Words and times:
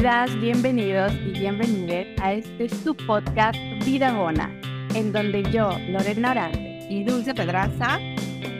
Bienvenidas, 0.00 0.40
bienvenidos 0.40 1.12
y 1.26 1.40
bienvenidas 1.40 2.06
a 2.22 2.32
este 2.32 2.68
su 2.68 2.94
podcast 2.94 3.58
Vida 3.84 4.12
Bona, 4.12 4.48
en 4.94 5.12
donde 5.12 5.42
yo, 5.50 5.76
Lorena 5.88 6.30
Orante 6.30 6.86
y 6.88 7.02
Dulce 7.02 7.34
Pedraza 7.34 7.98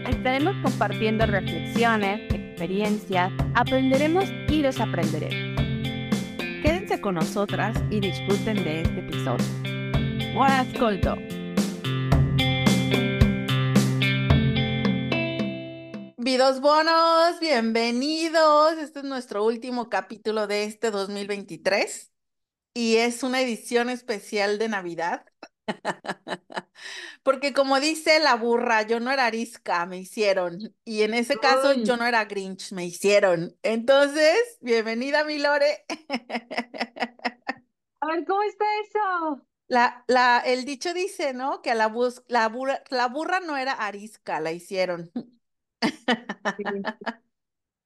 estaremos 0.09 0.57
compartiendo 0.65 1.27
reflexiones, 1.27 2.23
experiencias, 2.35 3.33
aprenderemos 3.55 4.25
y 4.49 4.63
desaprenderemos. 4.63 5.63
Quédense 6.65 7.01
con 7.01 7.15
nosotras 7.15 7.81
y 7.89 8.01
disfruten 8.01 8.57
de 8.65 8.83
este 8.83 8.99
episodio. 8.99 9.47
Buon 10.35 10.51
ascolto! 10.51 11.38
Vidos 16.29 16.61
bonos, 16.61 17.41
bienvenidos. 17.41 18.77
Este 18.77 18.99
es 18.99 19.05
nuestro 19.07 19.47
último 19.47 19.89
capítulo 19.89 20.47
de 20.47 20.65
este 20.65 20.91
2023 20.91 22.13
y 22.75 22.97
es 22.97 23.23
una 23.23 23.41
edición 23.41 23.89
especial 23.89 24.59
de 24.59 24.69
Navidad. 24.69 25.25
Porque 27.23 27.55
como 27.55 27.81
dice 27.81 28.21
la 28.21 28.35
burra, 28.35 28.83
yo 28.83 29.01
no 29.01 29.11
era 29.11 29.25
arisca, 29.25 29.87
me 29.87 29.97
hicieron. 29.97 30.77
Y 30.85 31.01
en 31.01 31.15
ese 31.15 31.39
caso 31.39 31.73
yo 31.73 31.97
no 31.97 32.05
era 32.05 32.27
Grinch, 32.27 32.73
me 32.73 32.85
hicieron. 32.85 33.57
Entonces, 33.63 34.59
bienvenida, 34.61 35.25
mi 35.25 35.39
Lore. 35.39 35.87
A 38.01 38.07
ver, 38.07 38.27
¿cómo 38.27 38.43
está 38.43 38.67
eso? 38.87 39.47
La, 39.67 40.05
la, 40.09 40.43
el 40.45 40.67
dicho 40.67 40.93
dice, 40.93 41.33
¿no? 41.33 41.63
Que 41.63 41.71
a 41.71 41.75
la, 41.75 41.87
bus, 41.87 42.23
la, 42.27 42.47
burra, 42.51 42.83
la 42.91 43.07
burra 43.09 43.41
no 43.41 43.57
era 43.57 43.73
arisca, 43.73 44.41
la 44.41 44.53
hicieron. 44.53 45.11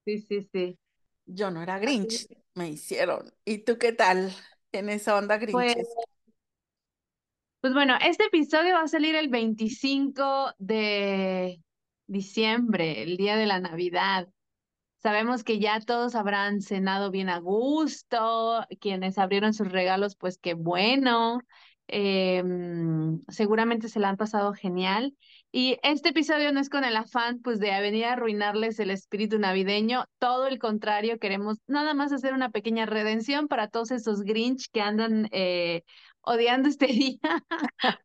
Sí, 0.04 0.18
sí, 0.18 0.48
sí. 0.52 0.78
Yo 1.26 1.50
no 1.50 1.62
era 1.62 1.78
Grinch, 1.78 2.26
me 2.54 2.68
hicieron. 2.68 3.32
¿Y 3.44 3.58
tú 3.58 3.78
qué 3.78 3.92
tal 3.92 4.34
en 4.72 4.88
esa 4.88 5.16
onda 5.16 5.38
Grinch? 5.38 5.52
Pues, 5.52 5.76
pues 7.60 7.74
bueno, 7.74 7.96
este 8.04 8.24
episodio 8.24 8.74
va 8.74 8.82
a 8.82 8.88
salir 8.88 9.14
el 9.14 9.28
25 9.28 10.52
de 10.58 11.62
diciembre, 12.06 13.02
el 13.02 13.16
día 13.16 13.36
de 13.36 13.46
la 13.46 13.60
Navidad. 13.60 14.28
Sabemos 14.98 15.42
que 15.44 15.58
ya 15.58 15.80
todos 15.80 16.14
habrán 16.14 16.60
cenado 16.60 17.10
bien 17.10 17.28
a 17.28 17.38
gusto, 17.38 18.64
quienes 18.80 19.18
abrieron 19.18 19.54
sus 19.54 19.70
regalos, 19.70 20.16
pues 20.16 20.38
qué 20.38 20.54
bueno. 20.54 21.40
Em, 21.94 23.20
seguramente 23.28 23.88
se 23.90 24.00
la 24.00 24.08
han 24.08 24.16
pasado 24.16 24.54
genial. 24.54 25.14
Y 25.52 25.78
este 25.82 26.08
episodio 26.08 26.50
no 26.50 26.58
es 26.60 26.70
con 26.70 26.84
el 26.84 26.96
afán 26.96 27.40
pues 27.42 27.58
de 27.60 27.68
venir 27.82 28.06
a 28.06 28.14
arruinarles 28.14 28.78
el 28.78 28.90
espíritu 28.90 29.38
navideño, 29.38 30.06
todo 30.18 30.46
el 30.46 30.58
contrario, 30.58 31.18
queremos 31.18 31.58
nada 31.66 31.92
más 31.92 32.10
hacer 32.12 32.32
una 32.32 32.48
pequeña 32.50 32.86
redención 32.86 33.46
para 33.46 33.68
todos 33.68 33.90
esos 33.90 34.22
Grinch 34.22 34.70
que 34.72 34.80
andan 34.80 35.28
eh, 35.32 35.82
odiando 36.22 36.70
este 36.70 36.86
día, 37.20 37.20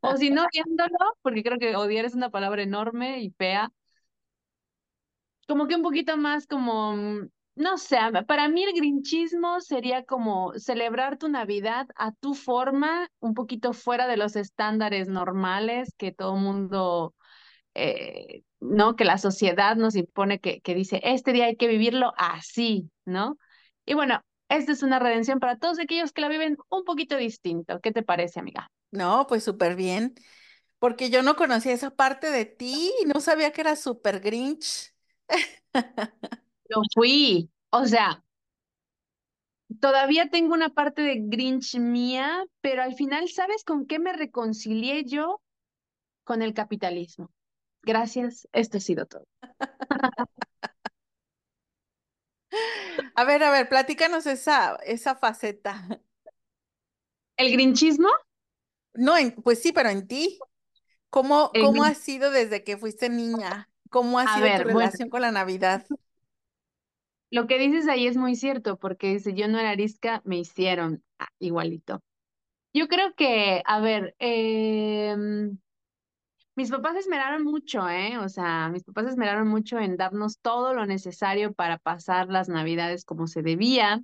o 0.01 0.17
si 0.17 0.31
no 0.31 0.43
odiándolo, 0.45 0.97
porque 1.21 1.41
creo 1.43 1.57
que 1.57 1.75
odiar 1.77 2.03
es 2.03 2.13
una 2.15 2.29
palabra 2.29 2.63
enorme 2.63 3.21
y 3.21 3.31
fea, 3.31 3.71
como 5.47 5.67
que 5.67 5.75
un 5.75 5.83
poquito 5.83 6.17
más 6.17 6.45
como, 6.45 6.93
mm, 6.93 7.29
no 7.57 7.77
sé, 7.77 7.97
para 8.27 8.47
mí 8.47 8.63
el 8.63 8.73
grinchismo 8.73 9.59
sería 9.61 10.03
como 10.03 10.53
celebrar 10.57 11.17
tu 11.17 11.27
Navidad 11.27 11.87
a 11.95 12.11
tu 12.11 12.33
forma, 12.33 13.09
un 13.19 13.33
poquito 13.33 13.73
fuera 13.73 14.07
de 14.07 14.17
los 14.17 14.35
estándares 14.35 15.07
normales 15.07 15.93
que 15.97 16.11
todo 16.11 16.35
mundo 16.35 17.15
eh, 17.73 18.43
¿no? 18.59 18.95
Que 18.95 19.05
la 19.05 19.17
sociedad 19.17 19.75
nos 19.75 19.95
impone 19.95 20.39
que, 20.39 20.61
que 20.61 20.73
dice, 20.73 20.99
este 21.03 21.31
día 21.31 21.45
hay 21.45 21.55
que 21.55 21.67
vivirlo 21.67 22.13
así, 22.17 22.89
¿no? 23.05 23.37
Y 23.85 23.93
bueno, 23.93 24.21
esta 24.49 24.71
es 24.71 24.81
una 24.83 24.99
redención 24.99 25.39
para 25.39 25.57
todos 25.57 25.79
aquellos 25.79 26.11
que 26.11 26.21
la 26.21 26.29
viven 26.29 26.57
un 26.69 26.83
poquito 26.83 27.17
distinto. 27.17 27.79
¿Qué 27.81 27.91
te 27.91 28.03
parece, 28.03 28.39
amiga? 28.39 28.71
No, 28.91 29.27
pues 29.27 29.43
súper 29.43 29.75
bien, 29.75 30.15
porque 30.79 31.09
yo 31.09 31.21
no 31.21 31.35
conocía 31.35 31.73
esa 31.73 31.95
parte 31.95 32.31
de 32.31 32.45
ti 32.45 32.91
y 33.01 33.05
no 33.05 33.19
sabía 33.19 33.51
que 33.51 33.61
era 33.61 33.75
súper 33.75 34.21
Grinch. 34.21 34.93
Lo 36.69 36.81
fui, 36.93 37.49
o 37.69 37.85
sea, 37.85 38.23
todavía 39.79 40.29
tengo 40.29 40.53
una 40.53 40.69
parte 40.69 41.01
de 41.01 41.21
Grinch 41.23 41.77
mía, 41.77 42.45
pero 42.61 42.83
al 42.83 42.95
final, 42.95 43.29
¿sabes 43.29 43.63
con 43.63 43.85
qué 43.85 43.99
me 43.99 44.13
reconcilié 44.13 45.03
yo? 45.05 45.41
Con 46.23 46.41
el 46.41 46.53
capitalismo. 46.53 47.31
Gracias, 47.83 48.47
esto 48.51 48.77
ha 48.77 48.81
sido 48.81 49.05
todo. 49.05 49.25
A 53.15 53.23
ver, 53.23 53.43
a 53.43 53.49
ver, 53.49 53.67
platícanos 53.67 54.27
esa, 54.27 54.75
esa 54.85 55.15
faceta. 55.15 55.87
¿El 57.37 57.51
grinchismo? 57.51 58.09
No, 58.93 59.13
pues 59.43 59.61
sí, 59.61 59.71
pero 59.71 59.89
en 59.89 60.07
ti. 60.07 60.39
¿Cómo, 61.09 61.51
cómo 61.51 61.83
ha 61.83 61.93
sido 61.93 62.31
desde 62.31 62.63
que 62.63 62.77
fuiste 62.77 63.09
niña? 63.09 63.69
¿Cómo 63.89 64.19
ha 64.19 64.27
sido 64.27 64.47
tu 64.55 64.63
relación 64.69 65.09
con 65.09 65.21
la 65.21 65.31
Navidad? 65.31 65.85
Lo 67.29 67.47
que 67.47 67.59
dices 67.59 67.87
ahí 67.87 68.07
es 68.07 68.17
muy 68.17 68.35
cierto, 68.35 68.77
porque 68.77 69.19
si 69.19 69.33
yo 69.33 69.47
no 69.47 69.59
era 69.59 69.71
arisca, 69.71 70.21
me 70.25 70.37
hicieron 70.37 71.03
ah, 71.19 71.27
igualito. 71.39 72.01
Yo 72.73 72.87
creo 72.87 73.13
que, 73.15 73.61
a 73.65 73.79
ver, 73.79 74.15
eh, 74.19 75.15
mis 76.55 76.71
papás 76.71 76.95
esmeraron 76.95 77.43
mucho, 77.43 77.87
¿eh? 77.89 78.17
O 78.17 78.29
sea, 78.29 78.69
mis 78.69 78.83
papás 78.83 79.07
esmeraron 79.07 79.47
mucho 79.47 79.77
en 79.79 79.95
darnos 79.95 80.39
todo 80.39 80.73
lo 80.73 80.85
necesario 80.85 81.53
para 81.53 81.77
pasar 81.77 82.29
las 82.29 82.49
navidades 82.49 83.05
como 83.05 83.27
se 83.27 83.43
debía. 83.43 84.01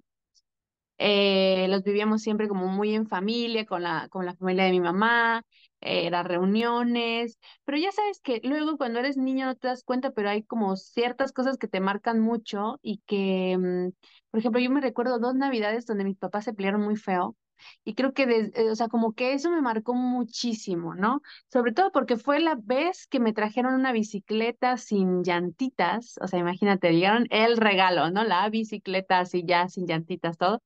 Eh, 1.00 1.68
los 1.70 1.84
vivíamos 1.84 2.22
siempre 2.22 2.48
como 2.48 2.68
muy 2.68 2.94
en 2.94 3.08
familia, 3.08 3.66
con 3.66 3.82
la, 3.84 4.08
con 4.10 4.26
la 4.26 4.36
familia 4.36 4.66
de 4.66 4.72
mi 4.72 4.80
mamá, 4.80 5.44
eh, 5.86 6.10
las 6.12 6.26
reuniones, 6.26 7.38
pero 7.66 7.78
ya 7.78 7.92
sabes 7.92 8.20
que 8.22 8.42
luego 8.44 8.78
cuando 8.78 9.00
eres 9.00 9.18
niño 9.18 9.46
no 9.46 9.56
te 9.56 9.68
das 9.68 9.84
cuenta, 9.84 10.12
pero 10.12 10.30
hay 10.30 10.44
como 10.44 10.76
ciertas 10.76 11.32
cosas 11.34 11.58
que 11.58 11.68
te 11.68 11.80
marcan 11.82 12.20
mucho 12.20 12.80
y 12.82 13.00
que, 13.06 13.58
mm, 13.58 13.92
por 14.32 14.40
ejemplo, 14.40 14.62
yo 14.62 14.70
me 14.72 14.82
recuerdo 14.82 15.20
dos 15.20 15.36
navidades 15.36 15.86
donde 15.86 16.04
mis 16.06 16.18
papás 16.18 16.46
se 16.46 16.54
pelearon 16.54 16.82
muy 16.82 16.96
feo 16.98 17.36
y 17.84 17.96
creo 17.96 18.14
que, 18.14 18.24
eh, 18.56 18.70
o 18.72 18.76
sea, 18.76 18.88
como 18.88 19.14
que 19.14 19.34
eso 19.34 19.50
me 19.52 19.62
marcó 19.62 19.94
muchísimo, 19.94 20.96
¿no? 20.96 21.22
Sobre 21.52 21.72
todo 21.74 21.92
porque 21.92 22.18
fue 22.18 22.40
la 22.40 22.56
vez 22.56 23.08
que 23.08 23.20
me 23.20 23.34
trajeron 23.34 23.74
una 23.76 23.92
bicicleta 23.92 24.78
sin 24.78 25.24
llantitas, 25.24 26.16
o 26.22 26.28
sea, 26.28 26.40
imagínate, 26.40 26.92
llegaron 26.94 27.28
el 27.30 27.58
regalo, 27.58 28.10
¿no? 28.12 28.24
La 28.24 28.50
bicicleta 28.50 29.20
así 29.20 29.44
ya, 29.46 29.68
sin 29.70 29.88
llantitas, 29.88 30.38
todo. 30.38 30.62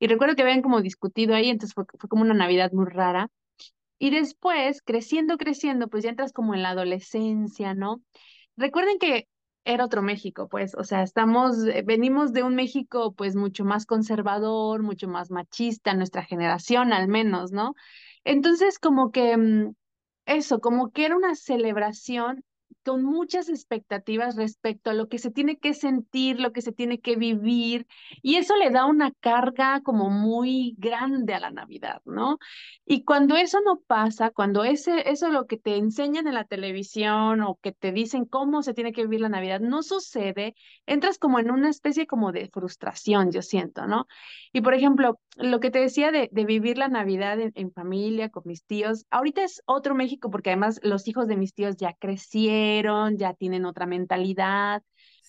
Y 0.00 0.06
recuerdo 0.08 0.36
que 0.36 0.42
habían 0.42 0.62
como 0.62 0.82
discutido 0.82 1.34
ahí, 1.34 1.50
entonces 1.50 1.74
fue, 1.74 1.84
fue 1.98 2.08
como 2.08 2.22
una 2.22 2.34
Navidad 2.34 2.72
muy 2.72 2.86
rara. 2.86 3.30
Y 3.98 4.10
después, 4.10 4.82
creciendo, 4.82 5.36
creciendo, 5.38 5.88
pues 5.88 6.04
ya 6.04 6.10
entras 6.10 6.32
como 6.32 6.54
en 6.54 6.62
la 6.62 6.70
adolescencia, 6.70 7.74
¿no? 7.74 8.00
Recuerden 8.56 8.98
que 8.98 9.28
era 9.64 9.84
otro 9.84 10.02
México, 10.02 10.48
pues, 10.48 10.74
o 10.76 10.84
sea, 10.84 11.02
estamos, 11.02 11.58
eh, 11.66 11.82
venimos 11.84 12.32
de 12.32 12.42
un 12.42 12.54
México 12.54 13.12
pues 13.12 13.36
mucho 13.36 13.64
más 13.64 13.84
conservador, 13.86 14.82
mucho 14.82 15.08
más 15.08 15.30
machista, 15.30 15.94
nuestra 15.94 16.24
generación 16.24 16.92
al 16.92 17.08
menos, 17.08 17.52
¿no? 17.52 17.74
Entonces, 18.24 18.78
como 18.78 19.10
que 19.10 19.36
mm, 19.36 19.74
eso, 20.26 20.60
como 20.60 20.90
que 20.90 21.06
era 21.06 21.16
una 21.16 21.34
celebración 21.34 22.44
con 22.88 23.04
muchas 23.04 23.50
expectativas 23.50 24.36
respecto 24.36 24.88
a 24.88 24.94
lo 24.94 25.08
que 25.08 25.18
se 25.18 25.30
tiene 25.30 25.58
que 25.58 25.74
sentir, 25.74 26.40
lo 26.40 26.52
que 26.52 26.62
se 26.62 26.72
tiene 26.72 27.00
que 27.00 27.16
vivir, 27.16 27.86
y 28.22 28.36
eso 28.36 28.56
le 28.56 28.70
da 28.70 28.86
una 28.86 29.12
carga 29.20 29.82
como 29.82 30.08
muy 30.08 30.74
grande 30.78 31.34
a 31.34 31.40
la 31.40 31.50
Navidad, 31.50 32.00
¿no? 32.06 32.38
Y 32.86 33.04
cuando 33.04 33.36
eso 33.36 33.60
no 33.60 33.80
pasa, 33.86 34.30
cuando 34.30 34.64
ese, 34.64 35.10
eso 35.10 35.28
lo 35.28 35.46
que 35.46 35.58
te 35.58 35.76
enseñan 35.76 36.26
en 36.28 36.34
la 36.34 36.44
televisión 36.44 37.42
o 37.42 37.58
que 37.60 37.72
te 37.72 37.92
dicen 37.92 38.24
cómo 38.24 38.62
se 38.62 38.72
tiene 38.72 38.92
que 38.92 39.02
vivir 39.02 39.20
la 39.20 39.28
Navidad 39.28 39.60
no 39.60 39.82
sucede, 39.82 40.54
entras 40.86 41.18
como 41.18 41.38
en 41.40 41.50
una 41.50 41.68
especie 41.68 42.06
como 42.06 42.32
de 42.32 42.48
frustración, 42.48 43.32
yo 43.32 43.42
siento, 43.42 43.86
¿no? 43.86 44.06
Y 44.50 44.62
por 44.62 44.72
ejemplo, 44.72 45.20
lo 45.36 45.60
que 45.60 45.70
te 45.70 45.80
decía 45.80 46.10
de, 46.10 46.30
de 46.32 46.44
vivir 46.46 46.78
la 46.78 46.88
Navidad 46.88 47.38
en, 47.38 47.52
en 47.54 47.70
familia, 47.70 48.30
con 48.30 48.44
mis 48.46 48.64
tíos, 48.64 49.04
ahorita 49.10 49.44
es 49.44 49.62
otro 49.66 49.94
México 49.94 50.30
porque 50.30 50.48
además 50.48 50.80
los 50.82 51.06
hijos 51.06 51.26
de 51.26 51.36
mis 51.36 51.52
tíos 51.52 51.76
ya 51.76 51.92
crecieron, 51.92 52.77
ya 53.16 53.34
tienen 53.34 53.64
otra 53.64 53.86
mentalidad. 53.86 54.82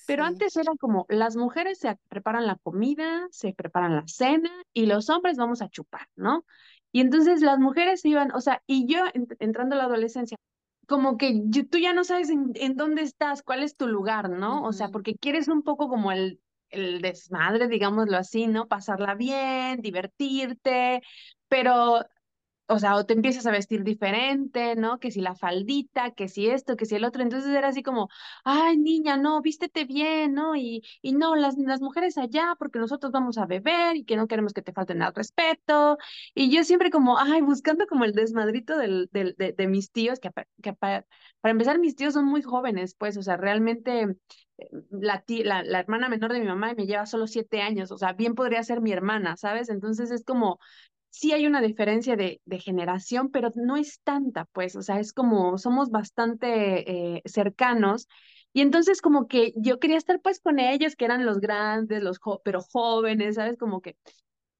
Pero 0.06 0.24
antes 0.24 0.56
era 0.56 0.72
como 0.80 1.06
las 1.08 1.36
mujeres 1.36 1.80
se 1.80 1.96
preparan 2.08 2.48
la 2.48 2.56
comida, 2.56 3.28
se 3.30 3.54
preparan 3.54 3.96
la 3.96 4.08
cena 4.08 4.50
y 4.74 4.88
los 4.88 5.10
hombres 5.10 5.38
vamos 5.38 5.62
a 5.62 5.70
chupar, 5.70 6.08
¿no? 6.16 6.46
Y 6.92 7.02
entonces 7.02 7.42
las 7.42 7.60
mujeres 7.60 8.04
iban, 8.06 8.32
o 8.34 8.42
sea, 8.42 8.64
y 8.66 8.88
yo 8.92 9.04
entrando 9.40 9.76
a 9.76 9.78
la 9.78 9.84
adolescencia, 9.84 10.38
como 10.88 11.18
que 11.18 11.44
tú 11.70 11.78
ya 11.78 11.94
no 11.94 12.04
sabes 12.04 12.32
en, 12.32 12.76
dónde 12.76 13.04
estás, 13.04 13.44
cuál 13.44 13.62
es 13.62 13.76
tu 13.78 13.88
lugar, 13.88 14.32
¿no? 14.32 14.64
O 14.64 14.74
sea, 14.74 14.90
porque 14.90 15.16
quieres 15.16 15.48
un 15.48 15.62
poco 15.62 15.88
como 15.88 16.12
el, 16.12 16.42
el 16.70 17.02
desmadre, 17.02 17.68
digámoslo 17.68 18.18
así, 18.18 18.48
¿no? 18.48 18.68
Pasarla 18.68 19.14
bien, 19.14 19.82
divertirte, 19.82 21.04
pero 21.48 22.04
o 22.70 22.80
sea, 22.80 22.96
o 22.96 23.06
te 23.06 23.14
empiezas 23.14 23.46
a 23.48 23.52
vestir 23.52 23.84
diferente, 23.84 24.76
¿no? 24.76 25.00
Que 25.00 25.12
si 25.12 25.22
la 25.22 25.36
faldita, 25.36 26.12
que 26.12 26.28
si 26.30 26.48
esto, 26.50 26.76
que 26.78 26.86
si 26.86 26.96
el 26.96 27.04
otro. 27.04 27.24
Entonces 27.24 27.52
era 27.52 27.70
así 27.70 27.84
como, 27.84 28.10
ay, 28.44 28.78
niña, 28.78 29.18
no, 29.18 29.42
vístete 29.42 29.86
bien, 29.86 30.34
¿no? 30.36 30.56
Y, 30.56 30.84
y 31.02 31.14
no, 31.14 31.36
las, 31.36 31.58
las 31.58 31.82
mujeres 31.82 32.18
allá, 32.18 32.56
porque 32.60 32.80
nosotros 32.80 33.12
vamos 33.12 33.38
a 33.40 33.46
beber 33.48 33.96
y 33.98 34.06
que 34.06 34.16
no 34.16 34.28
queremos 34.28 34.54
que 34.54 34.62
te 34.62 34.72
falten 34.74 35.02
al 35.02 35.16
respeto. 35.16 35.98
Y 36.36 36.52
yo 36.56 36.64
siempre 36.64 36.92
como, 36.92 37.18
ay, 37.18 37.42
buscando 37.42 37.88
como 37.88 38.06
el 38.06 38.14
desmadrito 38.14 38.78
del, 38.78 39.10
del, 39.12 39.36
de, 39.38 39.54
de 39.54 39.68
mis 39.68 39.92
tíos, 39.92 40.20
que, 40.20 40.30
que 40.62 40.74
para, 40.74 41.06
para 41.42 41.52
empezar, 41.52 41.80
mis 41.80 41.96
tíos 41.96 42.14
son 42.14 42.26
muy 42.26 42.42
jóvenes, 42.44 42.96
pues, 42.96 43.18
o 43.18 43.24
sea, 43.24 43.38
realmente 43.38 44.02
eh, 44.58 44.70
la, 44.92 45.22
tía, 45.22 45.44
la, 45.46 45.64
la 45.64 45.80
hermana 45.80 46.10
menor 46.10 46.34
de 46.34 46.40
mi 46.40 46.48
mamá 46.48 46.74
me 46.76 46.86
lleva 46.86 47.06
solo 47.06 47.28
siete 47.28 47.62
años, 47.62 47.92
o 47.92 47.98
sea, 47.98 48.14
bien 48.14 48.36
podría 48.36 48.64
ser 48.64 48.82
mi 48.82 48.92
hermana, 48.92 49.38
¿sabes? 49.38 49.70
Entonces 49.70 50.12
es 50.12 50.24
como 50.24 50.60
sí 51.10 51.32
hay 51.32 51.48
una 51.48 51.62
diferencia 51.62 52.16
de, 52.16 52.42
de, 52.46 52.60
generación, 52.60 53.30
pero 53.32 53.52
no 53.56 53.78
es 53.78 54.00
tanta, 54.04 54.46
pues, 54.46 54.76
o 54.76 54.82
sea, 54.82 55.00
es 55.00 55.14
como 55.14 55.58
somos 55.58 55.90
bastante 55.90 57.18
eh, 57.18 57.22
cercanos. 57.26 58.08
Y 58.54 58.62
entonces 58.62 59.02
como 59.02 59.28
que 59.28 59.54
yo 59.56 59.80
quería 59.80 59.98
estar 59.98 60.20
pues 60.22 60.40
con 60.40 60.60
ellos, 60.60 60.96
que 60.96 61.06
eran 61.06 61.26
los 61.26 61.40
grandes, 61.40 62.02
los 62.02 62.20
jo 62.20 62.42
pero 62.44 62.62
jóvenes, 62.62 63.36
¿sabes? 63.36 63.58
Como 63.58 63.82
que... 63.82 63.96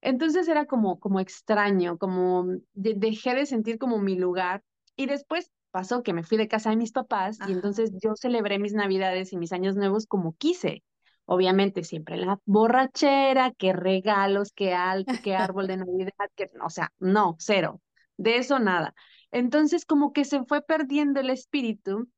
Entonces 0.02 0.48
era 0.48 0.66
como, 0.66 0.98
como 0.98 1.20
extraño, 1.20 1.98
como 1.98 2.46
de, 2.72 2.94
dejé 2.96 3.34
de 3.34 3.46
sentir 3.46 3.78
como 3.78 3.98
mi 3.98 4.16
lugar. 4.16 4.62
Y 4.96 5.06
después 5.06 5.50
pasó 5.70 6.02
que 6.02 6.12
me 6.12 6.22
fui 6.22 6.38
de 6.38 6.48
casa 6.48 6.70
de 6.70 6.76
mis 6.76 6.92
papás 6.92 7.38
y 7.48 7.52
entonces 7.52 7.92
yo 8.02 8.14
celebré 8.16 8.58
mis 8.58 8.72
navidades 8.72 9.32
y 9.32 9.36
mis 9.36 9.52
años 9.52 9.76
nuevos 9.76 10.06
como 10.06 10.34
quise. 10.34 10.82
Obviamente 11.32 11.84
siempre 11.84 12.16
la 12.16 12.40
borrachera, 12.44 13.52
qué 13.56 13.72
regalos, 13.72 14.52
qué, 14.52 14.74
al, 14.74 15.06
qué 15.22 15.36
árbol 15.36 15.68
de 15.68 15.76
Navidad, 15.76 16.12
que, 16.34 16.50
o 16.60 16.70
sea, 16.70 16.92
no, 16.98 17.36
cero, 17.38 17.80
de 18.16 18.38
eso 18.38 18.58
nada. 18.58 18.94
Entonces 19.30 19.84
como 19.86 20.12
que 20.12 20.24
se 20.24 20.42
fue 20.44 20.60
perdiendo 20.60 21.20
el 21.20 21.30
espíritu 21.30 22.08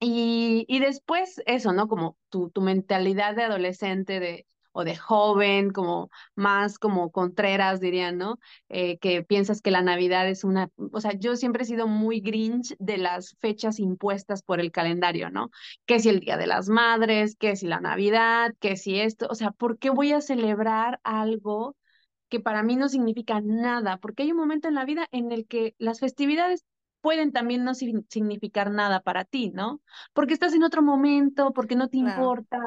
y, 0.00 0.64
y 0.68 0.80
después 0.80 1.40
eso, 1.46 1.72
¿no? 1.72 1.88
Como 1.88 2.18
tu, 2.28 2.50
tu 2.50 2.60
mentalidad 2.60 3.36
de 3.36 3.44
adolescente 3.44 4.20
de, 4.20 4.46
o 4.74 4.84
de 4.84 4.96
joven, 4.96 5.70
como 5.70 6.10
más 6.34 6.78
como 6.78 7.10
contreras, 7.10 7.80
dirían, 7.80 8.18
¿no? 8.18 8.38
Eh, 8.68 8.98
que 8.98 9.22
piensas 9.22 9.62
que 9.62 9.70
la 9.70 9.82
Navidad 9.82 10.28
es 10.28 10.44
una, 10.44 10.70
o 10.92 11.00
sea, 11.00 11.12
yo 11.12 11.36
siempre 11.36 11.62
he 11.62 11.66
sido 11.66 11.86
muy 11.86 12.20
grinch 12.20 12.76
de 12.78 12.98
las 12.98 13.36
fechas 13.40 13.78
impuestas 13.78 14.42
por 14.42 14.60
el 14.60 14.72
calendario, 14.72 15.30
¿no? 15.30 15.50
Que 15.86 16.00
si 16.00 16.08
el 16.08 16.20
Día 16.20 16.36
de 16.36 16.46
las 16.48 16.68
Madres, 16.68 17.36
que 17.36 17.56
si 17.56 17.66
la 17.66 17.80
Navidad, 17.80 18.54
que 18.60 18.76
si 18.76 19.00
esto, 19.00 19.28
o 19.30 19.34
sea, 19.34 19.52
¿por 19.52 19.78
qué 19.78 19.90
voy 19.90 20.12
a 20.12 20.20
celebrar 20.20 21.00
algo? 21.04 21.76
que 22.28 22.40
para 22.40 22.62
mí 22.64 22.74
no 22.76 22.88
significa 22.88 23.40
nada, 23.40 23.98
porque 23.98 24.24
hay 24.24 24.32
un 24.32 24.38
momento 24.38 24.66
en 24.66 24.74
la 24.74 24.84
vida 24.84 25.06
en 25.12 25.30
el 25.30 25.46
que 25.46 25.74
las 25.78 26.00
festividades 26.00 26.64
pueden 27.04 27.32
también 27.32 27.64
no 27.64 27.74
significar 27.74 28.70
nada 28.70 29.00
para 29.02 29.26
ti, 29.26 29.50
¿no? 29.54 29.82
Porque 30.14 30.32
estás 30.34 30.54
en 30.54 30.62
otro 30.64 30.82
momento, 30.82 31.52
porque 31.52 31.76
no 31.76 31.90
te 31.90 31.98
Claro, 31.98 31.98
importa, 31.98 32.58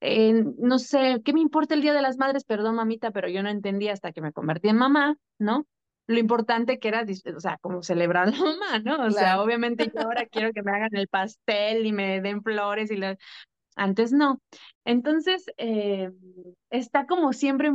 eh, 0.00 0.44
no 0.58 0.78
sé, 0.78 1.22
¿qué 1.24 1.32
me 1.32 1.40
importa 1.40 1.74
el 1.74 1.80
Día 1.82 1.94
de 1.94 2.02
las 2.02 2.18
Madres? 2.18 2.44
Perdón, 2.44 2.76
mamita, 2.76 3.10
pero 3.10 3.28
yo 3.28 3.42
no 3.42 3.48
entendí 3.48 3.88
hasta 3.88 4.12
que 4.12 4.20
me 4.20 4.32
convertí 4.32 4.68
en 4.68 4.76
mamá, 4.76 5.16
¿no? 5.38 5.66
Lo 6.06 6.18
importante 6.18 6.78
que 6.78 6.88
era, 6.88 7.06
o 7.36 7.40
sea, 7.40 7.56
como 7.62 7.82
celebrar 7.82 8.28
la 8.30 8.38
mamá, 8.38 8.78
¿no? 8.84 9.06
O 9.06 9.10
sea, 9.12 9.40
claro. 9.40 9.42
obviamente 9.42 9.90
yo 9.94 10.02
ahora 10.02 10.26
quiero 10.26 10.52
que 10.52 10.62
me 10.62 10.72
hagan 10.72 10.90
el 10.94 11.08
pastel 11.08 11.86
y 11.86 11.92
me 11.92 12.20
den 12.20 12.42
flores 12.42 12.90
y 12.90 12.96
lo... 12.96 13.14
Antes 13.76 14.12
no. 14.12 14.40
Entonces, 14.84 15.46
eh, 15.56 16.10
está 16.70 17.06
como 17.06 17.32
siempre 17.32 17.72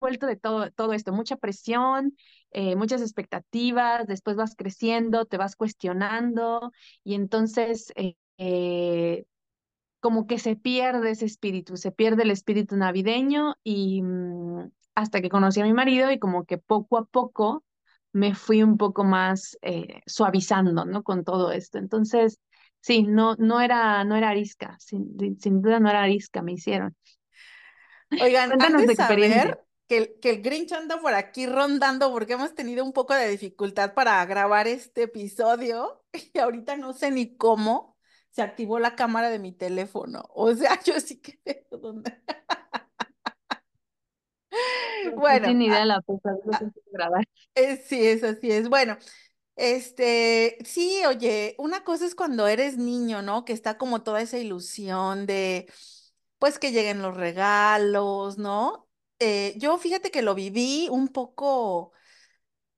vuelto 0.00 0.26
de 0.26 0.36
todo, 0.36 0.70
todo 0.72 0.92
esto, 0.92 1.12
mucha 1.12 1.36
presión, 1.36 2.16
eh, 2.52 2.76
muchas 2.76 3.00
expectativas, 3.02 4.06
después 4.06 4.36
vas 4.36 4.54
creciendo, 4.56 5.24
te 5.26 5.36
vas 5.36 5.56
cuestionando 5.56 6.72
y 7.04 7.14
entonces 7.14 7.92
eh, 7.96 8.16
eh, 8.38 9.24
como 10.00 10.26
que 10.26 10.38
se 10.38 10.56
pierde 10.56 11.10
ese 11.10 11.26
espíritu, 11.26 11.76
se 11.76 11.92
pierde 11.92 12.22
el 12.24 12.30
espíritu 12.30 12.76
navideño 12.76 13.56
y 13.62 14.02
mm, 14.02 14.70
hasta 14.94 15.20
que 15.20 15.28
conocí 15.28 15.60
a 15.60 15.64
mi 15.64 15.72
marido 15.72 16.10
y 16.10 16.18
como 16.18 16.44
que 16.44 16.58
poco 16.58 16.98
a 16.98 17.04
poco 17.04 17.64
me 18.12 18.34
fui 18.34 18.62
un 18.62 18.76
poco 18.76 19.04
más 19.04 19.56
suavizando, 20.04 20.84
¿no? 20.84 21.04
Con 21.04 21.22
todo 21.22 21.52
esto. 21.52 21.78
Entonces, 21.78 22.40
sí, 22.80 23.04
no, 23.04 23.36
no 23.36 23.60
era, 23.60 24.02
no 24.02 24.16
era 24.16 24.30
arisca, 24.30 24.76
sin, 24.80 25.38
sin 25.38 25.62
duda 25.62 25.78
no 25.78 25.88
era 25.88 26.02
arisca, 26.02 26.42
me 26.42 26.52
hicieron. 26.52 26.96
Oigan, 28.20 28.50
Cuéntanos 28.50 28.86
de 28.86 28.96
saber 28.96 29.60
que 29.90 29.98
el, 29.98 30.20
que 30.20 30.30
el 30.30 30.42
Grinch 30.42 30.70
anda 30.70 31.00
por 31.00 31.14
aquí 31.14 31.46
rondando 31.46 32.12
porque 32.12 32.34
hemos 32.34 32.54
tenido 32.54 32.84
un 32.84 32.92
poco 32.92 33.12
de 33.12 33.28
dificultad 33.28 33.92
para 33.92 34.24
grabar 34.24 34.68
este 34.68 35.02
episodio 35.02 36.04
y 36.32 36.38
ahorita 36.38 36.76
no 36.76 36.92
sé 36.92 37.10
ni 37.10 37.36
cómo 37.36 37.98
se 38.30 38.42
activó 38.42 38.78
la 38.78 38.94
cámara 38.94 39.30
de 39.30 39.40
mi 39.40 39.50
teléfono. 39.50 40.22
O 40.28 40.54
sea, 40.54 40.80
yo 40.84 41.00
sí 41.00 41.20
que. 41.20 41.40
No 41.72 42.04
Bueno, 45.16 45.46
tiene 45.46 45.64
idea 45.64 45.82
ah, 45.82 45.86
la 45.86 46.00
pesadilla 46.02 46.58
que 46.60 46.66
ah, 46.66 46.82
grabar. 46.92 47.28
eh, 47.56 47.76
sí, 47.84 48.06
es 48.06 48.22
así 48.22 48.52
es. 48.52 48.68
Bueno, 48.68 48.96
este, 49.56 50.58
sí, 50.64 51.02
oye, 51.04 51.56
una 51.58 51.82
cosa 51.82 52.06
es 52.06 52.14
cuando 52.14 52.46
eres 52.46 52.76
niño, 52.76 53.22
¿no? 53.22 53.44
Que 53.44 53.54
está 53.54 53.76
como 53.76 54.04
toda 54.04 54.22
esa 54.22 54.38
ilusión 54.38 55.26
de, 55.26 55.66
pues, 56.38 56.60
que 56.60 56.70
lleguen 56.70 57.02
los 57.02 57.16
regalos, 57.16 58.38
¿no? 58.38 58.86
Eh, 59.22 59.54
yo 59.58 59.76
fíjate 59.78 60.10
que 60.10 60.22
lo 60.22 60.34
viví 60.34 60.88
un 60.90 61.08
poco, 61.08 61.92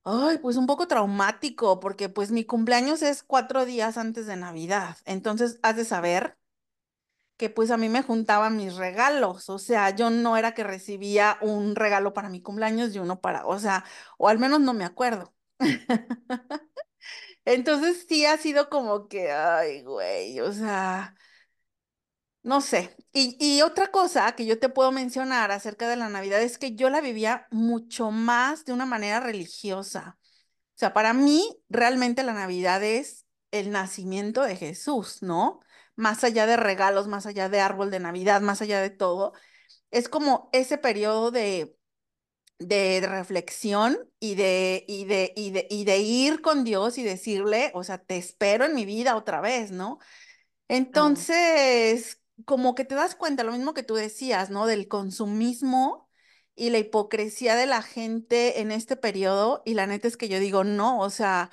ay, 0.04 0.38
pues 0.38 0.56
un 0.56 0.66
poco 0.66 0.88
traumático, 0.88 1.80
porque 1.80 2.08
pues 2.10 2.30
mi 2.32 2.44
cumpleaños 2.44 3.02
es 3.02 3.22
cuatro 3.24 3.64
días 3.66 3.98
antes 3.98 4.26
de 4.26 4.36
Navidad. 4.36 4.98
Entonces, 5.06 5.60
has 5.62 5.76
de 5.76 5.84
saber 5.86 6.38
que 7.36 7.50
pues 7.50 7.70
a 7.70 7.76
mí 7.76 7.88
me 7.88 8.02
juntaban 8.02 8.56
mis 8.56 8.76
regalos. 8.76 9.48
O 9.50 9.58
sea, 9.58 9.90
yo 9.90 10.10
no 10.10 10.36
era 10.36 10.54
que 10.54 10.64
recibía 10.64 11.38
un 11.40 11.74
regalo 11.76 12.12
para 12.14 12.28
mi 12.28 12.40
cumpleaños 12.42 12.94
y 12.94 12.98
uno 13.00 13.20
para, 13.20 13.46
o 13.46 13.58
sea, 13.58 13.84
o 14.18 14.28
al 14.28 14.38
menos 14.38 14.60
no 14.60 14.74
me 14.74 14.84
acuerdo. 14.84 15.34
Entonces 17.44 18.06
sí 18.08 18.24
ha 18.26 18.36
sido 18.38 18.68
como 18.70 19.08
que, 19.08 19.30
ay, 19.32 19.82
güey, 19.82 20.40
o 20.40 20.52
sea, 20.52 21.14
no 22.42 22.60
sé. 22.60 22.96
Y, 23.12 23.36
y 23.40 23.62
otra 23.62 23.90
cosa 23.90 24.32
que 24.34 24.46
yo 24.46 24.58
te 24.58 24.68
puedo 24.68 24.92
mencionar 24.92 25.50
acerca 25.50 25.88
de 25.88 25.96
la 25.96 26.08
Navidad 26.08 26.42
es 26.42 26.58
que 26.58 26.74
yo 26.74 26.90
la 26.90 27.00
vivía 27.00 27.46
mucho 27.50 28.10
más 28.10 28.64
de 28.64 28.72
una 28.72 28.86
manera 28.86 29.20
religiosa. 29.20 30.18
O 30.74 30.78
sea, 30.78 30.92
para 30.94 31.12
mí 31.12 31.44
realmente 31.68 32.22
la 32.24 32.32
Navidad 32.34 32.82
es 32.82 33.26
el 33.50 33.70
nacimiento 33.70 34.42
de 34.42 34.56
Jesús, 34.56 35.22
¿no? 35.22 35.60
Más 35.96 36.24
allá 36.24 36.46
de 36.46 36.56
regalos, 36.56 37.08
más 37.08 37.26
allá 37.26 37.48
de 37.48 37.60
árbol 37.60 37.90
de 37.90 38.00
Navidad, 38.00 38.40
más 38.40 38.62
allá 38.62 38.80
de 38.80 38.90
todo, 38.90 39.32
es 39.90 40.08
como 40.08 40.50
ese 40.52 40.78
periodo 40.78 41.30
de 41.30 41.76
de 42.58 43.00
reflexión 43.06 43.98
y 44.20 44.34
de, 44.36 44.84
y 44.88 45.04
de, 45.04 45.32
y 45.36 45.50
de, 45.50 45.66
y 45.70 45.84
de 45.84 45.98
ir 45.98 46.40
con 46.40 46.64
Dios 46.64 46.98
y 46.98 47.02
decirle, 47.02 47.70
o 47.74 47.82
sea, 47.84 47.98
te 47.98 48.16
espero 48.16 48.64
en 48.64 48.74
mi 48.74 48.84
vida 48.84 49.16
otra 49.16 49.40
vez, 49.40 49.70
¿no? 49.72 49.98
Entonces, 50.68 52.21
como 52.44 52.74
que 52.74 52.84
te 52.84 52.94
das 52.94 53.14
cuenta, 53.14 53.44
lo 53.44 53.52
mismo 53.52 53.74
que 53.74 53.82
tú 53.82 53.94
decías, 53.94 54.50
¿no? 54.50 54.66
Del 54.66 54.88
consumismo 54.88 56.08
y 56.54 56.70
la 56.70 56.78
hipocresía 56.78 57.56
de 57.56 57.66
la 57.66 57.82
gente 57.82 58.60
en 58.60 58.72
este 58.72 58.96
periodo, 58.96 59.62
y 59.64 59.74
la 59.74 59.86
neta 59.86 60.08
es 60.08 60.16
que 60.16 60.28
yo 60.28 60.38
digo, 60.40 60.64
no, 60.64 61.00
o 61.00 61.10
sea, 61.10 61.50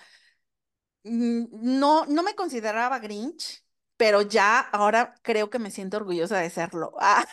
no, 1.04 2.06
no 2.06 2.24
me 2.24 2.36
consideraba 2.36 3.00
Grinch, 3.00 3.64
pero 3.98 4.22
ya 4.22 4.60
ahora 4.60 5.16
creo 5.24 5.50
que 5.50 5.60
me 5.60 5.72
siento 5.72 5.98
orgullosa 5.98 6.38
de 6.40 6.50
serlo. 6.50 6.94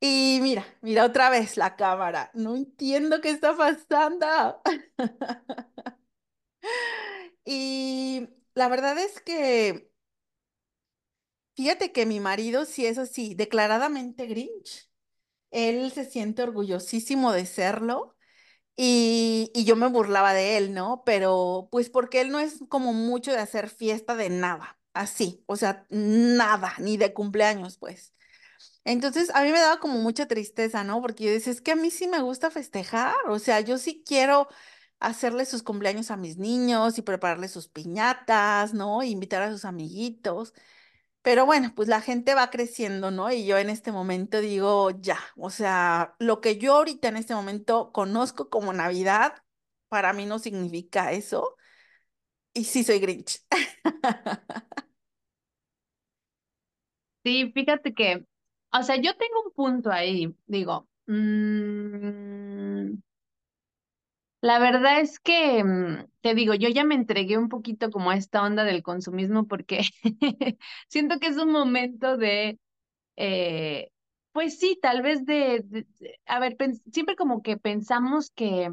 Y 0.00 0.38
mira, 0.42 0.64
mira 0.80 1.04
otra 1.04 1.28
vez 1.30 1.56
la 1.56 1.74
cámara. 1.76 2.30
No 2.34 2.54
entiendo 2.56 3.20
qué 3.20 3.30
está 3.30 3.56
pasando. 3.56 4.26
Y 7.44 8.28
la 8.58 8.68
verdad 8.68 8.98
es 8.98 9.20
que, 9.22 9.90
fíjate 11.56 11.92
que 11.92 12.06
mi 12.06 12.20
marido 12.20 12.64
sí 12.64 12.86
es 12.86 12.98
así, 12.98 13.34
declaradamente 13.34 14.26
Grinch. 14.26 14.88
Él 15.52 15.92
se 15.92 16.04
siente 16.06 16.42
orgullosísimo 16.44 17.32
de 17.32 17.46
serlo 17.46 18.16
y, 18.76 19.52
y 19.54 19.64
yo 19.66 19.76
me 19.76 19.88
burlaba 19.88 20.34
de 20.34 20.58
él, 20.58 20.74
¿no? 20.74 21.04
Pero 21.06 21.68
pues 21.72 21.90
porque 21.90 22.20
él 22.22 22.30
no 22.30 22.40
es 22.40 22.60
como 22.68 22.92
mucho 22.94 23.32
de 23.32 23.38
hacer 23.40 23.70
fiesta 23.70 24.16
de 24.16 24.30
nada, 24.30 24.78
así, 24.94 25.44
o 25.46 25.56
sea, 25.56 25.86
nada, 25.90 26.74
ni 26.80 26.96
de 26.98 27.14
cumpleaños, 27.14 27.78
pues. 27.78 28.14
Entonces, 28.84 29.30
a 29.34 29.42
mí 29.42 29.52
me 29.52 29.60
daba 29.60 29.80
como 29.80 29.98
mucha 30.00 30.26
tristeza, 30.26 30.84
¿no? 30.84 31.00
Porque 31.02 31.24
yo 31.24 31.30
decía, 31.32 31.52
es 31.52 31.60
que 31.60 31.72
a 31.72 31.76
mí 31.76 31.90
sí 31.90 32.08
me 32.08 32.22
gusta 32.22 32.50
festejar, 32.50 33.14
o 33.28 33.38
sea, 33.38 33.60
yo 33.60 33.78
sí 33.78 34.02
quiero 34.06 34.48
hacerle 35.00 35.44
sus 35.46 35.62
cumpleaños 35.62 36.10
a 36.10 36.16
mis 36.16 36.38
niños 36.38 36.98
y 36.98 37.02
prepararles 37.02 37.52
sus 37.52 37.68
piñatas, 37.68 38.74
¿no? 38.74 39.02
Invitar 39.02 39.42
a 39.42 39.50
sus 39.52 39.64
amiguitos. 39.64 40.54
Pero 41.22 41.46
bueno, 41.46 41.72
pues 41.76 41.88
la 41.88 42.00
gente 42.00 42.34
va 42.34 42.50
creciendo, 42.50 43.10
¿no? 43.10 43.30
Y 43.32 43.46
yo 43.46 43.58
en 43.58 43.70
este 43.70 43.92
momento 43.92 44.40
digo, 44.40 44.90
ya, 45.00 45.18
o 45.36 45.50
sea, 45.50 46.14
lo 46.18 46.40
que 46.40 46.58
yo 46.58 46.76
ahorita 46.76 47.08
en 47.08 47.16
este 47.18 47.34
momento 47.34 47.92
conozco 47.92 48.48
como 48.50 48.72
Navidad, 48.72 49.34
para 49.88 50.12
mí 50.12 50.26
no 50.26 50.38
significa 50.38 51.12
eso. 51.12 51.56
Y 52.54 52.64
sí 52.64 52.84
soy 52.84 52.98
Grinch. 53.00 53.42
Sí, 57.24 57.50
fíjate 57.52 57.92
que, 57.94 58.24
o 58.72 58.82
sea, 58.82 58.96
yo 58.96 59.16
tengo 59.16 59.42
un 59.46 59.52
punto 59.52 59.90
ahí, 59.90 60.34
digo, 60.46 60.88
mm, 61.06 62.47
la 64.40 64.58
verdad 64.58 65.00
es 65.00 65.18
que, 65.20 65.64
mm, 65.64 66.06
te 66.20 66.34
digo, 66.34 66.54
yo 66.54 66.68
ya 66.68 66.84
me 66.84 66.94
entregué 66.94 67.38
un 67.38 67.48
poquito 67.48 67.90
como 67.90 68.10
a 68.10 68.16
esta 68.16 68.42
onda 68.42 68.64
del 68.64 68.82
consumismo 68.82 69.46
porque 69.48 69.82
siento 70.88 71.18
que 71.18 71.28
es 71.28 71.36
un 71.38 71.50
momento 71.52 72.16
de, 72.16 72.58
eh, 73.16 73.90
pues 74.32 74.58
sí, 74.58 74.78
tal 74.82 75.02
vez 75.02 75.26
de, 75.26 75.86
a 76.26 76.40
ver, 76.40 76.56
siempre 76.92 77.16
como 77.16 77.42
que 77.42 77.56
pensamos 77.58 78.30
que 78.30 78.72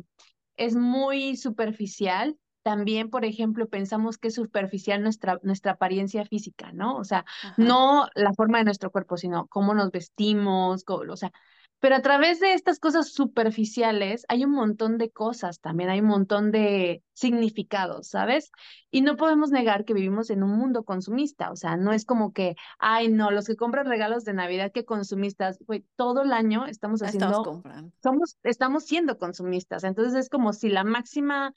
es 0.57 0.75
muy 0.75 1.37
superficial. 1.37 2.37
También, 2.63 3.09
por 3.11 3.25
ejemplo, 3.25 3.67
pensamos 3.69 4.17
que 4.17 4.29
es 4.29 4.35
superficial 4.35 5.01
nuestra, 5.03 5.39
nuestra 5.43 5.73
apariencia 5.73 6.25
física, 6.25 6.71
¿no? 6.73 6.97
O 6.97 7.03
sea, 7.05 7.25
Ajá, 7.41 7.55
no 7.57 8.07
la 8.15 8.33
forma 8.33 8.57
de 8.59 8.65
nuestro 8.65 8.91
cuerpo, 8.91 9.17
sino 9.17 9.47
cómo 9.47 9.73
nos 9.75 9.91
vestimos, 9.91 10.83
co- 10.83 11.03
o 11.09 11.17
sea, 11.17 11.31
pero 11.79 11.95
a 11.95 12.01
través 12.01 12.39
de 12.39 12.53
estas 12.53 12.79
cosas 12.79 13.09
superficiales 13.09 14.25
hay 14.29 14.45
un 14.45 14.51
montón 14.51 14.97
de 14.97 15.11
cosas 15.11 15.59
también, 15.59 15.89
hay 15.89 15.99
un 15.99 16.07
montón 16.07 16.51
de 16.51 17.03
significados, 17.13 18.07
¿sabes? 18.07 18.51
Y 18.89 19.01
no 19.01 19.17
podemos 19.17 19.51
negar 19.51 19.85
que 19.85 19.93
vivimos 19.93 20.29
en 20.29 20.43
un 20.43 20.57
mundo 20.57 20.83
consumista, 20.83 21.51
o 21.51 21.55
sea, 21.55 21.77
no 21.77 21.91
es 21.91 22.05
como 22.05 22.33
que, 22.33 22.55
ay, 22.79 23.09
no, 23.09 23.31
los 23.31 23.45
que 23.45 23.55
compran 23.55 23.85
regalos 23.85 24.23
de 24.23 24.33
Navidad, 24.33 24.71
qué 24.73 24.85
consumistas, 24.85 25.59
güey, 25.67 25.85
todo 25.95 26.23
el 26.23 26.31
año 26.31 26.65
estamos 26.65 26.95
estamos 27.01 27.01
haciendo 27.03 27.43
comprando. 27.43 27.91
somos, 28.01 28.37
estamos 28.43 28.85
siendo 28.85 29.17
consumistas. 29.17 29.83
Entonces 29.83 30.15
es 30.15 30.29
como 30.29 30.53
si 30.53 30.69
la 30.69 30.83
máxima, 30.83 31.53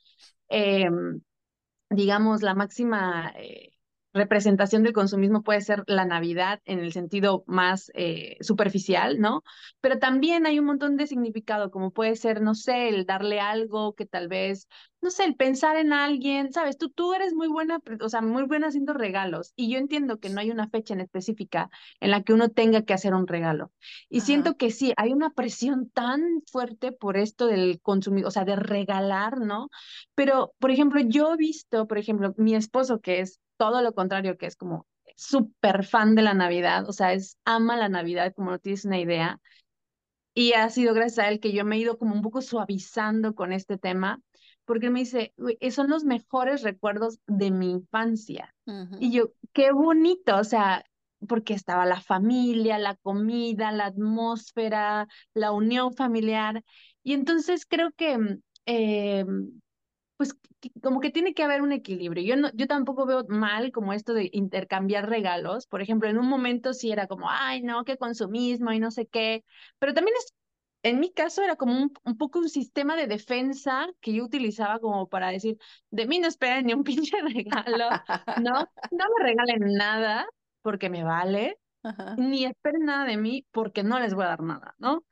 eh, 0.49 0.89
digamos, 1.91 2.43
la 2.43 2.55
máxima 2.55 3.33
eh, 3.37 3.73
representación 4.19 4.83
del 4.83 4.93
consumismo 4.93 5.43
puede 5.43 5.63
ser 5.63 5.85
la 5.87 6.05
Navidad 6.05 6.61
en 6.67 6.81
el 6.81 6.93
sentido 6.93 7.45
más 7.47 7.91
eh, 7.95 8.37
superficial, 8.41 9.21
¿no? 9.21 9.43
Pero 9.81 9.99
también 9.99 10.47
hay 10.47 10.59
un 10.59 10.67
montón 10.67 10.97
de 10.97 11.07
significado, 11.07 11.71
como 11.71 11.91
puede 11.93 12.17
ser, 12.17 12.43
no 12.43 12.55
sé, 12.55 12.89
el 12.89 13.07
darle 13.07 13.41
algo 13.41 13.95
que 13.95 14.07
tal 14.07 14.29
vez, 14.29 14.69
no 15.01 15.11
sé, 15.11 15.25
el 15.25 15.37
pensar 15.37 15.77
en 15.77 15.93
alguien, 15.93 16.53
¿sabes? 16.53 16.77
Tú, 16.77 16.91
tú 16.91 17.15
eres 17.15 17.33
muy 17.35 17.49
buena, 17.49 17.81
o 18.01 18.09
sea, 18.09 18.21
muy 18.21 18.45
buena 18.45 18.69
haciendo 18.69 18.93
regalos 18.95 19.53
y 19.57 19.71
yo 19.71 19.79
entiendo 19.79 20.19
que 20.19 20.29
no 20.29 20.41
hay 20.41 20.51
una 20.51 20.69
fecha 20.69 20.95
en 20.95 21.01
específica 21.01 21.71
en 22.01 22.11
la 22.11 22.23
que 22.23 22.33
uno 22.33 22.49
tenga 22.51 22.83
que 22.83 22.95
hacer 22.95 23.15
un 23.15 23.27
regalo. 23.27 23.73
Y 24.09 24.19
Ajá. 24.19 24.27
siento 24.27 24.57
que 24.57 24.71
sí, 24.71 24.93
hay 24.97 25.13
una 25.13 25.31
presión 25.31 25.91
tan 25.91 26.43
fuerte 26.51 26.93
por 26.93 27.17
esto 27.17 27.47
del 27.47 27.81
consumir, 27.81 28.27
o 28.27 28.31
sea, 28.31 28.45
de 28.45 28.57
regalar, 28.57 29.39
¿no? 29.39 29.71
Pero, 30.15 30.53
por 30.59 30.71
ejemplo, 30.71 31.01
yo 31.01 31.35
he 31.35 31.37
visto, 31.37 31.87
por 31.87 31.99
ejemplo, 31.99 32.35
mi 32.37 32.55
esposo, 32.55 33.01
que 33.01 33.21
es 33.21 33.41
todo 33.57 33.83
lo 33.83 33.95
contrario, 33.95 34.37
que 34.37 34.47
es 34.47 34.57
como 34.57 34.87
súper 35.17 35.85
fan 35.85 36.15
de 36.15 36.23
la 36.23 36.35
Navidad, 36.35 36.89
o 36.89 36.93
sea, 36.93 37.13
es 37.13 37.39
ama 37.45 37.77
la 37.77 37.89
Navidad, 37.89 38.33
como 38.35 38.51
no 38.51 38.59
tienes 38.59 38.85
una 38.85 39.01
idea, 39.01 39.41
y 40.35 40.53
ha 40.53 40.69
sido 40.71 40.95
gracias 40.95 41.27
a 41.27 41.29
él 41.29 41.41
que 41.41 41.53
yo 41.53 41.65
me 41.65 41.77
he 41.77 41.81
ido 41.81 41.99
como 41.99 42.15
un 42.15 42.23
poco 42.23 42.43
suavizando 42.43 43.35
con 43.35 43.53
este 43.53 43.79
tema, 43.79 44.21
porque 44.69 44.91
me 44.91 45.01
dice, 45.01 45.33
"Güey, 45.39 45.57
esos 45.61 45.77
son 45.77 45.91
los 45.91 46.05
mejores 46.05 46.63
recuerdos 46.63 47.21
de 47.27 47.51
mi 47.51 47.71
infancia. 47.73 48.55
Y 49.01 49.13
yo, 49.13 49.33
qué 49.55 49.73
bonito, 49.73 50.37
o 50.37 50.45
sea, 50.45 50.85
porque 51.29 51.55
estaba 51.55 51.87
la 51.87 52.01
familia, 52.03 52.79
la 52.79 52.97
comida, 52.97 53.73
la 53.73 53.87
atmósfera, 53.87 55.09
la 55.35 55.53
unión 55.53 55.95
familiar. 55.95 56.63
Y 57.03 57.15
entonces 57.15 57.65
creo 57.67 57.93
que 57.93 58.19
mm, 58.19 58.43
eh, 58.67 59.25
pues 60.17 60.35
como 60.83 61.01
que 61.01 61.11
tiene 61.11 61.33
que 61.35 61.45
haber 61.45 61.63
un 61.63 61.73
equilibrio. 61.73 62.25
Yo 62.25 62.37
no, 62.37 62.51
yo 62.55 62.67
tampoco 62.67 63.07
veo 63.07 63.25
mal 63.29 63.71
como 63.73 63.93
esto 63.93 64.15
de 64.15 64.29
intercambiar 64.33 65.09
regalos. 65.09 65.67
Por 65.67 65.81
ejemplo, 65.81 66.09
en 66.09 66.19
un 66.19 66.29
momento 66.29 66.75
sí 66.75 66.91
era 66.91 67.07
como, 67.07 67.31
ay, 67.31 67.63
no, 67.63 67.85
qué 67.85 67.97
consumismo 67.97 68.73
y 68.73 68.81
no 68.81 68.91
sé 68.91 69.07
qué. 69.07 69.45
Pero 69.79 69.95
también 69.95 70.17
es, 70.19 70.35
en 70.83 71.01
mi 71.01 71.13
caso 71.13 71.43
era 71.43 71.57
como 71.57 71.77
un, 71.77 71.93
un 72.05 72.17
poco 72.17 72.39
un 72.39 72.49
sistema 72.49 72.97
de 72.97 73.07
defensa 73.07 73.87
que 74.01 74.13
yo 74.13 74.25
utilizaba 74.25 74.79
como 74.79 75.09
para 75.09 75.31
decir, 75.31 75.59
de 75.91 76.07
mí 76.07 76.19
no 76.19 76.29
esperen 76.29 76.67
ni 76.67 76.75
un 76.75 76.85
pinche 76.85 77.17
regalo, 77.23 77.89
¿no? 78.43 78.69
No 78.93 79.05
me 79.19 79.25
regalen 79.25 79.75
nada 79.75 80.27
porque 80.63 80.91
me 80.91 81.05
vale, 81.05 81.59
Ajá. 81.83 82.15
ni 82.17 82.45
esperen 82.45 82.85
nada 82.85 83.05
de 83.05 83.17
mí 83.17 83.47
porque 83.51 83.83
no 83.83 83.99
les 83.99 84.15
voy 84.15 84.25
a 84.25 84.29
dar 84.29 84.43
nada, 84.43 84.75
¿no? 84.79 85.05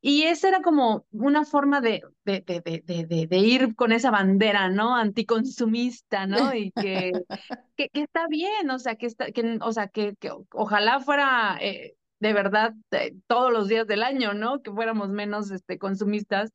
Y 0.00 0.22
esa 0.24 0.48
era 0.48 0.62
como 0.62 1.06
una 1.10 1.44
forma 1.44 1.80
de, 1.80 2.02
de, 2.24 2.40
de, 2.40 3.26
de, 3.26 3.38
ir 3.38 3.74
con 3.74 3.90
esa 3.90 4.12
bandera, 4.12 4.68
¿no? 4.68 4.94
Anticonsumista, 4.94 6.26
¿no? 6.26 6.54
Y 6.54 6.70
que, 6.70 7.10
que, 7.76 7.88
que 7.88 8.02
está 8.02 8.28
bien, 8.28 8.70
o 8.70 8.78
sea, 8.78 8.94
que 8.94 9.06
está, 9.06 9.32
que, 9.32 9.58
o 9.60 9.72
sea, 9.72 9.88
que, 9.88 10.14
que 10.16 10.30
ojalá 10.52 11.00
fuera 11.00 11.58
eh, 11.60 11.96
de 12.20 12.32
verdad 12.32 12.74
eh, 12.92 13.16
todos 13.26 13.52
los 13.52 13.68
días 13.68 13.86
del 13.86 14.02
año, 14.02 14.34
¿no? 14.34 14.62
Que 14.62 14.70
fuéramos 14.72 15.08
menos 15.10 15.50
este, 15.50 15.78
consumistas, 15.78 16.52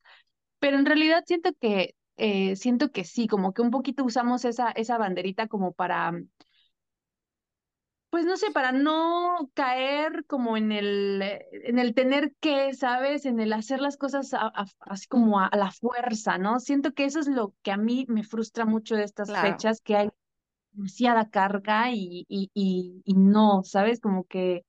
pero 0.60 0.78
en 0.78 0.86
realidad 0.86 1.24
siento 1.26 1.50
que, 1.60 1.96
eh, 2.16 2.56
siento 2.56 2.92
que 2.92 3.04
sí, 3.04 3.28
como 3.28 3.54
que 3.54 3.62
un 3.62 3.70
poquito 3.72 4.04
usamos 4.04 4.44
esa, 4.44 4.70
esa 4.72 4.98
banderita 4.98 5.48
como 5.48 5.72
para 5.72 6.12
pues 8.10 8.24
no 8.26 8.36
sé, 8.36 8.50
para 8.52 8.70
no 8.72 9.50
caer 9.54 10.24
como 10.26 10.56
en 10.56 10.70
el, 10.72 11.20
eh, 11.22 11.46
en 11.64 11.78
el 11.80 11.94
tener 11.94 12.32
que, 12.40 12.72
¿sabes? 12.74 13.26
En 13.26 13.40
el 13.40 13.52
hacer 13.52 13.80
las 13.80 13.96
cosas 13.96 14.32
a- 14.34 14.46
a- 14.54 14.66
así 14.80 15.06
como 15.08 15.40
a, 15.40 15.50
la 15.56 15.72
fuerza, 15.72 16.38
¿no? 16.38 16.60
Siento 16.60 16.92
que 16.94 17.04
eso 17.06 17.18
es 17.20 17.26
lo 17.28 17.54
que 17.62 17.72
a 17.72 17.76
mí 17.76 18.06
me 18.08 18.22
frustra 18.22 18.64
mucho 18.66 18.94
de 18.96 19.02
estas 19.04 19.32
Claro, 19.32 19.36
fechas, 19.36 19.80
que 19.80 19.96
hay 19.96 20.10
demasiada 20.72 21.30
carga 21.30 21.90
y, 21.92 22.26
y, 22.28 22.50
y, 22.54 23.02
y 23.04 23.14
no, 23.14 23.62
¿sabes? 23.64 24.00
Como 24.00 24.24
que 24.26 24.64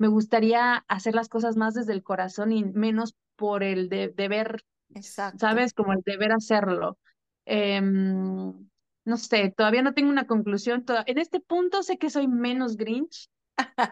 me 0.00 0.08
gustaría 0.08 0.76
hacer 0.88 1.14
las 1.14 1.28
cosas 1.28 1.56
más 1.58 1.74
desde 1.74 1.92
el 1.92 2.02
corazón 2.02 2.52
y 2.52 2.64
menos 2.64 3.14
por 3.36 3.62
el 3.62 3.90
de, 3.90 4.08
deber, 4.08 4.64
exacto. 4.94 5.38
¿sabes? 5.40 5.74
Como 5.74 5.92
el 5.92 6.00
deber 6.06 6.32
hacerlo. 6.32 6.98
Em, 7.44 8.54
no 9.04 9.16
sé, 9.18 9.52
todavía 9.54 9.82
no 9.82 9.92
tengo 9.92 10.08
una 10.08 10.26
conclusión. 10.26 10.86
toda- 10.86 11.04
En 11.06 11.18
este 11.18 11.38
punto 11.40 11.82
sé 11.82 11.98
que 11.98 12.08
soy 12.08 12.28
menos 12.28 12.78
Grinch. 12.78 13.28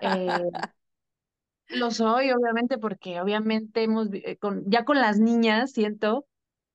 eh, 0.00 0.06
lo 1.68 1.90
soy, 1.90 2.30
obviamente, 2.30 2.78
porque 2.78 3.20
obviamente 3.20 3.82
hemos, 3.82 4.08
eh, 4.12 4.38
con, 4.38 4.64
ya 4.70 4.86
con 4.86 4.98
las 5.00 5.18
niñas, 5.18 5.72
siento, 5.72 6.26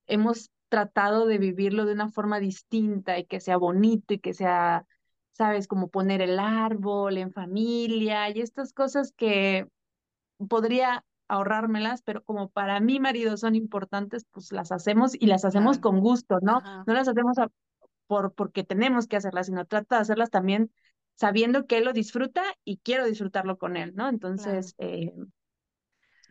hemos 0.05 0.51
tratado 0.69 1.25
de 1.25 1.39
vivirlo 1.39 1.85
de 1.85 1.93
una 1.93 2.09
forma 2.09 2.39
distinta 2.39 3.17
y 3.17 3.25
que 3.25 3.39
sea 3.39 3.57
bonito 3.57 4.13
y 4.13 4.19
que 4.19 4.33
sea, 4.33 4.85
sabes, 5.33 5.67
como 5.67 5.89
poner 5.89 6.21
el 6.21 6.39
árbol 6.39 7.17
en 7.17 7.33
familia 7.33 8.29
y 8.29 8.41
estas 8.41 8.73
cosas 8.73 9.13
que 9.17 9.67
podría 10.49 11.05
ahorrármelas, 11.27 12.01
pero 12.03 12.23
como 12.23 12.49
para 12.49 12.79
mi 12.79 12.99
marido 12.99 13.37
son 13.37 13.55
importantes, 13.55 14.25
pues 14.31 14.51
las 14.51 14.71
hacemos 14.71 15.13
y 15.15 15.27
las 15.27 15.45
hacemos 15.45 15.77
Claro. 15.77 15.79
con 15.79 15.99
gusto, 16.01 16.39
¿no? 16.41 16.63
Ajá, 16.63 16.85
No 16.85 16.93
las 16.93 17.07
hacemos 17.07 17.37
a- 17.39 17.49
por 18.07 18.33
porque 18.33 18.63
tenemos 18.63 19.07
que 19.07 19.17
hacerlas, 19.17 19.47
sino 19.47 19.65
trata 19.65 19.97
de 19.97 20.01
hacerlas 20.03 20.29
también 20.31 20.71
sabiendo 21.15 21.67
que 21.67 21.77
él 21.79 21.85
lo 21.85 21.93
disfruta 21.93 22.43
y 22.65 22.77
quiero 22.79 23.05
disfrutarlo 23.05 23.57
con 23.57 23.77
él, 23.77 23.93
¿no? 23.95 24.09
claro. 24.35 24.63
Entonces, 24.63 24.75
eh, 24.79 25.13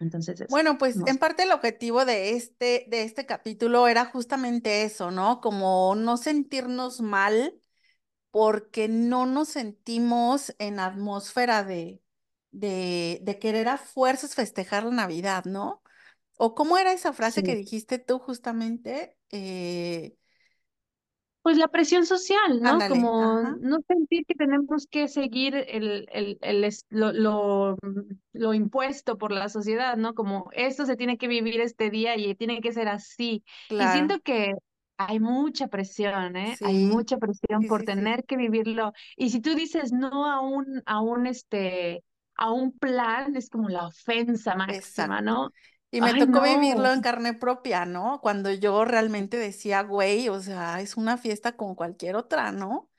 entonces 0.00 0.40
eso, 0.40 0.58
Bueno, 0.58 0.76
pues 0.76 1.00
no 1.00 1.06
en 1.06 1.18
parte 1.18 1.44
el 1.44 1.52
objetivo 1.52 2.04
de 2.04 2.30
este, 2.36 2.84
de 2.88 3.04
este 3.04 3.24
capítulo 3.26 3.88
era 3.88 4.04
justamente 4.06 4.84
eso, 4.84 5.10
¿no? 5.10 5.40
Como 5.40 5.94
no 5.96 6.16
sentirnos 6.18 7.00
mal 7.00 7.58
porque 8.32 8.88
no 8.88 9.26
nos 9.26 9.50
sentimos 9.50 10.54
en 10.60 10.80
atmósfera 10.80 11.64
de, 11.64 12.02
de, 12.52 13.20
de 13.22 13.40
querer 13.40 13.68
a 13.68 13.78
fuerzas 13.78 14.36
festejar 14.36 14.84
la 14.84 14.92
Navidad, 14.92 15.46
¿no? 15.46 15.82
¿O 16.38 16.54
cómo 16.56 16.78
era 16.78 16.92
esa 16.94 17.14
frase 17.14 17.44
que 17.44 17.56
dijiste 17.56 17.98
tú 18.00 18.20
justamente? 18.20 19.18
Eh, 19.32 20.16
Pues 21.42 21.56
la 21.58 21.66
presión 21.68 22.06
social, 22.06 22.62
¿no? 22.62 22.82
ándale, 22.82 22.86
Como 22.86 23.42
ajá, 23.42 23.56
no 23.60 23.78
sentir 23.88 24.24
que 24.26 24.34
tenemos 24.36 24.86
que 24.88 25.08
seguir 25.08 25.56
el, 25.56 26.06
el, 26.12 26.38
el 26.40 26.70
lo, 26.90 27.12
lo, 27.12 27.76
lo 28.32 28.54
impuesto 28.54 29.18
por 29.18 29.32
la 29.32 29.48
sociedad, 29.48 29.96
¿no? 29.96 30.14
Como 30.14 30.50
esto 30.52 30.86
se 30.86 30.96
tiene 30.96 31.18
que 31.18 31.26
vivir 31.26 31.60
este 31.60 31.90
día 31.90 32.16
y 32.16 32.36
tiene 32.36 32.60
que 32.60 32.70
ser 32.72 32.86
así. 32.88 33.42
Y 33.76 33.88
siento 33.88 34.20
que 34.20 34.52
hay 35.08 35.20
mucha 35.20 35.68
presión, 35.68 36.36
¿eh? 36.36 36.56
Hay 36.62 36.78
mucha 36.78 37.18
presión 37.18 37.62
sí, 37.62 37.66
por 37.66 37.82
sí, 37.82 37.86
tener 37.86 38.24
que 38.24 38.36
vivirlo. 38.36 38.92
Y 39.16 39.30
si 39.30 39.40
tú 39.40 39.54
dices 39.54 39.92
no 39.92 40.30
a 40.30 40.40
un, 40.40 40.82
a 40.86 41.00
un, 41.00 41.26
este, 41.26 42.04
a 42.36 42.52
un 42.52 42.72
plan, 42.78 43.36
es 43.36 43.50
como 43.50 43.68
la 43.68 43.86
ofensa 43.86 44.54
máxima, 44.54 45.20
exacto. 45.20 45.22
¿no? 45.22 45.50
Y 45.90 46.00
me 46.02 46.14
Ay, 46.14 46.18
tocó 46.18 46.40
no. 46.40 46.42
vivirlo 46.42 46.92
en 46.92 47.02
carne 47.02 47.34
propia, 47.34 47.84
¿no? 47.86 48.20
Cuando 48.22 48.50
yo 48.52 48.84
realmente 48.84 49.36
decía, 49.38 49.82
güey, 49.82 50.28
o 50.30 50.40
sea, 50.40 50.80
es 50.80 50.96
una 50.96 51.18
fiesta 51.18 51.56
como 51.56 51.76
cualquier 51.76 52.16
otra, 52.16 52.52
¿no? 52.52 52.90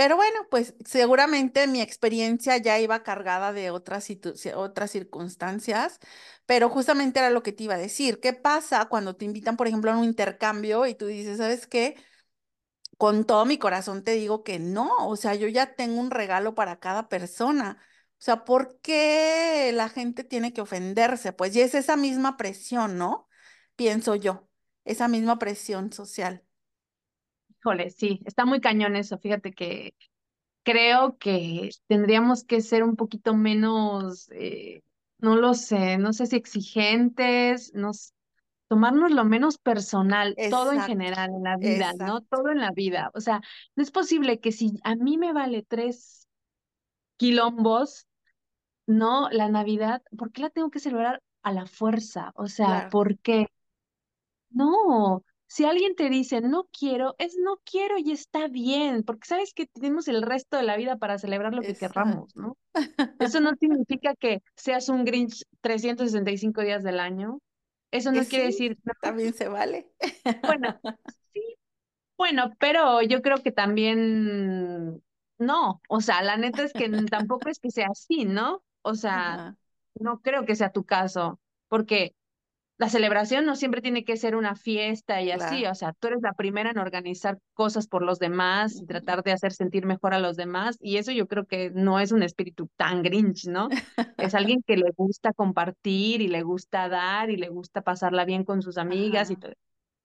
Pero 0.00 0.16
bueno, 0.16 0.46
pues 0.50 0.74
seguramente 0.86 1.66
mi 1.66 1.82
experiencia 1.82 2.56
ya 2.56 2.78
iba 2.80 3.02
cargada 3.02 3.52
de 3.52 3.70
otras, 3.70 4.08
otras 4.56 4.90
circunstancias, 4.90 5.98
pero 6.46 6.70
justamente 6.70 7.18
era 7.20 7.28
lo 7.28 7.42
que 7.42 7.52
te 7.52 7.64
iba 7.64 7.74
a 7.74 7.78
decir. 7.78 8.18
¿Qué 8.18 8.32
pasa 8.32 8.86
cuando 8.86 9.14
te 9.16 9.26
invitan, 9.26 9.58
por 9.58 9.66
ejemplo, 9.68 9.90
a 9.92 9.98
un 9.98 10.04
intercambio 10.04 10.86
y 10.86 10.94
tú 10.94 11.04
dices, 11.06 11.36
¿sabes 11.36 11.66
qué? 11.66 11.96
Con 12.98 13.24
todo 13.26 13.46
mi 13.46 13.58
corazón 13.58 14.04
te 14.04 14.12
digo 14.12 14.44
que 14.44 14.58
no, 14.58 14.90
o 15.08 15.16
sea, 15.16 15.34
yo 15.34 15.48
ya 15.48 15.74
tengo 15.76 16.00
un 16.00 16.10
regalo 16.10 16.54
para 16.54 16.80
cada 16.80 17.08
persona. 17.08 17.78
O 18.18 18.22
sea, 18.22 18.44
¿por 18.44 18.80
qué 18.82 19.70
la 19.74 19.88
gente 19.88 20.24
tiene 20.24 20.52
que 20.52 20.60
ofenderse? 20.62 21.32
Pues 21.32 21.56
y 21.56 21.62
es 21.62 21.74
esa 21.74 21.96
misma 21.96 22.36
presión, 22.38 22.98
¿no? 22.98 23.28
Pienso 23.76 24.14
yo, 24.16 24.48
esa 24.84 25.08
misma 25.08 25.38
presión 25.38 25.92
social. 25.92 26.44
Híjole, 27.60 27.90
sí, 27.90 28.20
está 28.24 28.46
muy 28.46 28.60
cañón 28.60 28.96
eso. 28.96 29.18
Fíjate 29.18 29.52
que 29.52 29.94
creo 30.62 31.18
que 31.18 31.70
tendríamos 31.86 32.44
que 32.44 32.60
ser 32.60 32.82
un 32.82 32.96
poquito 32.96 33.34
menos, 33.34 34.30
eh, 34.32 34.82
no 35.18 35.36
lo 35.36 35.54
sé, 35.54 35.98
no 35.98 36.12
sé 36.12 36.26
si 36.26 36.36
exigentes, 36.36 37.74
nos, 37.74 38.14
tomarnos 38.68 39.10
lo 39.10 39.24
menos 39.24 39.58
personal, 39.58 40.34
todo 40.48 40.72
en 40.72 40.82
general 40.82 41.30
en 41.34 41.42
la 41.42 41.56
vida, 41.56 41.92
¿no? 41.98 42.22
Todo 42.22 42.50
en 42.50 42.60
la 42.60 42.70
vida. 42.70 43.10
O 43.14 43.20
sea, 43.20 43.40
no 43.76 43.82
es 43.82 43.90
posible 43.90 44.40
que 44.40 44.52
si 44.52 44.78
a 44.84 44.94
mí 44.94 45.18
me 45.18 45.32
vale 45.32 45.62
tres 45.62 46.28
quilombos, 47.16 48.06
no, 48.86 49.28
la 49.30 49.48
Navidad, 49.48 50.02
¿por 50.16 50.32
qué 50.32 50.42
la 50.42 50.50
tengo 50.50 50.70
que 50.70 50.80
celebrar 50.80 51.22
a 51.42 51.52
la 51.52 51.66
fuerza? 51.66 52.32
O 52.34 52.46
sea, 52.46 52.66
claro, 52.66 52.90
¿por 52.90 53.18
qué? 53.18 53.48
No, 54.50 55.24
si 55.50 55.64
alguien 55.64 55.96
te 55.96 56.08
dice 56.08 56.40
no 56.40 56.68
quiero, 56.70 57.16
es 57.18 57.36
no 57.36 57.60
quiero 57.64 57.98
y 57.98 58.12
está 58.12 58.46
bien, 58.46 59.02
porque 59.02 59.26
sabes 59.26 59.52
que 59.52 59.66
tenemos 59.66 60.06
el 60.06 60.22
resto 60.22 60.56
de 60.56 60.62
la 60.62 60.76
vida 60.76 60.96
para 60.96 61.18
celebrar 61.18 61.52
lo 61.52 61.60
que 61.60 61.74
querramos, 61.74 62.30
exacto. 62.36 62.40
¿no? 62.40 62.56
Eso 63.18 63.40
no 63.40 63.50
significa 63.60 64.14
que 64.14 64.44
seas 64.54 64.88
un 64.88 65.04
Grinch 65.04 65.44
365 65.60 66.60
días 66.60 66.84
del 66.84 67.00
año. 67.00 67.40
Eso 67.90 68.12
no 68.12 68.24
quiere 68.24 68.46
decir, 68.46 68.78
no, 68.84 68.92
también 69.00 69.34
se 69.34 69.48
vale. 69.48 69.90
bueno, 70.46 70.78
sí, 71.34 71.42
bueno, 72.16 72.52
pero 72.60 73.02
yo 73.02 73.20
creo 73.20 73.42
que 73.42 73.50
también 73.50 75.02
no, 75.38 75.82
o 75.88 76.00
sea, 76.00 76.22
la 76.22 76.36
neta 76.36 76.62
es 76.62 76.72
que 76.72 76.88
tampoco 77.10 77.48
es 77.48 77.58
que 77.58 77.72
sea 77.72 77.88
así, 77.90 78.24
¿no? 78.24 78.62
O 78.82 78.94
sea, 78.94 79.32
Ajá, 79.32 79.56
no 79.94 80.20
creo 80.20 80.44
que 80.44 80.54
sea 80.54 80.70
tu 80.70 80.84
caso, 80.84 81.40
porque 81.66 82.14
la 82.80 82.88
celebración 82.88 83.44
no 83.44 83.56
siempre 83.56 83.82
tiene 83.82 84.06
que 84.06 84.16
ser 84.16 84.34
una 84.34 84.56
fiesta 84.56 85.20
y 85.20 85.30
así, 85.30 85.66
o 85.66 85.74
sea, 85.74 85.92
tú 85.92 86.08
eres 86.08 86.22
la 86.22 86.32
primera 86.32 86.70
en 86.70 86.78
organizar 86.78 87.38
cosas 87.52 87.86
por 87.86 88.00
los 88.00 88.18
demás 88.18 88.74
y 88.80 88.86
tratar 88.86 89.22
de 89.22 89.32
hacer 89.32 89.52
sentir 89.52 89.84
mejor 89.84 90.14
a 90.14 90.18
los 90.18 90.34
demás, 90.34 90.78
y 90.80 90.96
eso 90.96 91.12
yo 91.12 91.28
creo 91.28 91.44
que 91.44 91.70
no 91.74 92.00
es 92.00 92.10
un 92.10 92.22
espíritu 92.22 92.70
tan 92.76 93.02
Grinch, 93.02 93.48
¿no? 93.48 93.68
Es 94.16 94.34
alguien 94.34 94.62
que 94.66 94.78
le 94.78 94.92
gusta 94.96 95.34
compartir 95.34 96.22
y 96.22 96.28
le 96.28 96.40
gusta 96.40 96.88
dar 96.88 97.28
y 97.28 97.36
le 97.36 97.50
gusta 97.50 97.82
pasarla 97.82 98.24
bien 98.24 98.44
con 98.44 98.62
sus 98.62 98.78
amigas 98.78 99.30
y 99.30 99.36
todo. 99.36 99.52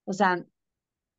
O 0.03 0.12
sea, 0.12 0.44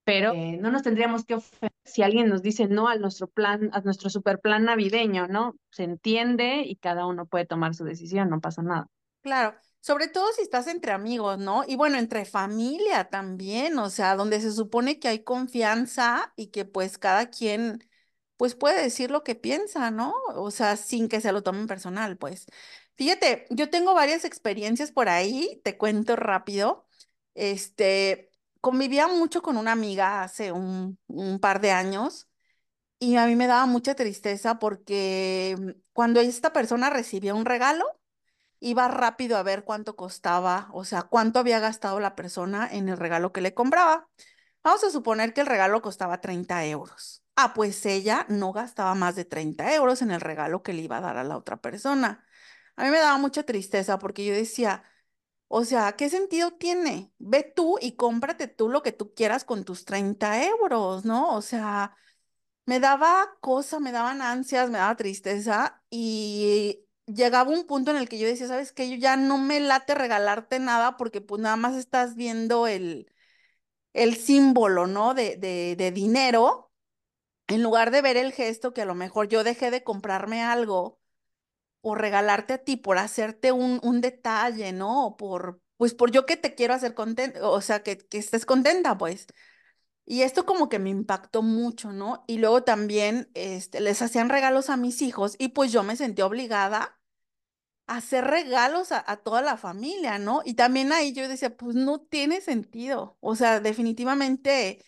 pero 0.04 0.34
eh, 0.34 0.58
no 0.60 0.70
nos 0.70 0.82
tendríamos 0.82 1.24
que 1.24 1.36
ofender 1.36 1.72
si 1.84 2.02
alguien 2.02 2.28
nos 2.28 2.42
dice 2.42 2.68
no 2.68 2.86
a 2.86 2.96
nuestro 2.96 3.28
plan, 3.28 3.70
a 3.72 3.80
nuestro 3.80 4.10
super 4.10 4.40
plan 4.40 4.64
navideño, 4.64 5.26
¿no? 5.26 5.54
Se 5.70 5.84
entiende 5.84 6.64
y 6.66 6.76
cada 6.76 7.06
uno 7.06 7.24
puede 7.24 7.46
tomar 7.46 7.74
su 7.74 7.84
decisión, 7.84 8.28
no 8.28 8.42
pasa 8.42 8.60
nada. 8.60 8.88
claro. 9.22 9.56
Sobre 9.86 10.08
todo 10.08 10.32
si 10.32 10.42
estás 10.42 10.66
entre 10.66 10.90
amigos, 10.92 11.38
¿no? 11.38 11.62
Y 11.66 11.76
bueno, 11.76 11.96
entre 11.96 12.24
familia 12.24 13.08
también, 13.08 13.78
o 13.78 13.88
sea, 13.88 14.16
donde 14.16 14.40
se 14.40 14.50
supone 14.52 14.98
que 14.98 15.06
hay 15.06 15.22
confianza 15.22 16.32
y 16.36 16.48
que 16.48 16.64
pues 16.64 16.98
cada 16.98 17.30
quien 17.30 17.88
pues 18.36 18.56
puede 18.56 18.82
decir 18.82 19.10
lo 19.12 19.22
que 19.22 19.36
piensa, 19.36 19.90
¿no? 19.92 20.12
O 20.34 20.50
sea, 20.50 20.76
sin 20.76 21.08
que 21.08 21.20
se 21.20 21.30
lo 21.32 21.42
tomen 21.44 21.68
personal, 21.68 22.16
pues. 22.18 22.46
Fíjate, 22.96 23.46
yo 23.50 23.70
tengo 23.70 23.94
varias 23.94 24.24
experiencias 24.24 24.90
por 24.92 25.08
ahí, 25.08 25.60
te 25.64 25.78
cuento 25.78 26.16
rápido. 26.16 26.86
Este, 27.34 28.32
convivía 28.60 29.06
mucho 29.08 29.40
con 29.42 29.56
una 29.56 29.70
amiga 29.72 30.22
hace 30.24 30.50
un, 30.52 30.98
un 31.06 31.38
par 31.40 31.60
de 31.60 31.70
años. 31.70 32.28
Y 32.98 33.16
a 33.16 33.26
mí 33.26 33.36
me 33.36 33.46
daba 33.46 33.66
mucha 33.66 33.94
tristeza 33.94 34.58
porque 34.58 35.56
mm, 35.58 35.70
cuando 35.92 36.20
esta 36.20 36.52
persona 36.52 36.90
recibía 36.90 37.34
un 37.34 37.44
regalo, 37.44 37.84
iba 38.66 38.88
rápido 38.88 39.36
a 39.36 39.42
ver 39.44 39.64
cuánto 39.64 39.94
costaba, 39.94 40.68
o 40.72 40.84
sea, 40.84 41.02
cuánto 41.02 41.38
había 41.38 41.60
gastado 41.60 42.00
la 42.00 42.16
persona 42.16 42.68
en 42.70 42.88
el 42.88 42.96
regalo 42.96 43.32
que 43.32 43.40
le 43.40 43.54
compraba. 43.54 44.08
Vamos 44.64 44.82
a 44.82 44.90
suponer 44.90 45.32
que 45.32 45.42
el 45.42 45.46
regalo 45.46 45.80
costaba 45.82 46.20
30 46.20 46.64
euros. 46.66 47.22
Ah, 47.36 47.54
pues 47.54 47.86
ella 47.86 48.26
no 48.28 48.52
gastaba 48.52 48.94
más 48.96 49.14
de 49.14 49.24
30 49.24 49.72
euros 49.74 50.02
en 50.02 50.10
el 50.10 50.20
regalo 50.20 50.62
que 50.62 50.72
le 50.72 50.82
iba 50.82 50.96
a 50.98 51.00
dar 51.00 51.16
a 51.16 51.24
la 51.24 51.36
otra 51.36 51.58
persona. 51.58 52.24
A 52.74 52.84
mí 52.84 52.90
me 52.90 52.98
daba 52.98 53.18
mucha 53.18 53.44
tristeza 53.44 53.98
porque 53.98 54.24
yo 54.24 54.34
decía, 54.34 54.82
o 55.48 55.64
sea, 55.64 55.92
¿qué 55.96 56.10
sentido 56.10 56.52
tiene? 56.52 57.12
Ve 57.18 57.44
tú 57.54 57.78
y 57.80 57.96
cómprate 57.96 58.48
tú 58.48 58.68
lo 58.68 58.82
que 58.82 58.92
tú 58.92 59.14
quieras 59.14 59.44
con 59.44 59.64
tus 59.64 59.84
30 59.84 60.44
euros, 60.44 61.04
¿no? 61.04 61.34
O 61.34 61.42
sea... 61.42 61.96
Me 62.66 62.80
daba 62.80 63.36
cosa, 63.40 63.78
me 63.80 63.92
daban 63.92 64.20
ansias, 64.22 64.70
me 64.70 64.78
daba 64.78 64.96
tristeza 64.96 65.84
y 65.88 66.85
llegaba 67.06 67.50
un 67.50 67.66
punto 67.66 67.90
en 67.90 67.96
el 67.98 68.08
que 68.08 68.18
yo 68.18 68.26
decía, 68.26 68.48
¿sabes 68.48 68.72
qué? 68.72 68.88
Yo 68.90 68.96
ya 68.96 69.16
no 69.16 69.38
me 69.38 69.60
late 69.60 69.94
regalarte 69.94 70.58
nada 70.58 70.96
porque 70.96 71.20
pues 71.20 71.40
nada 71.42 71.56
más 71.56 71.76
estás 71.76 72.16
viendo 72.16 72.66
el, 72.66 73.12
el 73.94 74.16
símbolo, 74.16 74.86
¿no? 74.86 75.14
De, 75.14 75.36
de, 75.36 75.76
de 75.76 75.92
dinero, 75.92 76.72
en 77.48 77.62
lugar 77.62 77.90
de 77.92 78.02
ver 78.02 78.16
el 78.16 78.32
gesto 78.32 78.72
que 78.74 78.82
a 78.82 78.86
lo 78.86 78.94
mejor 78.94 79.28
yo 79.28 79.44
dejé 79.44 79.70
de 79.70 79.84
comprarme 79.84 80.42
algo 80.42 81.00
o 81.82 81.94
regalarte 81.94 82.54
a 82.54 82.58
ti 82.64 82.76
por 82.76 82.98
hacerte 82.98 83.52
un, 83.52 83.80
un 83.82 84.00
detalle, 84.00 84.72
¿no? 84.72 85.16
Por, 85.18 85.60
pues 85.76 85.94
por 85.94 86.10
yo 86.12 86.26
que 86.26 86.36
te 86.36 86.54
quiero 86.54 86.74
hacer 86.74 86.94
contenta, 86.94 87.48
o 87.48 87.60
sea, 87.60 87.82
que, 87.82 87.98
que 87.98 88.18
estés 88.18 88.46
contenta, 88.46 88.98
pues. 88.98 89.26
Y 90.06 90.22
esto 90.22 90.46
como 90.46 90.68
que 90.68 90.78
me 90.78 90.90
impactó 90.90 91.42
mucho, 91.42 91.92
¿no? 91.92 92.24
Y 92.28 92.38
luego 92.38 92.62
también 92.64 93.28
este, 93.34 93.80
les 93.80 94.02
hacían 94.02 94.28
regalos 94.28 94.70
a 94.70 94.76
mis 94.76 95.02
hijos 95.02 95.34
y 95.38 95.48
pues 95.48 95.72
yo 95.72 95.82
me 95.82 95.96
sentí 95.96 96.22
obligada 96.22 96.98
a 97.86 97.96
hacer 97.98 98.24
regalos 98.24 98.92
a, 98.92 99.04
a 99.10 99.18
toda 99.18 99.42
la 99.42 99.56
familia, 99.56 100.18
¿no? 100.18 100.42
Y 100.44 100.54
también 100.54 100.92
ahí 100.92 101.12
yo 101.12 101.28
decía, 101.28 101.56
pues 101.56 101.76
no 101.76 102.00
tiene 102.00 102.40
sentido. 102.40 103.16
O 103.20 103.36
sea, 103.36 103.60
definitivamente 103.60 104.84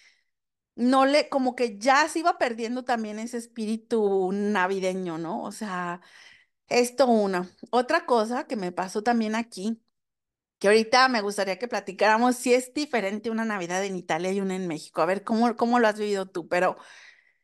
no 0.77 1.07
le, 1.07 1.29
como 1.29 1.55
que 1.57 1.79
ya 1.79 2.09
se 2.09 2.21
iba 2.21 2.39
perdiendo 2.39 2.85
también 2.85 3.19
ese 3.19 3.39
espíritu 3.39 4.31
navideño, 4.33 5.19
¿no? 5.19 5.43
O 5.43 5.53
sea, 5.53 6.01
esto 6.69 7.07
una. 7.09 7.51
Otra 7.71 8.07
cosa 8.07 8.47
que 8.47 8.57
me 8.57 8.73
pasó 8.73 9.03
también 9.03 9.35
aquí 9.35 9.83
que 10.59 10.69
ahorita 10.69 11.09
me 11.09 11.21
gustaría 11.23 11.59
que 11.59 11.69
platicáramos 11.69 12.37
si 12.37 12.55
es 12.55 12.75
diferente 12.75 13.31
una 13.31 13.45
Navidad 13.45 13.85
en 13.85 13.97
Italia 13.97 14.33
y 14.33 14.41
una 14.41 14.57
en 14.57 14.67
México. 14.69 15.03
A 15.03 15.07
ver, 15.07 15.25
¿cómo, 15.25 15.57
cómo 15.57 15.79
lo 15.79 15.89
has 15.89 15.99
vivido 15.99 16.27
tú? 16.27 16.49
Pero 16.49 16.77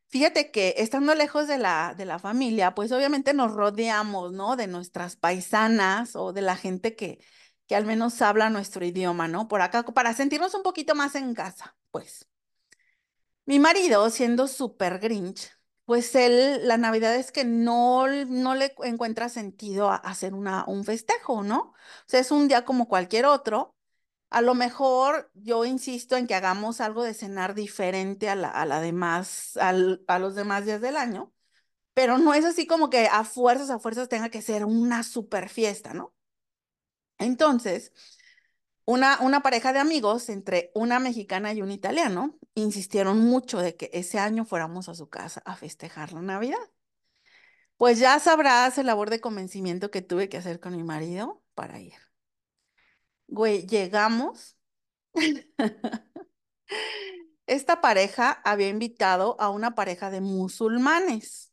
fíjate 0.09 0.51
que 0.51 0.75
estando 0.79 1.15
lejos 1.15 1.49
de 1.49 1.59
la, 1.59 1.95
de 1.97 2.07
la 2.07 2.19
familia, 2.19 2.75
pues 2.75 2.93
obviamente 2.93 3.35
nos 3.35 3.53
rodeamos, 3.53 4.33
¿no? 4.33 4.57
De 4.57 4.67
nuestras 4.67 5.17
paisanas 5.17 6.17
o 6.17 6.33
de 6.33 6.43
la 6.43 6.57
gente 6.57 6.97
que, 6.97 7.21
que 7.67 7.77
al 7.77 7.87
menos 7.87 8.21
habla 8.23 8.51
nuestro 8.51 8.85
idioma, 8.85 9.29
¿no? 9.29 9.49
Por 9.49 9.63
acá, 9.63 9.85
para 9.85 10.15
sentirnos 10.15 10.55
un 10.55 10.63
poquito 10.63 10.95
más 10.95 11.15
en 11.15 11.35
casa, 11.35 11.77
pues. 11.91 12.29
Mi 13.47 13.59
marido, 13.59 14.11
siendo 14.11 14.47
súper 14.49 14.99
Grinch, 14.99 15.51
pues 15.85 16.15
él, 16.15 16.67
la 16.67 16.77
Navidad 16.79 17.15
es 17.17 17.33
que 17.33 17.45
no, 17.45 18.07
no 18.09 18.55
le 18.55 18.75
encuentra 18.85 19.29
sentido 19.29 19.91
a 19.91 19.97
hacer 19.97 20.35
una, 20.35 20.65
un 20.67 20.85
festejo, 20.85 21.43
¿no? 21.43 21.59
O 21.61 21.75
sea, 22.07 22.21
es 22.21 22.31
un 22.31 22.49
día 22.49 22.65
como 22.65 22.89
cualquier 22.89 23.27
otro 23.27 23.75
a 24.31 24.43
lo 24.43 24.55
mejor 24.55 25.31
yo 25.35 25.65
insisto 25.65 26.17
en 26.17 26.27
que 26.27 26.35
hagamos 26.35 26.81
algo 26.81 27.05
de 27.05 27.15
cenar 27.15 27.55
diferente 27.55 28.29
a 28.29 28.35
la, 28.37 28.51
a 28.63 28.81
demás, 28.81 29.57
a 29.59 30.19
los 30.19 30.35
demás 30.35 30.67
días 30.67 30.81
del 30.81 30.97
año, 30.97 31.33
pero 31.95 32.19
no 32.19 32.35
es 32.35 32.45
así 32.45 32.67
como 32.67 32.91
que 32.91 33.09
a 33.09 33.25
fuerzas, 33.25 33.71
a 33.71 33.79
fuerzas 33.81 34.09
tenga 34.09 34.31
que 34.31 34.43
ser 34.43 34.65
una 34.65 35.03
super 35.05 35.49
fiesta, 35.49 35.95
¿no? 35.95 36.15
Entonces, 37.19 37.93
una, 38.87 39.19
una 39.21 39.41
pareja 39.43 39.73
de 39.73 39.79
amigos 39.79 40.29
entre 40.29 40.71
una 40.75 40.99
mexicana 40.99 41.53
y 41.53 41.63
un 41.63 41.71
italiano 41.71 42.39
insistieron 42.55 43.19
mucho 43.21 43.59
de 43.61 43.77
que 43.77 43.91
ese 43.93 44.19
año 44.19 44.45
fuéramos 44.45 44.89
a 44.89 44.95
su 44.95 45.09
casa 45.09 45.43
a 45.47 45.57
festejar 45.57 46.13
la 46.13 46.23
Navidad. 46.23 46.59
Pues 47.77 47.99
ya 47.99 48.19
sabrás 48.21 48.79
el 48.79 48.87
labor 48.87 49.11
de 49.11 49.21
convencimiento 49.21 49.91
que 49.91 50.03
tuve 50.03 50.29
que 50.29 50.37
hacer 50.37 50.61
con 50.61 50.77
mi 50.77 50.85
marido 50.85 51.43
para 51.55 51.81
ir. 51.81 51.95
Güey, 53.27 53.67
llegamos. 53.67 54.57
Esta 57.47 57.81
pareja 57.81 58.33
había 58.45 58.69
invitado 58.69 59.37
a 59.41 59.51
una 59.51 59.75
pareja 59.75 60.11
de 60.11 60.21
musulmanes 60.21 61.53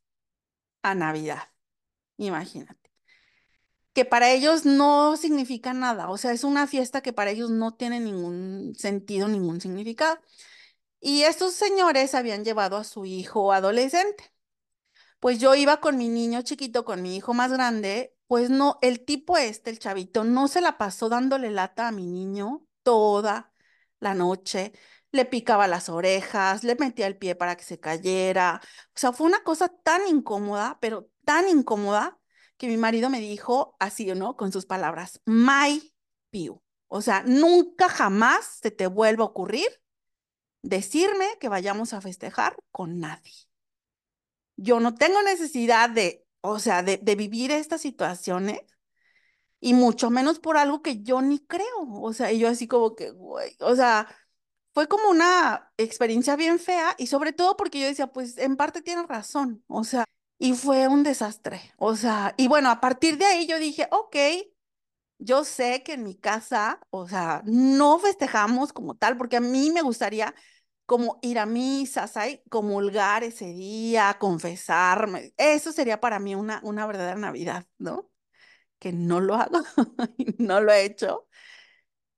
a 0.84 0.96
Navidad, 0.96 1.50
imagínate, 2.18 2.81
que 3.94 4.06
para 4.06 4.32
ellos 4.32 4.66
no 4.66 5.18
significa 5.18 5.74
nada, 5.74 6.10
o 6.10 6.18
sea, 6.18 6.32
es 6.32 6.44
una 6.44 6.68
fiesta 6.68 7.02
que 7.02 7.14
para 7.14 7.32
ellos 7.32 7.50
no 7.50 7.74
tiene 7.74 8.00
ningún 8.00 8.74
sentido, 8.78 9.28
ningún 9.28 9.62
significado. 9.62 10.20
Y 11.00 11.24
estos 11.24 11.54
señores 11.54 12.16
habían 12.16 12.46
llevado 12.46 12.78
a 12.78 12.84
su 12.86 13.06
hijo 13.06 13.54
adolescente. 13.54 14.34
pues 15.20 15.40
yo 15.40 15.56
iba 15.56 15.80
con 15.82 15.98
mi 15.98 16.10
niño 16.10 16.42
chiquito, 16.42 16.86
con 16.86 17.02
mi 17.02 17.16
hijo 17.16 17.34
más 17.34 17.52
grande, 17.52 18.16
pues 18.28 18.50
no, 18.50 18.80
el 18.82 19.06
tipo 19.06 19.38
este, 19.38 19.70
el 19.70 19.80
chavito, 19.80 20.24
no 20.24 20.48
se 20.48 20.62
la 20.62 20.78
pasó 20.78 21.10
dándole 21.10 21.52
lata 21.52 21.88
a 21.90 21.92
mi 21.92 22.08
niño 22.08 22.66
toda 22.84 23.54
la 24.00 24.14
noche. 24.16 24.74
Le 25.12 25.26
picaba 25.26 25.68
las 25.68 25.90
orejas, 25.90 26.64
le 26.64 26.76
metía 26.76 27.08
el 27.08 27.18
pie 27.18 27.36
para 27.36 27.56
que 27.58 27.64
se 27.64 27.80
cayera. 27.80 28.62
O 28.96 29.00
sea, 29.00 29.12
fue 29.14 29.28
una 29.28 29.44
cosa 29.44 29.68
tan 29.70 30.08
incómoda, 30.08 30.78
pero 30.82 31.10
tan 31.26 31.50
incómoda, 31.50 32.20
que 32.62 32.68
mi 32.68 32.78
marido 32.78 33.10
me 33.10 33.20
dijo 33.20 33.76
así, 33.80 34.06
¿no? 34.14 34.38
Con 34.38 34.52
sus 34.52 34.68
palabras, 34.68 35.20
my 35.26 35.92
piu. 36.30 36.62
O 36.90 37.02
sea, 37.02 37.24
nunca 37.26 37.90
jamás 37.90 38.60
se 38.62 38.70
te 38.70 38.86
vuelva 38.86 39.24
a 39.24 39.30
ocurrir 39.30 39.68
decirme 40.62 41.26
que 41.40 41.50
vayamos 41.50 41.94
a 41.94 42.02
festejar 42.02 42.56
con 42.70 43.00
nadie. 43.00 43.34
Yo 44.58 44.80
no 44.80 44.94
tengo 44.94 45.24
necesidad 45.24 45.90
de, 45.90 46.24
o 46.42 46.60
sea, 46.60 46.84
de, 46.84 46.98
de 46.98 47.16
vivir 47.16 47.50
estas 47.50 47.82
situaciones 47.82 48.62
y 49.60 49.74
mucho 49.74 50.12
menos 50.12 50.38
por 50.38 50.56
algo 50.56 50.84
que 50.84 51.02
yo 51.02 51.20
ni 51.24 51.40
creo. 51.40 51.66
O 52.00 52.14
sea, 52.14 52.32
y 52.32 52.38
yo 52.38 52.48
así 52.48 52.68
como 52.68 52.94
que, 52.94 53.10
güey, 53.10 53.58
o 53.60 53.76
sea, 53.76 54.08
fue 54.76 54.88
como 54.88 55.10
una 55.10 55.74
experiencia 55.78 56.36
bien 56.36 56.60
fea 56.60 56.94
y 57.00 57.08
sobre 57.08 57.34
todo 57.34 57.58
porque 57.58 57.80
yo 57.80 57.88
decía, 57.88 58.06
pues 58.06 58.38
en 58.38 58.56
parte 58.56 58.84
tiene 58.84 59.02
razón, 59.08 59.64
o 59.66 59.84
sea, 59.84 60.06
y 60.42 60.54
fue 60.56 60.88
un 60.88 61.04
desastre. 61.04 61.62
O 61.78 61.96
sea, 61.96 62.34
y 62.36 62.48
bueno, 62.48 62.72
a 62.72 62.82
partir 62.82 63.18
de 63.20 63.26
ahí 63.26 63.46
yo 63.46 63.60
dije, 63.60 63.88
ok, 63.92 64.16
yo 65.20 65.44
sé 65.46 65.84
que 65.84 65.94
en 65.94 66.04
mi 66.04 66.16
casa, 66.16 66.80
o 66.90 67.08
sea, 67.08 67.44
no 67.46 68.00
festejamos 68.00 68.74
como 68.74 68.96
tal, 68.96 69.18
porque 69.18 69.38
a 69.38 69.42
mí 69.42 69.70
me 69.72 69.84
gustaría 69.84 70.34
como 70.88 71.20
ir 71.22 71.38
a 71.40 71.46
misa, 71.46 72.08
¿sabes? 72.08 72.42
Comulgar 72.50 73.24
ese 73.24 73.54
día, 73.54 74.18
confesarme. 74.20 75.34
Eso 75.38 75.72
sería 75.72 76.02
para 76.02 76.20
mí 76.20 76.34
una, 76.36 76.60
una 76.64 76.88
verdadera 76.88 77.18
Navidad, 77.18 77.68
¿no? 77.78 78.10
Que 78.80 78.94
no 78.94 79.20
lo 79.22 79.36
hago, 79.36 79.60
no 80.40 80.62
lo 80.62 80.72
he 80.74 80.86
hecho. 80.86 81.28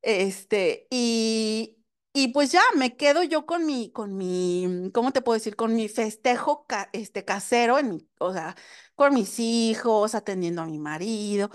Este, 0.02 0.86
y, 0.90 1.78
y 2.14 2.28
pues 2.28 2.52
ya 2.52 2.62
me 2.76 2.96
quedo 2.96 3.24
yo 3.24 3.46
con 3.46 3.66
mi, 3.66 3.90
con 3.92 4.16
mi, 4.16 4.90
¿cómo 4.94 5.12
te 5.12 5.22
puedo 5.22 5.34
decir? 5.36 5.56
Con 5.56 5.74
mi 5.76 5.88
festejo 5.88 6.66
ca- 6.68 6.90
este, 6.94 7.24
casero, 7.26 7.78
en 7.78 7.90
mi, 7.90 8.08
o 8.20 8.32
sea, 8.32 8.56
con 8.96 9.14
mis 9.14 9.40
hijos, 9.40 10.14
atendiendo 10.16 10.62
a 10.62 10.66
mi 10.66 10.78
marido. 10.78 11.50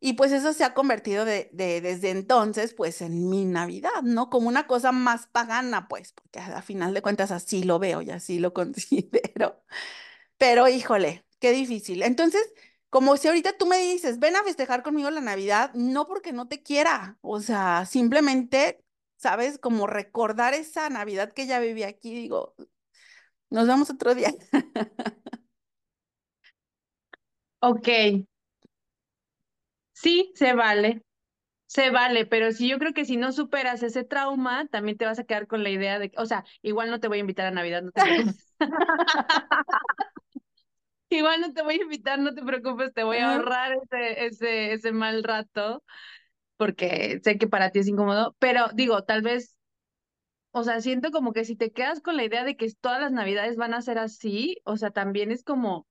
Y 0.00 0.14
pues 0.14 0.32
eso 0.32 0.52
se 0.54 0.64
ha 0.64 0.74
convertido 0.74 1.24
de, 1.26 1.50
de- 1.52 1.80
desde 1.82 2.10
entonces, 2.10 2.74
pues 2.74 3.02
en 3.02 3.28
mi 3.30 3.44
Navidad, 3.46 4.02
¿no? 4.04 4.30
Como 4.30 4.48
una 4.48 4.66
cosa 4.66 4.92
más 4.92 5.26
pagana, 5.28 5.88
pues, 5.88 6.12
porque 6.14 6.40
a, 6.40 6.58
a 6.58 6.62
final 6.62 6.94
de 6.94 7.02
cuentas 7.02 7.30
así 7.32 7.64
lo 7.64 7.78
veo 7.80 8.02
y 8.02 8.10
así 8.10 8.38
lo 8.40 8.54
considero. 8.54 9.62
Pero 10.38 10.68
híjole, 10.68 11.24
qué 11.40 11.52
difícil. 11.52 12.02
Entonces, 12.02 12.42
como 12.90 13.16
si 13.16 13.28
ahorita 13.28 13.56
tú 13.58 13.66
me 13.66 13.78
dices, 13.78 14.18
ven 14.18 14.36
a 14.36 14.42
festejar 14.44 14.82
conmigo 14.82 15.10
la 15.10 15.20
Navidad, 15.20 15.72
no 15.74 16.06
porque 16.06 16.32
no 16.32 16.48
te 16.48 16.62
quiera, 16.62 17.18
o 17.22 17.40
sea, 17.40 17.86
simplemente, 17.86 18.82
¿sabes? 19.18 19.58
Como 19.60 19.88
recordar 19.88 20.54
esa 20.54 20.90
Navidad 20.90 21.32
que 21.34 21.48
ya 21.48 21.60
viví 21.60 21.84
aquí, 21.84 22.14
digo, 22.14 22.56
nos 23.50 23.66
vemos 23.68 23.90
otro 23.90 24.14
día. 24.14 24.32
Ok, 27.60 27.88
sí, 29.92 30.32
se 30.34 30.54
vale, 30.54 31.02
se 31.66 31.90
vale, 31.90 32.26
pero 32.26 32.52
si 32.52 32.68
yo 32.70 32.78
creo 32.78 32.94
que 32.94 33.06
si 33.06 33.16
no 33.16 33.32
superas 33.32 33.82
ese 33.84 34.04
trauma, 34.04 34.66
también 34.68 34.98
te 34.98 35.06
vas 35.06 35.18
a 35.18 35.24
quedar 35.24 35.46
con 35.48 35.62
la 35.64 35.70
idea 35.70 35.98
de, 35.98 36.10
que- 36.10 36.20
o 36.20 36.26
sea, 36.26 36.44
igual 36.62 36.90
no 36.90 37.00
te 37.00 37.08
voy 37.08 37.18
a 37.18 37.20
invitar 37.22 37.46
a 37.46 37.50
Navidad, 37.52 37.82
no 37.82 37.92
te 37.92 38.02
preocupes. 38.02 38.34
Igual 41.10 41.40
no 41.40 41.52
te 41.54 41.62
voy 41.62 41.76
a 41.76 41.82
invitar, 41.82 42.18
no 42.18 42.34
te 42.34 42.42
preocupes, 42.42 42.92
te 42.92 43.02
voy 43.02 43.16
a 43.18 43.32
ahorrar 43.32 43.72
ese, 43.90 44.26
ese, 44.26 44.72
ese 44.74 44.92
mal 44.92 45.24
rato, 45.24 45.82
porque 46.58 47.20
sé 47.24 47.38
que 47.38 47.48
para 47.48 47.70
ti 47.72 47.80
es 47.80 47.88
incómodo, 47.88 48.36
pero 48.40 48.68
digo, 48.74 49.04
tal 49.04 49.22
vez, 49.22 49.56
o 50.52 50.64
sea, 50.64 50.80
siento 50.80 51.10
como 51.10 51.32
que 51.32 51.44
si 51.44 51.56
te 51.56 51.72
quedas 51.72 52.00
con 52.00 52.16
la 52.16 52.24
idea 52.24 52.44
de 52.44 52.56
que 52.56 52.72
todas 52.80 53.00
las 53.00 53.12
Navidades 53.12 53.56
van 53.56 53.74
a 53.74 53.82
ser 53.82 53.98
así, 53.98 54.58
o 54.64 54.76
sea, 54.76 54.90
también 54.90 55.30
es 55.30 55.44
como 55.44 55.86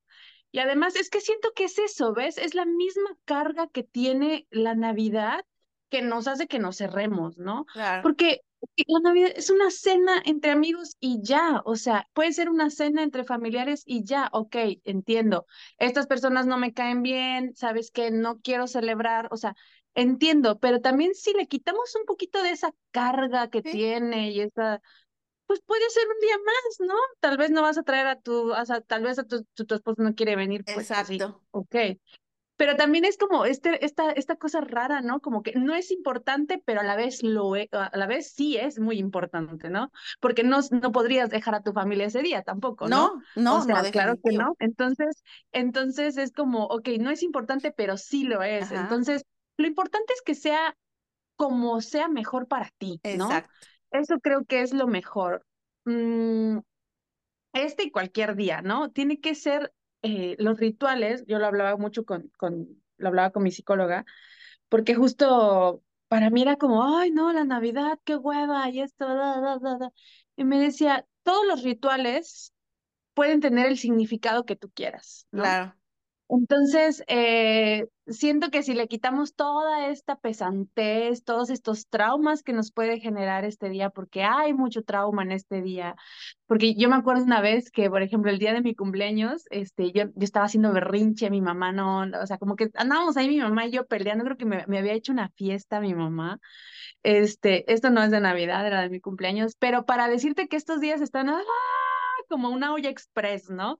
Y 0.52 0.60
además 0.60 0.98
es 0.98 1.10
que 1.12 1.22
siento 1.22 1.54
que 1.56 1.66
es 1.66 1.80
eso, 1.80 2.14
¿ves? 2.14 2.38
Es 2.40 2.56
la 2.56 2.66
misma 2.66 3.12
carga 3.26 3.70
que 3.70 3.84
tiene 3.84 4.48
la 4.52 4.76
Navidad 4.76 5.46
que 5.90 6.02
nos 6.04 6.28
hace 6.28 6.48
que 6.48 6.60
nos 6.60 6.78
cerremos, 6.78 7.38
¿no? 7.38 7.66
claro, 7.72 8.02
Porque 8.02 8.42
la 8.88 9.00
Navidad 9.02 9.32
es 9.36 9.50
una 9.50 9.72
cena 9.72 10.22
entre 10.26 10.52
amigos 10.52 10.98
y 11.00 11.22
ya, 11.24 11.62
o 11.66 11.76
sea, 11.76 12.08
puede 12.14 12.34
ser 12.34 12.50
una 12.50 12.70
cena 12.70 13.04
entre 13.04 13.24
familiares 13.24 13.84
y 13.86 14.04
ya, 14.04 14.30
ok, 14.34 14.56
entiendo. 14.84 15.46
Estas 15.80 16.08
personas 16.08 16.48
no 16.48 16.58
me 16.58 16.74
caen 16.74 17.04
bien, 17.04 17.56
sabes 17.56 17.92
que 17.92 18.12
no 18.12 18.40
quiero 18.42 18.68
celebrar, 18.68 19.28
o 19.32 19.38
sea, 19.38 19.56
entiendo, 19.98 20.60
pero 20.60 20.82
también 20.82 21.14
si 21.16 21.34
le 21.34 21.48
quitamos 21.48 21.96
un 21.96 22.06
poquito 22.06 22.42
de 22.44 22.52
esa 22.52 22.72
carga 22.92 23.50
que 23.50 23.62
sí, 23.64 23.72
tiene 23.72 24.32
y 24.32 24.42
esa 24.42 24.82
pues 25.46 25.62
puede 25.66 25.90
ser 25.90 26.04
un 26.08 26.20
día 26.22 26.38
más, 26.46 26.88
¿no? 26.90 26.96
Tal 27.20 27.38
vez 27.38 27.52
no 27.52 27.62
vas 27.62 27.78
a 27.78 27.84
traer 27.84 28.08
a 28.08 28.20
tu, 28.20 28.52
o 28.54 28.66
sea, 28.66 28.82
tal 28.82 29.04
vez 29.04 29.20
a 29.20 29.24
tu, 29.26 29.44
tu, 29.54 29.66
tu 29.66 29.76
esposo 29.76 30.02
no 30.04 30.16
quiere 30.16 30.36
venir, 30.36 30.66
pues, 30.66 30.88
pues 30.88 31.08
sí, 31.08 31.20
exacto. 31.20 31.42
ok. 31.52 31.76
Pero 32.58 32.76
también 32.76 33.06
es 33.06 33.18
como 33.18 33.46
este, 33.46 33.86
esta, 33.86 34.12
esta 34.12 34.36
cosa 34.36 34.62
rara, 34.62 35.02
¿no? 35.02 35.20
Como 35.22 35.44
que 35.44 35.54
no 35.54 35.76
es 35.76 35.92
importante, 35.92 36.62
pero 36.66 36.82
a 36.82 36.84
la 36.84 36.96
vez 36.96 37.22
lo 37.22 37.56
es, 37.56 37.68
a 37.72 37.92
la 37.96 38.08
vez 38.08 38.32
sí 38.34 38.58
es 38.58 38.80
muy 38.80 38.98
importante, 38.98 39.70
¿no? 39.70 39.92
Porque 40.20 40.44
no, 40.44 40.60
no 40.72 40.92
podrías 40.92 41.30
dejar 41.30 41.54
a 41.54 41.62
tu 41.62 41.72
familia 41.72 42.08
ese 42.08 42.24
día 42.24 42.42
tampoco, 42.42 42.90
¿no? 42.90 43.08
No, 43.08 43.14
O 43.14 43.42
no, 43.42 43.62
sea, 43.62 43.84
no, 43.84 43.92
claro 43.92 44.16
que 44.24 44.32
no. 44.32 44.56
Entonces, 44.60 45.24
entonces 45.52 46.18
es 46.18 46.32
como, 46.32 46.66
ok, 46.66 46.90
no 47.00 47.12
es 47.12 47.22
importante, 47.22 47.72
pero 47.72 47.96
sí 47.96 48.24
lo 48.24 48.42
es. 48.42 48.64
Ajá, 48.64 48.82
Entonces, 48.82 49.24
lo 49.58 49.68
importante 49.68 50.14
es 50.14 50.22
que 50.22 50.36
sea 50.36 50.78
como 51.36 51.82
sea 51.82 52.08
mejor 52.08 52.48
para 52.48 52.72
ti, 52.78 53.00
¿no? 53.18 53.26
exacto, 53.26 53.68
Eso 53.92 54.20
creo 54.20 54.46
que 54.46 54.62
es 54.62 54.74
lo 54.74 54.88
mejor. 54.88 55.46
Mm, 55.86 56.60
este 57.54 57.84
y 57.84 57.92
cualquier 57.92 58.36
día, 58.36 58.62
¿no? 58.62 58.92
Tiene 58.92 59.20
que 59.20 59.36
ser 59.36 59.74
eh, 60.02 60.36
los 60.40 60.60
rituales, 60.60 61.26
yo 61.28 61.40
lo 61.40 61.46
hablaba 61.46 61.78
mucho 61.78 62.06
con, 62.06 62.30
con, 62.38 62.68
lo 62.98 63.08
hablaba 63.08 63.32
con 63.32 63.44
mi 63.44 63.52
psicóloga, 63.52 64.06
porque 64.70 64.96
justo 64.96 65.84
para 66.08 66.30
mí 66.30 66.42
era 66.42 66.58
como, 66.58 66.98
ay, 66.98 67.12
no, 67.12 67.34
la 67.34 67.46
Navidad, 67.46 68.00
qué 68.04 68.16
hueva, 68.16 68.70
y 68.70 68.82
esto, 68.82 69.08
da, 69.08 69.42
da, 69.42 69.60
da, 69.60 69.78
da. 69.78 69.92
Y 70.36 70.44
me 70.44 70.60
decía, 70.60 71.06
todos 71.24 71.46
los 71.48 71.64
rituales 71.64 72.54
pueden 73.14 73.42
tener 73.42 73.68
el 73.68 73.78
significado 73.78 74.46
que 74.46 74.56
tú 74.56 74.70
quieras, 74.74 75.28
¿no? 75.32 75.44
claro. 75.44 75.77
Entonces, 76.30 77.04
eh, 77.08 77.88
siento 78.08 78.50
que 78.52 78.62
si 78.62 78.74
le 78.74 78.88
quitamos 78.90 79.34
toda 79.34 79.88
esta 79.90 80.18
pesantez, 80.18 81.24
todos 81.24 81.50
estos 81.50 81.88
traumas 81.88 82.44
que 82.44 82.52
nos 82.52 82.72
puede 82.74 83.00
generar 83.00 83.46
este 83.46 83.70
día, 83.70 83.90
porque 83.92 84.24
hay 84.24 84.54
mucho 84.54 84.84
trauma 84.84 85.24
en 85.24 85.32
este 85.32 85.62
día, 85.62 85.96
porque 86.46 86.76
yo 86.76 86.90
me 86.90 86.98
acuerdo 86.98 87.24
una 87.24 87.40
vez 87.40 87.72
que, 87.72 87.90
por 87.90 88.02
ejemplo, 88.02 88.30
el 88.30 88.40
día 88.40 88.52
de 88.54 88.62
mi 88.62 88.76
cumpleaños, 88.76 89.46
este, 89.52 89.94
yo, 89.94 90.04
yo 90.06 90.12
estaba 90.26 90.48
haciendo 90.48 90.74
berrinche, 90.74 91.30
mi 91.30 91.40
mamá 91.42 91.72
no, 91.72 92.02
o 92.22 92.26
sea, 92.28 92.38
como 92.38 92.58
que 92.58 92.70
andábamos 92.74 93.16
ahí 93.16 93.30
mi 93.30 93.40
mamá 93.40 93.66
y 93.66 93.72
yo 93.72 93.86
peleando, 93.88 94.26
creo 94.26 94.38
que 94.38 94.46
me, 94.46 94.66
me 94.68 94.80
había 94.80 94.94
hecho 94.94 95.14
una 95.14 95.30
fiesta 95.30 95.80
mi 95.80 95.94
mamá, 95.96 96.40
este, 97.04 97.72
esto 97.74 97.90
no 97.90 98.04
es 98.04 98.12
de 98.12 98.22
Navidad, 98.22 98.68
era 98.68 98.82
de 98.82 98.90
mi 98.90 99.00
cumpleaños, 99.02 99.56
pero 99.60 99.86
para 99.86 100.10
decirte 100.10 100.48
que 100.50 100.58
estos 100.58 100.82
días 100.82 101.02
están, 101.02 101.30
¡ah! 101.30 101.42
Como 102.28 102.50
una 102.50 102.74
olla 102.74 102.90
express, 102.90 103.50
¿no? 103.50 103.78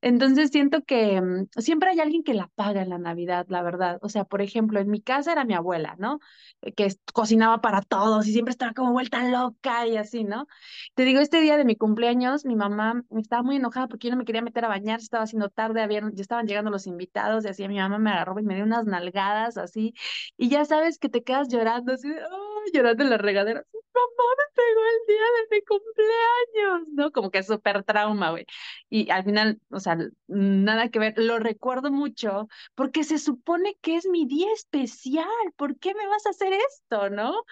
Entonces 0.00 0.50
siento 0.50 0.82
que 0.84 1.20
mm, 1.20 1.48
siempre 1.60 1.90
hay 1.90 2.00
alguien 2.00 2.22
que 2.24 2.34
la 2.34 2.48
paga 2.54 2.82
en 2.82 2.90
la 2.90 2.98
Navidad, 2.98 3.46
la 3.48 3.62
verdad. 3.62 3.98
O 4.02 4.08
sea, 4.08 4.24
por 4.24 4.42
ejemplo, 4.42 4.80
en 4.80 4.90
mi 4.90 5.00
casa 5.02 5.32
era 5.32 5.44
mi 5.44 5.54
abuela, 5.54 5.96
¿no? 5.98 6.20
Eh, 6.62 6.72
Que 6.74 6.88
cocinaba 7.12 7.60
para 7.60 7.82
todos 7.82 8.26
y 8.26 8.32
siempre 8.32 8.52
estaba 8.52 8.72
como 8.74 8.92
vuelta 8.92 9.28
loca 9.28 9.86
y 9.86 9.96
así, 9.96 10.24
¿no? 10.24 10.46
Te 10.94 11.04
digo, 11.04 11.20
este 11.20 11.40
día 11.40 11.56
de 11.56 11.64
mi 11.64 11.76
cumpleaños, 11.76 12.44
mi 12.44 12.56
mamá 12.56 13.02
estaba 13.18 13.42
muy 13.42 13.56
enojada 13.56 13.88
porque 13.88 14.08
yo 14.08 14.12
no 14.12 14.18
me 14.18 14.24
quería 14.24 14.42
meter 14.42 14.64
a 14.64 14.68
bañar, 14.68 15.00
estaba 15.00 15.24
haciendo 15.24 15.48
tarde, 15.50 15.82
habían, 15.82 16.14
ya 16.14 16.22
estaban 16.22 16.46
llegando 16.46 16.70
los 16.70 16.86
invitados 16.86 17.44
y 17.44 17.48
así, 17.48 17.66
mi 17.68 17.76
mamá 17.78 17.98
me 17.98 18.10
agarró 18.10 18.38
y 18.38 18.42
me 18.44 18.54
dio 18.54 18.64
unas 18.64 18.84
nalgadas 18.86 19.56
así, 19.56 19.94
y 20.36 20.48
ya 20.48 20.64
sabes 20.64 20.98
que 20.98 21.08
te 21.08 21.22
quedas 21.22 21.48
llorando, 21.48 21.92
así, 21.94 22.08
de, 22.08 22.20
"Ay", 22.20 22.53
llorando 22.72 23.04
en 23.04 23.10
la 23.10 23.18
regadera, 23.18 23.64
mamá 23.72 24.24
me 24.38 24.54
pegó 24.54 24.80
el 24.84 25.06
día 25.06 25.24
de 25.50 25.56
mi 25.56 25.62
cumpleaños, 25.64 26.88
¿no? 26.94 27.12
Como 27.12 27.30
que 27.30 27.38
es 27.38 27.46
súper 27.46 27.84
trauma, 27.84 28.30
güey. 28.30 28.46
Y 28.90 29.10
al 29.10 29.24
final, 29.24 29.60
o 29.70 29.80
sea, 29.80 29.96
nada 30.26 30.88
que 30.90 30.98
ver, 30.98 31.14
lo 31.16 31.38
recuerdo 31.38 31.90
mucho 31.90 32.48
porque 32.74 33.04
se 33.04 33.18
supone 33.18 33.76
que 33.80 33.96
es 33.96 34.06
mi 34.06 34.26
día 34.26 34.52
especial, 34.52 35.26
¿por 35.56 35.78
qué 35.78 35.94
me 35.94 36.06
vas 36.06 36.26
a 36.26 36.30
hacer 36.30 36.52
esto, 36.52 37.10
no? 37.10 37.42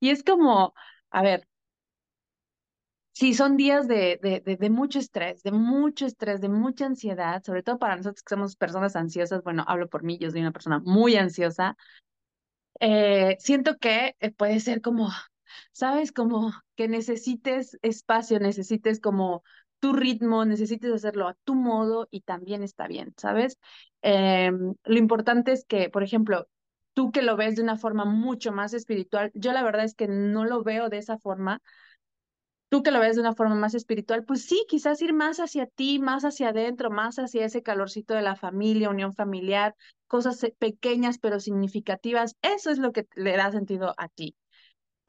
Y 0.00 0.10
es 0.10 0.22
como, 0.24 0.74
a 1.10 1.22
ver, 1.22 1.46
sí, 3.12 3.34
son 3.34 3.56
días 3.56 3.88
de, 3.88 4.18
de, 4.22 4.40
de, 4.40 4.56
de 4.56 4.70
mucho 4.70 4.98
estrés, 4.98 5.42
de 5.42 5.52
mucho 5.52 6.06
estrés, 6.06 6.40
de 6.40 6.48
mucha 6.48 6.86
ansiedad, 6.86 7.42
sobre 7.44 7.62
todo 7.62 7.78
para 7.78 7.96
nosotros 7.96 8.22
que 8.22 8.34
somos 8.34 8.56
personas 8.56 8.96
ansiosas, 8.96 9.42
bueno, 9.42 9.64
hablo 9.66 9.88
por 9.88 10.02
mí, 10.02 10.18
yo 10.18 10.30
soy 10.30 10.40
una 10.40 10.52
persona 10.52 10.80
muy 10.84 11.16
ansiosa, 11.16 11.76
eh, 12.80 13.36
siento 13.40 13.78
que 13.78 14.16
eh, 14.20 14.30
puede 14.32 14.60
ser 14.60 14.80
como, 14.82 15.08
¿sabes? 15.72 16.12
Como 16.12 16.52
que 16.76 16.88
necesites 16.88 17.78
espacio, 17.82 18.40
necesites 18.40 19.00
como 19.00 19.42
tu 19.80 19.92
ritmo, 19.94 20.44
necesites 20.44 20.92
hacerlo 20.92 21.28
a 21.28 21.34
tu 21.44 21.54
modo 21.54 22.06
y 22.10 22.20
también 22.22 22.62
está 22.62 22.86
bien, 22.86 23.14
¿sabes? 23.16 23.58
Em, 24.02 24.74
lo 24.84 24.98
importante 24.98 25.52
es 25.52 25.64
que, 25.64 25.88
por 25.90 26.02
ejemplo, 26.02 26.48
tú 26.92 27.12
que 27.12 27.22
lo 27.22 27.36
ves 27.36 27.56
de 27.56 27.62
una 27.62 27.76
forma 27.76 28.04
mucho 28.04 28.52
más 28.52 28.74
espiritual, 28.74 29.30
yo 29.34 29.52
la 29.52 29.62
verdad 29.62 29.84
es 29.84 29.94
que 29.94 30.08
no 30.08 30.44
lo 30.44 30.62
veo 30.62 30.88
de 30.88 30.98
esa 30.98 31.18
forma. 31.18 31.60
Tú 32.70 32.82
que 32.82 32.90
lo 32.92 33.00
ves 33.00 33.16
de 33.16 33.20
una 33.22 33.34
forma 33.34 33.54
más 33.56 33.74
espiritual, 33.74 34.24
pues 34.24 34.44
sí, 34.46 34.64
quizás 34.68 35.02
ir 35.02 35.12
más 35.12 35.40
hacia 35.40 35.66
ti, 35.66 35.98
más 35.98 36.24
hacia 36.24 36.50
adentro, 36.50 36.90
más 36.90 37.18
hacia 37.18 37.44
ese 37.44 37.62
calorcito 37.62 38.14
de 38.14 38.22
la 38.22 38.36
familia, 38.36 38.90
unión 38.90 39.12
familiar, 39.12 39.74
cosas 40.06 40.42
eh, 40.44 40.54
pequeñas 40.58 41.18
pero 41.18 41.40
significativas, 41.40 42.36
eso 42.42 42.70
es 42.70 42.78
lo 42.78 42.92
que 42.92 43.06
le 43.14 43.36
da 43.36 43.52
sentido 43.52 43.94
a 43.98 44.08
ti 44.08 44.36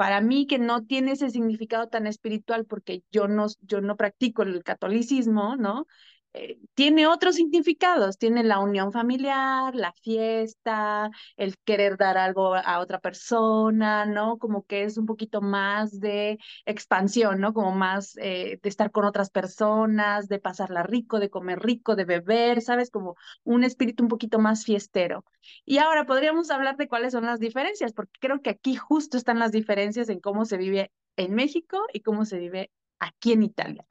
para 0.02 0.19
mí 0.19 0.47
que 0.47 0.58
no 0.58 0.84
tiene 0.84 1.12
ese 1.12 1.30
significado 1.30 1.88
tan 1.88 2.08
espiritual 2.08 2.65
porque 2.65 3.04
yo 3.12 3.28
no, 3.28 3.45
yo 3.62 3.82
no 3.82 3.97
practico 3.97 4.41
el 4.41 4.63
catolicismo, 4.63 5.56
¿no? 5.58 5.86
Eh, 6.34 6.60
tiene 6.76 7.08
otros 7.08 7.36
significados, 7.36 8.17
tiene 8.17 8.44
la 8.44 8.60
unión 8.60 8.94
familiar, 8.94 9.76
la 9.76 9.91
fiesta, 10.02 11.10
el 11.36 11.58
querer 11.65 11.98
dar 11.98 12.17
algo 12.17 12.56
a 12.56 12.80
otra 12.80 13.00
persona, 13.00 14.06
¿no? 14.06 14.38
Como 14.38 14.63
que 14.65 14.84
es 14.84 14.98
un 14.98 15.06
poquito 15.06 15.41
más 15.41 16.00
de 16.00 16.39
expansión, 16.65 17.41
¿no? 17.41 17.54
Como 17.54 17.72
más 17.74 18.15
eh, 18.17 18.60
de 18.62 18.70
estar 18.70 18.91
con 18.91 19.04
otras 19.06 19.30
personas, 19.30 20.30
de 20.30 20.39
pasarla 20.39 20.84
rico, 20.84 21.20
de 21.20 21.30
comer 21.30 21.60
rico, 21.60 21.96
de 21.98 22.06
beber, 22.06 22.62
¿sabes? 22.62 22.89
Como 22.91 23.15
un 23.44 23.63
espíritu 23.65 24.04
un 24.04 24.10
poquito 24.10 24.39
más 24.39 24.63
fiestero. 24.63 25.26
Y 25.65 25.80
ahora 25.80 26.06
podríamos 26.06 26.50
hablar 26.52 26.78
de 26.78 26.88
cuáles 26.88 27.12
son 27.13 27.26
las 27.26 27.39
diferencias, 27.39 27.94
porque 27.94 28.20
creo 28.20 28.41
que 28.41 28.52
aquí 28.52 28.76
justo 28.76 29.17
están 29.17 29.39
las 29.39 29.52
diferencias 29.52 30.10
en 30.10 30.20
cómo 30.20 30.46
se 30.46 30.58
vive 30.58 30.91
en 31.17 31.34
México 31.36 31.86
y 31.94 32.02
cómo 32.02 32.26
se 32.26 32.38
vive 32.39 32.72
aquí 33.00 33.34
en 33.34 33.44
Italia, 33.44 33.86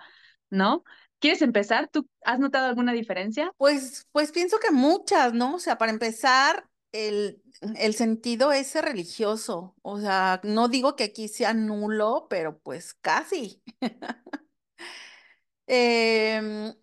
¿no? 0.50 0.84
¿Quieres 1.20 1.42
empezar? 1.42 1.88
¿Tú 1.88 2.08
has 2.24 2.38
notado 2.38 2.66
alguna 2.66 2.92
diferencia? 2.92 3.52
Pues, 3.58 4.06
pues 4.12 4.32
pienso 4.32 4.58
que 4.58 4.70
muchas, 4.70 5.34
¿no? 5.34 5.56
O 5.56 5.58
sea, 5.58 5.76
para 5.78 5.92
empezar, 5.92 6.68
el, 6.92 7.42
el 7.76 7.94
sentido 7.94 8.52
ese 8.52 8.82
religioso. 8.82 9.76
O 9.82 10.00
sea, 10.00 10.40
no 10.44 10.68
digo 10.68 10.96
que 10.96 11.04
aquí 11.04 11.28
sea 11.28 11.52
nulo, 11.54 12.26
pero 12.30 12.58
pues 12.60 12.94
casi. 12.94 13.62
Em, 15.66 16.74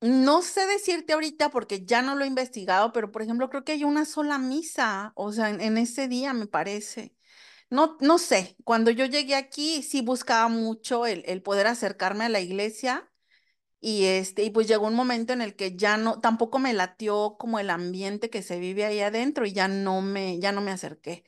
no 0.00 0.42
sé 0.42 0.66
decirte 0.66 1.12
ahorita 1.14 1.50
porque 1.50 1.84
ya 1.86 2.02
no 2.02 2.14
lo 2.16 2.24
he 2.24 2.28
investigado, 2.28 2.92
pero 2.92 3.12
por 3.12 3.22
ejemplo, 3.22 3.50
creo 3.50 3.64
que 3.64 3.72
hay 3.72 3.84
una 3.84 4.04
sola 4.06 4.38
misa, 4.38 5.12
o 5.16 5.32
sea, 5.32 5.50
en, 5.50 5.60
en 5.60 5.78
ese 5.78 6.08
día 6.08 6.32
me 6.34 6.46
parece. 6.46 7.14
No, 7.70 7.98
no 8.00 8.18
sé, 8.18 8.56
cuando 8.64 8.90
yo 8.92 9.06
llegué 9.06 9.36
aquí 9.36 9.82
sí 9.82 10.02
buscaba 10.02 10.48
mucho 10.48 11.06
el, 11.06 11.24
el 11.26 11.42
poder 11.42 11.66
acercarme 11.68 12.24
a 12.26 12.28
la 12.30 12.40
iglesia 12.40 13.10
y 13.80 14.04
este, 14.06 14.42
y 14.44 14.50
pues 14.50 14.66
llegó 14.68 14.86
un 14.88 14.94
momento 14.94 15.32
en 15.32 15.40
el 15.42 15.54
que 15.56 15.76
ya 15.76 15.96
no, 15.96 16.20
tampoco 16.20 16.58
me 16.58 16.72
latió 16.74 17.36
como 17.38 17.58
el 17.60 17.70
ambiente 17.70 18.30
que 18.30 18.42
se 18.42 18.58
vive 18.58 18.84
ahí 18.84 19.00
adentro 19.00 19.46
y 19.46 19.52
ya 19.52 19.68
no 19.68 20.02
me, 20.02 20.38
ya 20.40 20.52
no 20.52 20.60
me 20.60 20.72
acerqué. 20.72 21.24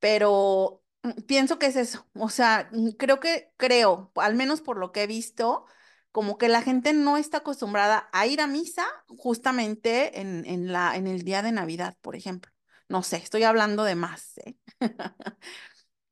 Pero 0.00 0.82
mm, 1.02 1.22
pienso 1.26 1.58
que 1.58 1.66
es 1.66 1.76
eso. 1.76 2.06
O 2.14 2.28
sea, 2.30 2.68
mm, 2.72 2.90
creo 2.92 3.20
que, 3.20 3.52
creo, 3.56 4.12
al 4.16 4.34
menos 4.34 4.60
por 4.62 4.78
lo 4.78 4.92
que 4.92 5.02
he 5.04 5.06
visto, 5.06 5.66
como 6.12 6.38
que 6.38 6.48
la 6.48 6.62
gente 6.62 6.92
no 6.92 7.16
está 7.16 7.38
acostumbrada 7.38 8.08
a 8.12 8.26
ir 8.26 8.40
a 8.40 8.46
misa 8.46 8.86
justamente 9.08 10.20
en, 10.20 10.44
en 10.46 10.72
la, 10.72 10.96
en 10.96 11.06
el 11.06 11.22
día 11.24 11.42
de 11.42 11.52
Navidad, 11.52 11.96
por 12.02 12.16
ejemplo. 12.16 12.52
No 12.88 13.02
sé, 13.02 13.16
estoy 13.18 13.44
hablando 13.44 13.84
de 13.84 13.94
más, 13.96 14.38
¿eh? 14.38 14.56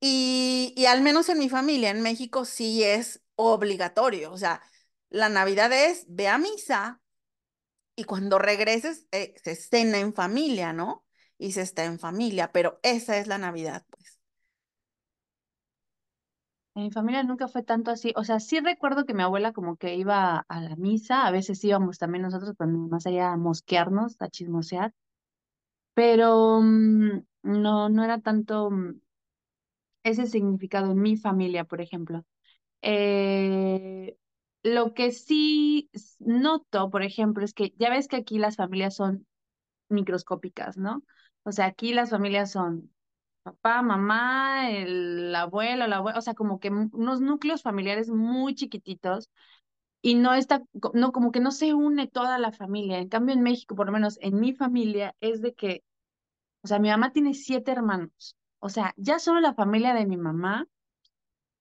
Y, 0.00 0.72
y 0.76 0.86
al 0.86 1.02
menos 1.02 1.28
en 1.28 1.38
mi 1.38 1.48
familia, 1.48 1.90
en 1.90 2.02
México, 2.02 2.44
sí 2.44 2.82
es 2.84 3.22
obligatorio. 3.36 4.32
O 4.32 4.38
sea, 4.38 4.62
la 5.10 5.28
Navidad 5.28 5.72
es 5.72 6.06
ve 6.08 6.28
a 6.28 6.38
misa 6.38 7.00
y 7.96 8.04
cuando 8.04 8.38
regreses 8.38 9.06
eh, 9.12 9.34
se 9.42 9.56
cena 9.56 9.98
en 9.98 10.14
familia, 10.14 10.72
¿no? 10.72 11.04
Y 11.38 11.52
se 11.52 11.62
está 11.62 11.84
en 11.84 11.98
familia, 11.98 12.52
pero 12.52 12.80
esa 12.82 13.18
es 13.18 13.26
la 13.26 13.38
Navidad, 13.38 13.84
pues. 13.90 14.20
En 16.74 16.82
mi 16.84 16.90
familia 16.90 17.22
nunca 17.22 17.46
fue 17.48 17.62
tanto 17.62 17.90
así. 17.92 18.12
O 18.16 18.24
sea, 18.24 18.40
sí 18.40 18.58
recuerdo 18.60 19.04
que 19.04 19.14
mi 19.14 19.22
abuela 19.22 19.52
como 19.52 19.76
que 19.76 19.94
iba 19.96 20.38
a 20.48 20.60
la 20.60 20.74
misa, 20.76 21.26
a 21.26 21.30
veces 21.30 21.62
íbamos 21.64 21.98
también 21.98 22.22
nosotros, 22.22 22.54
pero 22.58 22.70
más 22.70 23.06
allá 23.06 23.32
a 23.32 23.36
mosquearnos, 23.36 24.16
a 24.20 24.28
chismosear, 24.28 24.92
pero 25.94 26.60
mm, 26.62 27.22
no, 27.42 27.88
no 27.88 28.04
era 28.04 28.20
tanto 28.20 28.70
mm, 28.70 29.00
ese 30.02 30.26
significado 30.26 30.92
en 30.92 31.00
mi 31.00 31.16
familia, 31.16 31.64
por 31.64 31.80
ejemplo. 31.80 32.24
Eh, 32.82 34.16
lo 34.62 34.94
que 34.94 35.12
sí 35.12 35.90
noto, 36.18 36.90
por 36.90 37.02
ejemplo, 37.02 37.44
es 37.44 37.54
que 37.54 37.72
ya 37.78 37.90
ves 37.90 38.08
que 38.08 38.16
aquí 38.16 38.38
las 38.38 38.56
familias 38.56 38.94
son 38.96 39.26
microscópicas, 39.88 40.76
¿no? 40.76 41.02
O 41.44 41.52
sea, 41.52 41.66
aquí 41.66 41.94
las 41.94 42.10
familias 42.10 42.52
son 42.52 42.92
papá, 43.42 43.82
mamá, 43.82 44.70
el 44.70 45.34
abuelo, 45.34 45.86
la 45.86 45.96
abuela, 45.98 46.18
o 46.18 46.22
sea, 46.22 46.34
como 46.34 46.60
que 46.60 46.70
unos 46.70 47.20
núcleos 47.20 47.62
familiares 47.62 48.10
muy 48.10 48.54
chiquititos 48.54 49.30
y 50.02 50.14
no 50.14 50.34
está, 50.34 50.62
no, 50.94 51.12
como 51.12 51.32
que 51.32 51.40
no 51.40 51.50
se 51.50 51.74
une 51.74 52.08
toda 52.08 52.38
la 52.38 52.52
familia. 52.52 52.98
En 52.98 53.08
cambio, 53.08 53.34
en 53.34 53.42
México, 53.42 53.74
por 53.74 53.86
lo 53.86 53.92
menos 53.92 54.18
en 54.22 54.40
mi 54.40 54.54
familia, 54.54 55.14
es 55.20 55.42
de 55.42 55.54
que, 55.54 55.84
o 56.62 56.68
sea, 56.68 56.78
mi 56.78 56.90
mamá 56.90 57.12
tiene 57.12 57.34
siete 57.34 57.72
hermanos. 57.72 58.36
O 58.60 58.68
sea, 58.68 58.94
ya 58.96 59.18
solo 59.18 59.40
la 59.40 59.54
familia 59.54 59.94
de 59.94 60.06
mi 60.06 60.16
mamá 60.16 60.66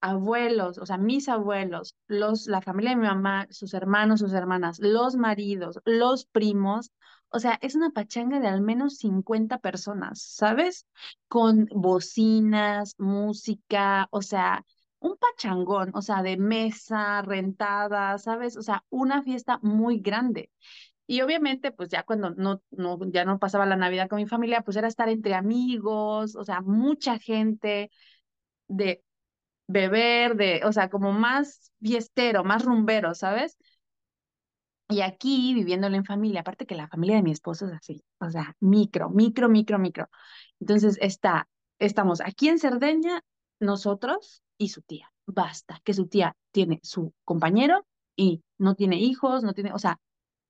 abuelos, 0.02 0.78
o 0.78 0.86
sea, 0.86 0.98
mis 0.98 1.30
abuelos, 1.30 1.96
los, 2.08 2.48
la 2.48 2.62
familia 2.62 2.92
de 2.92 2.98
mi 2.98 3.08
mamá, 3.08 3.48
sus 3.50 3.74
hermanos, 3.74 4.20
sus 4.20 4.34
hermanas, 4.34 4.80
los 4.80 5.16
maridos, 5.16 5.80
los 5.86 6.26
primos, 6.26 6.92
o 7.30 7.40
sea, 7.40 7.58
es 7.62 7.76
una 7.76 7.92
pachanga 7.92 8.40
de 8.40 8.48
al 8.48 8.62
menos 8.62 8.98
50 8.98 9.60
personas, 9.60 10.22
¿sabes? 10.22 10.88
Con 11.28 11.68
bocinas, 11.72 12.96
música, 12.98 14.08
o 14.12 14.22
sea, 14.22 14.66
un 15.00 15.16
pachangón, 15.18 15.92
o 15.94 16.02
sea, 16.02 16.24
de 16.24 16.38
mesa, 16.38 17.22
rentada, 17.22 18.18
¿sabes? 18.18 18.58
O 18.58 18.62
sea, 18.62 18.84
una 18.90 19.22
fiesta 19.24 19.60
muy 19.62 20.00
grande. 20.00 20.50
Y 21.08 21.22
obviamente, 21.22 21.72
pues 21.72 21.90
ya 21.90 22.04
cuando 22.04 22.32
no, 22.32 22.62
no, 22.72 23.00
ya 23.12 23.26
no 23.26 23.40
pasaba 23.40 23.66
la 23.66 23.76
Navidad 23.76 24.10
con 24.10 24.18
mi 24.18 24.28
familia, 24.28 24.62
pues 24.62 24.78
era 24.78 24.88
estar 24.88 25.10
entre 25.10 25.34
amigos, 25.36 26.36
o 26.36 26.44
sea, 26.44 26.62
mucha 26.62 27.18
gente 27.20 27.92
de 28.68 29.04
beber, 29.70 30.36
de, 30.36 30.62
o 30.66 30.74
sea, 30.74 30.90
como 30.90 31.14
más 31.14 31.72
fiestero, 31.80 32.44
más 32.44 32.66
rumbero, 32.66 33.14
¿sabes? 33.14 33.56
Y 34.90 35.02
aquí, 35.02 35.54
viviéndolo 35.54 35.96
en 35.96 36.06
familia, 36.06 36.42
aparte 36.42 36.66
que 36.66 36.74
la 36.74 36.88
familia 36.88 37.18
de 37.18 37.22
mi 37.22 37.32
esposo 37.32 37.68
es 37.68 37.74
así, 37.74 38.04
o 38.20 38.32
sea, 38.32 38.56
micro, 38.60 39.12
micro, 39.12 39.48
micro, 39.48 39.78
micro. 39.78 40.10
Entonces 40.60 40.98
está, 41.00 41.48
estamos 41.78 42.20
aquí 42.22 42.50
en 42.50 42.58
Cerdeña, 42.58 43.22
nosotros 43.60 44.42
y 44.58 44.70
su 44.70 44.82
tía. 44.82 45.12
Basta, 45.28 45.80
que 45.84 45.94
su 45.94 46.08
tía 46.08 46.36
tiene 46.52 46.80
su 46.82 47.14
compañero 47.24 47.86
y 48.16 48.44
no 48.58 48.74
tiene 48.74 49.00
hijos, 49.00 49.44
no 49.44 49.54
tiene, 49.54 49.72
o 49.74 49.80
sea, 49.80 50.00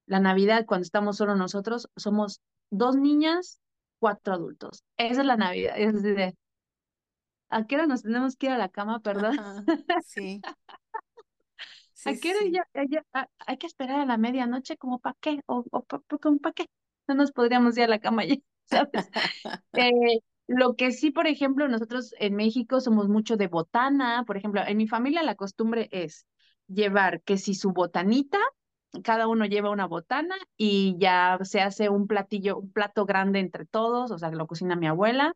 la 0.06 0.22
Navidad 0.22 0.66
cuando 0.66 0.84
estamos 0.84 1.18
solo 1.18 1.36
nosotros, 1.36 1.90
somos 1.98 2.40
dos 2.72 2.96
niñas, 2.96 3.60
cuatro 4.00 4.34
adultos. 4.34 4.86
Esa 4.96 5.22
es 5.22 5.28
la 5.28 5.36
Navidad. 5.36 5.74
Es 5.78 6.02
de, 6.02 6.38
¿a 7.50 7.66
qué 7.68 7.76
hora 7.76 7.88
nos 7.88 8.04
tenemos 8.04 8.36
que 8.36 8.48
ir 8.48 8.52
a 8.54 8.58
la 8.58 8.70
cama, 8.70 9.00
perdón? 9.02 9.38
Ajá, 9.38 9.68
sí, 9.98 10.44
¿A 12.06 12.16
qué 12.18 12.32
hora 12.32 12.40
sí. 12.40 12.62
ya, 12.74 12.84
ya- 12.90 13.06
a- 13.14 13.28
hay 13.46 13.58
que 13.58 13.68
esperar 13.68 14.00
a 14.02 14.06
la 14.06 14.18
medianoche 14.18 14.78
como 14.78 15.00
para 15.00 15.16
qué? 15.22 15.42
¿O, 15.46 15.66
o 15.72 15.84
pa- 15.84 16.00
pa- 16.00 16.18
como 16.18 16.40
para 16.40 16.54
qué? 16.54 16.66
No 17.08 17.16
nos 17.16 17.32
podríamos 17.32 17.78
ir 17.78 17.84
a 17.84 17.88
la 17.88 18.00
cama 18.00 18.26
ya, 18.26 18.36
¿sabes? 18.66 19.12
Eh, 19.76 19.92
lo 20.48 20.76
que 20.76 20.92
sí, 20.92 21.12
por 21.12 21.28
ejemplo, 21.28 21.68
nosotros 21.68 22.14
en 22.20 22.36
México 22.36 22.82
somos 22.82 23.08
mucho 23.10 23.38
de 23.38 23.48
botana. 23.48 24.24
Por 24.26 24.38
ejemplo, 24.38 24.62
en 24.66 24.78
mi 24.78 24.88
familia 24.88 25.24
la 25.24 25.36
costumbre 25.36 25.90
es 25.92 26.28
llevar 26.68 27.22
que 27.24 27.38
si 27.38 27.54
su 27.56 27.72
botanita, 27.74 28.40
cada 29.04 29.28
uno 29.28 29.46
lleva 29.46 29.70
una 29.72 29.86
botana 29.88 30.36
y 30.58 30.96
ya 31.00 31.38
se 31.44 31.62
hace 31.62 31.90
un 31.90 32.08
platillo, 32.08 32.58
un 32.58 32.72
plato 32.72 33.06
grande 33.06 33.40
entre 33.40 33.66
todos, 33.66 34.12
o 34.12 34.18
sea, 34.18 34.30
que 34.32 34.36
lo 34.36 34.48
cocina 34.48 34.76
mi 34.76 34.88
abuela 34.88 35.34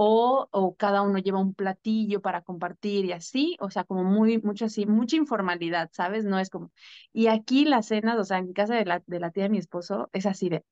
o, 0.00 0.48
o 0.52 0.76
cada 0.76 1.02
uno 1.02 1.18
lleva 1.18 1.40
un 1.40 1.54
platillo 1.54 2.20
para 2.22 2.42
compartir 2.42 3.04
y 3.04 3.12
así, 3.12 3.56
o 3.60 3.68
sea, 3.70 3.82
como 3.84 4.04
muy, 4.04 4.38
mucho 4.38 4.66
así, 4.66 4.86
mucha 4.86 5.16
informalidad, 5.16 5.90
¿sabes? 5.92 6.24
No 6.24 6.38
es 6.38 6.50
como, 6.50 6.70
y 7.12 7.26
aquí 7.28 7.64
las 7.64 7.86
cenas, 7.88 8.16
o 8.18 8.24
sea, 8.24 8.38
en 8.38 8.52
casa 8.52 8.74
de 8.76 8.84
la, 8.84 9.02
de 9.06 9.18
la 9.20 9.30
tía 9.32 9.44
de 9.44 9.48
mi 9.50 9.58
esposo, 9.58 10.08
es 10.12 10.26
así 10.26 10.48
de, 10.50 10.64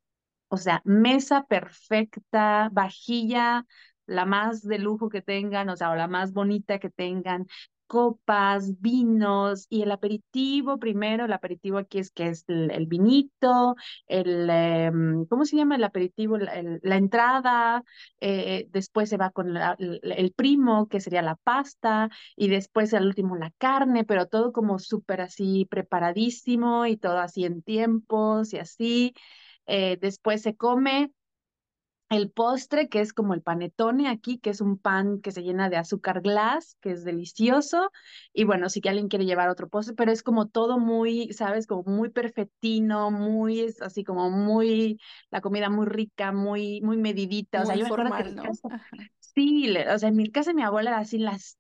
o 0.48 0.56
sea, 0.56 0.82
mesa 0.84 1.44
perfecta, 1.46 2.68
vajilla, 2.72 3.66
la 4.06 4.24
más 4.26 4.62
de 4.62 4.78
lujo 4.78 5.08
que 5.08 5.22
tengan, 5.22 5.68
o 5.70 5.76
sea, 5.76 5.90
o 5.90 5.96
la 5.96 6.08
más 6.08 6.32
bonita 6.32 6.78
que 6.78 6.90
tengan, 6.90 7.46
copas, 7.86 8.80
vinos 8.80 9.66
y 9.70 9.82
el 9.82 9.92
aperitivo 9.92 10.78
primero, 10.78 11.24
el 11.24 11.32
aperitivo 11.32 11.78
aquí 11.78 11.98
es 11.98 12.10
que 12.10 12.28
es 12.28 12.44
el, 12.48 12.86
vinito, 12.86 13.76
el, 14.06 14.48
em, 14.50 15.26
¿cómo 15.26 15.44
se 15.44 15.56
llama 15.56 15.76
el 15.76 15.84
aperitivo? 15.84 16.38
La, 16.38 16.96
entrada, 16.96 17.82
eh, 18.20 18.66
después 18.70 19.08
se 19.08 19.16
va 19.16 19.30
con 19.30 19.56
el 19.56 20.32
primo, 20.32 20.88
que 20.88 21.00
sería 21.00 21.22
la 21.22 21.36
pasta, 21.36 22.10
y 22.36 22.48
después 22.48 22.94
al 22.94 23.06
último 23.06 23.36
la 23.36 23.52
carne, 23.58 24.04
pero 24.04 24.26
todo 24.26 24.52
como 24.52 24.78
súper 24.78 25.20
así 25.20 25.66
preparadísimo 25.70 26.86
y 26.86 26.96
todo 26.96 27.18
así 27.18 27.44
en 27.44 27.62
tiempos 27.62 28.52
y 28.52 28.58
así. 28.58 29.14
Eh, 29.66 29.98
después 30.00 30.42
se 30.42 30.56
come. 30.56 31.12
El 32.08 32.30
postre, 32.30 32.88
que 32.88 33.00
es 33.00 33.12
como 33.12 33.34
el 33.34 33.42
panetone 33.42 34.08
aquí, 34.08 34.38
que 34.38 34.50
es 34.50 34.60
un 34.60 34.78
pan 34.78 35.20
que 35.20 35.32
se 35.32 35.42
llena 35.42 35.68
de 35.68 35.76
azúcar 35.76 36.20
glass, 36.20 36.76
que 36.80 36.92
es 36.92 37.04
delicioso. 37.04 37.90
Y 38.32 38.44
bueno, 38.44 38.68
si 38.68 38.80
que 38.80 38.88
alguien 38.88 39.08
quiere 39.08 39.24
llevar 39.24 39.48
otro 39.48 39.68
postre, 39.68 39.94
pero 39.94 40.12
es 40.12 40.22
como 40.22 40.46
todo 40.46 40.78
muy, 40.78 41.32
¿sabes? 41.32 41.66
Como 41.66 41.82
muy 41.84 42.10
perfectino, 42.10 43.10
muy, 43.10 43.60
es 43.60 43.82
así 43.82 44.04
como 44.04 44.30
muy, 44.30 45.00
la 45.30 45.40
comida 45.40 45.68
muy 45.68 45.86
rica, 45.86 46.30
muy, 46.30 46.80
muy 46.80 46.96
medidita. 46.96 47.62
O 47.62 47.66
sea, 47.66 47.74
yo 47.74 47.82
me 47.82 47.88
acuerdo 47.88 48.14
que 48.14 48.46
en 48.46 48.54
formal, 48.54 48.80
sí, 49.18 49.76
o 49.76 49.98
sea, 49.98 50.08
en 50.08 50.16
mi 50.16 50.30
casa 50.30 50.54
mi 50.54 50.62
abuela 50.62 50.90
era 50.90 50.98
así 51.00 51.18
las 51.18 51.58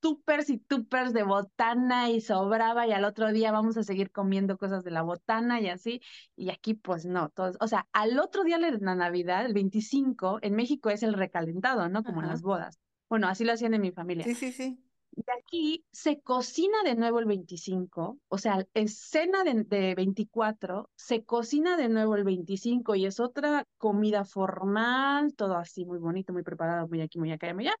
tupers 0.00 0.50
y 0.50 0.58
tupers 0.58 1.12
de 1.12 1.22
botana 1.22 2.10
y 2.10 2.20
sobraba 2.20 2.86
y 2.86 2.92
al 2.92 3.04
otro 3.04 3.32
día 3.32 3.52
vamos 3.52 3.76
a 3.76 3.82
seguir 3.82 4.10
comiendo 4.10 4.58
cosas 4.58 4.84
de 4.84 4.90
la 4.90 5.02
botana 5.02 5.60
y 5.60 5.68
así. 5.68 6.00
Y 6.36 6.50
aquí 6.50 6.74
pues 6.74 7.04
no, 7.04 7.30
todos, 7.30 7.56
o 7.60 7.68
sea, 7.68 7.88
al 7.92 8.18
otro 8.18 8.44
día 8.44 8.58
de 8.58 8.72
la 8.72 8.94
Navidad, 8.94 9.44
el 9.44 9.54
25 9.54 10.38
en 10.42 10.54
México 10.54 10.90
es 10.90 11.02
el 11.02 11.14
recalentado, 11.14 11.88
¿no? 11.88 12.02
Como 12.02 12.22
en 12.22 12.28
las 12.28 12.42
bodas. 12.42 12.78
Bueno, 13.08 13.28
así 13.28 13.44
lo 13.44 13.52
hacían 13.52 13.74
en 13.74 13.82
mi 13.82 13.92
familia. 13.92 14.24
Sí, 14.24 14.34
sí, 14.34 14.52
sí. 14.52 14.78
Y 15.18 15.24
aquí 15.40 15.86
se 15.92 16.20
cocina 16.20 16.82
de 16.84 16.94
nuevo 16.94 17.20
el 17.20 17.24
25, 17.24 18.18
o 18.28 18.38
sea, 18.38 18.66
es 18.74 18.98
cena 18.98 19.44
de, 19.44 19.64
de 19.64 19.94
24, 19.94 20.90
se 20.94 21.24
cocina 21.24 21.78
de 21.78 21.88
nuevo 21.88 22.16
el 22.16 22.24
25 22.24 22.94
y 22.96 23.06
es 23.06 23.18
otra 23.18 23.64
comida 23.78 24.26
formal, 24.26 25.34
todo 25.34 25.56
así 25.56 25.86
muy 25.86 25.98
bonito, 25.98 26.34
muy 26.34 26.42
preparado, 26.42 26.86
muy 26.86 27.00
aquí, 27.00 27.18
muy 27.18 27.32
acá, 27.32 27.54
muy 27.54 27.66
allá. 27.66 27.76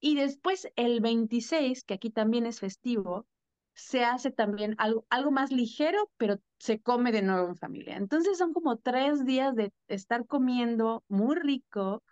Y 0.00 0.16
después 0.16 0.68
el 0.76 1.00
26, 1.00 1.84
que 1.84 1.94
aquí 1.94 2.10
también 2.10 2.46
es 2.46 2.60
festivo, 2.60 3.26
se 3.74 4.04
hace 4.04 4.30
también 4.30 4.74
algo, 4.78 5.06
algo 5.10 5.30
más 5.30 5.52
ligero, 5.52 6.10
pero 6.16 6.38
se 6.58 6.80
come 6.80 7.12
de 7.12 7.22
nuevo 7.22 7.48
en 7.48 7.56
familia. 7.56 7.96
Entonces 7.96 8.38
son 8.38 8.52
como 8.52 8.78
tres 8.78 9.24
días 9.26 9.54
de 9.54 9.72
estar 9.88 10.26
comiendo 10.26 11.04
muy 11.08 11.36
rico, 11.36 12.02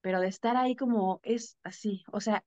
pero 0.00 0.20
de 0.20 0.28
estar 0.28 0.56
ahí 0.56 0.76
como 0.76 1.20
es 1.22 1.58
así. 1.62 2.04
O 2.12 2.20
sea, 2.20 2.44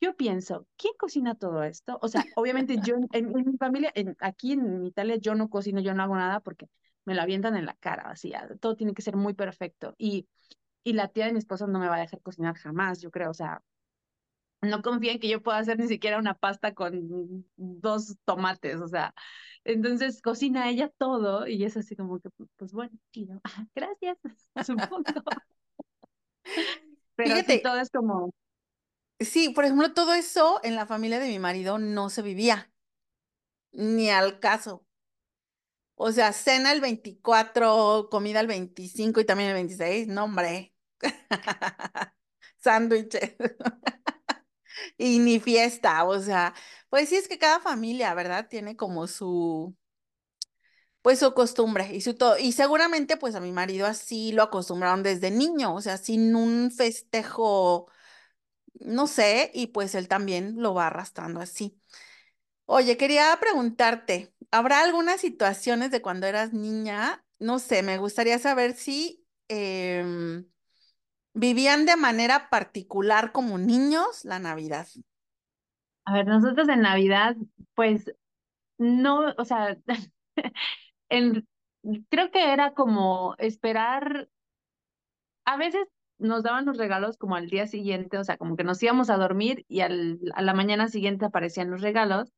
yo 0.00 0.16
pienso, 0.16 0.66
¿quién 0.76 0.94
cocina 0.98 1.34
todo 1.36 1.62
esto? 1.64 1.98
O 2.02 2.08
sea, 2.08 2.28
obviamente 2.34 2.78
yo 2.80 2.96
en, 2.96 3.08
en- 3.12 3.32
mi 3.32 3.56
familia, 3.58 3.92
en- 3.94 4.16
aquí 4.20 4.52
en 4.52 4.86
Italia, 4.86 5.16
yo 5.16 5.34
no 5.34 5.48
cocino, 5.50 5.80
yo 5.80 5.94
no 5.94 6.02
hago 6.02 6.16
nada 6.16 6.40
porque 6.40 6.68
me 7.04 7.14
lo 7.14 7.22
avientan 7.22 7.56
en 7.56 7.66
la 7.66 7.74
cara, 7.74 8.04
así, 8.10 8.32
ah, 8.34 8.48
todo 8.60 8.76
tiene 8.76 8.94
que 8.94 9.02
ser 9.02 9.16
muy 9.16 9.34
perfecto. 9.34 9.94
Y, 9.98 10.28
y 10.84 10.94
la 10.94 11.08
tía 11.08 11.26
de 11.26 11.32
mi 11.32 11.38
esposo 11.38 11.66
no 11.66 11.78
me 11.78 11.88
va 11.88 11.96
a 11.96 12.00
dejar 12.00 12.22
cocinar 12.22 12.56
jamás, 12.56 13.00
yo 13.00 13.10
creo, 13.10 13.30
o 13.30 13.34
sea 13.34 13.62
no 14.62 14.82
confía 14.82 15.12
en 15.12 15.20
que 15.20 15.28
yo 15.28 15.42
pueda 15.42 15.58
hacer 15.58 15.78
ni 15.78 15.88
siquiera 15.88 16.18
una 16.18 16.34
pasta 16.34 16.74
con 16.74 17.46
dos 17.56 18.16
tomates, 18.24 18.80
o 18.80 18.88
sea, 18.88 19.14
entonces 19.64 20.22
cocina 20.22 20.70
ella 20.70 20.90
todo 20.98 21.46
y 21.46 21.64
es 21.64 21.76
así 21.76 21.96
como 21.96 22.20
que, 22.20 22.30
pues 22.56 22.72
bueno, 22.72 22.92
yo, 23.12 23.40
"Ah, 23.44 23.66
gracias, 23.74 24.18
supongo, 24.66 25.04
pero 27.16 27.34
Fíjate, 27.34 27.58
todo 27.62 27.78
es 27.80 27.90
como, 27.90 28.30
sí, 29.20 29.50
por 29.50 29.64
ejemplo, 29.64 29.92
todo 29.94 30.14
eso 30.14 30.60
en 30.64 30.76
la 30.76 30.86
familia 30.86 31.18
de 31.20 31.28
mi 31.28 31.38
marido 31.38 31.78
no 31.78 32.10
se 32.10 32.22
vivía, 32.22 32.70
ni 33.72 34.08
al 34.10 34.40
caso. 34.40 34.84
O 35.94 36.10
sea, 36.12 36.32
cena 36.32 36.72
el 36.72 36.80
24, 36.80 38.08
comida 38.10 38.40
el 38.40 38.46
25 38.46 39.20
y 39.20 39.24
también 39.24 39.50
el 39.50 39.54
26, 39.54 40.08
no, 40.08 40.24
hombre. 40.24 40.74
Sándwiches. 42.58 43.34
Y 44.98 45.18
ni 45.20 45.40
fiesta, 45.40 46.04
o 46.04 46.20
sea, 46.20 46.54
pues 46.90 47.08
sí 47.08 47.16
es 47.16 47.28
que 47.28 47.38
cada 47.38 47.60
familia, 47.60 48.14
¿verdad? 48.14 48.48
Tiene 48.48 48.76
como 48.76 49.06
su, 49.06 49.74
pues 51.02 51.18
su 51.18 51.34
costumbre 51.34 51.90
y 51.94 52.00
su 52.00 52.14
todo. 52.14 52.38
Y 52.38 52.52
seguramente 52.52 53.16
pues 53.16 53.34
a 53.34 53.40
mi 53.40 53.52
marido 53.52 53.86
así 53.86 54.32
lo 54.32 54.42
acostumbraron 54.42 55.02
desde 55.02 55.30
niño, 55.30 55.74
o 55.74 55.80
sea, 55.80 55.96
sin 55.98 56.34
un 56.36 56.70
festejo, 56.70 57.88
no 58.80 59.06
sé, 59.06 59.50
y 59.54 59.68
pues 59.68 59.94
él 59.94 60.08
también 60.08 60.56
lo 60.62 60.74
va 60.74 60.88
arrastrando 60.88 61.40
así. 61.40 61.80
Oye, 62.66 62.96
quería 62.96 63.36
preguntarte, 63.40 64.34
¿habrá 64.50 64.80
algunas 64.82 65.20
situaciones 65.20 65.90
de 65.90 66.02
cuando 66.02 66.26
eras 66.26 66.52
niña? 66.52 67.24
No 67.38 67.58
sé, 67.60 67.82
me 67.82 67.98
gustaría 67.98 68.38
saber 68.38 68.74
si 68.76 69.26
em, 69.48 70.46
vivían 71.34 71.86
de 71.86 71.96
manera 71.96 72.48
particular 72.50 73.32
como 73.32 73.58
niños 73.58 74.24
la 74.24 74.38
Navidad. 74.38 74.86
a 76.04 76.12
ver, 76.14 76.26
nosotros 76.26 76.68
en 76.68 76.80
Navidad, 76.82 77.36
pues 77.74 78.12
no, 78.78 79.32
o 79.38 79.44
sea, 79.44 79.76
en, 81.08 81.46
creo 82.10 82.30
que 82.30 82.52
era 82.52 82.74
como 82.74 83.34
esperar, 83.38 84.28
a 85.44 85.56
veces 85.56 85.86
nos 86.18 86.42
daban 86.42 86.66
los 86.66 86.76
regalos 86.78 87.16
como 87.16 87.36
al 87.36 87.48
día 87.48 87.66
siguiente, 87.66 88.18
o 88.18 88.24
sea, 88.24 88.36
como 88.36 88.56
que 88.56 88.64
nos 88.64 88.82
íbamos 88.82 89.10
a 89.10 89.16
dormir 89.16 89.64
y 89.68 89.80
al, 89.80 90.20
a 90.34 90.42
la 90.42 90.54
mañana 90.54 90.88
siguiente 90.88 91.24
aparecían 91.26 91.70
los 91.70 91.80
regalos. 91.82 92.32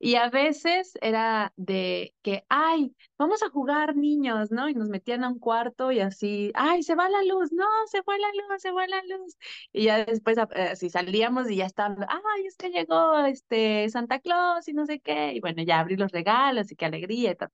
Y 0.00 0.14
a 0.14 0.30
veces 0.30 0.92
era 1.00 1.52
de 1.56 2.14
que, 2.22 2.44
ay, 2.48 2.94
vamos 3.18 3.42
a 3.42 3.50
jugar 3.50 3.96
niños, 3.96 4.50
¿no? 4.52 4.68
Y 4.68 4.74
nos 4.74 4.88
metían 4.88 5.24
a 5.24 5.28
un 5.28 5.38
cuarto 5.40 5.90
y 5.90 5.98
así, 6.00 6.52
ay, 6.54 6.82
se 6.84 6.94
va 6.94 7.08
la 7.08 7.22
luz, 7.24 7.50
no, 7.52 7.64
se 7.86 8.02
fue 8.04 8.16
la 8.18 8.28
luz, 8.28 8.62
se 8.62 8.70
fue 8.72 8.86
la 8.88 9.02
luz. 9.02 9.36
Y 9.72 9.84
ya 9.84 10.04
después, 10.04 10.38
eh, 10.38 10.44
así 10.72 10.88
salíamos 10.90 11.50
y 11.50 11.56
ya 11.56 11.66
estaban, 11.66 11.98
ay, 12.08 12.46
es 12.46 12.56
que 12.56 12.70
llegó 12.70 13.18
este 13.26 13.88
Santa 13.90 14.20
Claus 14.20 14.68
y 14.68 14.72
no 14.72 14.86
sé 14.86 15.00
qué. 15.00 15.32
Y 15.34 15.40
bueno, 15.40 15.62
ya 15.62 15.80
abrí 15.80 15.96
los 15.96 16.12
regalos 16.12 16.70
y 16.70 16.76
qué 16.76 16.84
alegría 16.86 17.32
y 17.32 17.36
tal. 17.36 17.50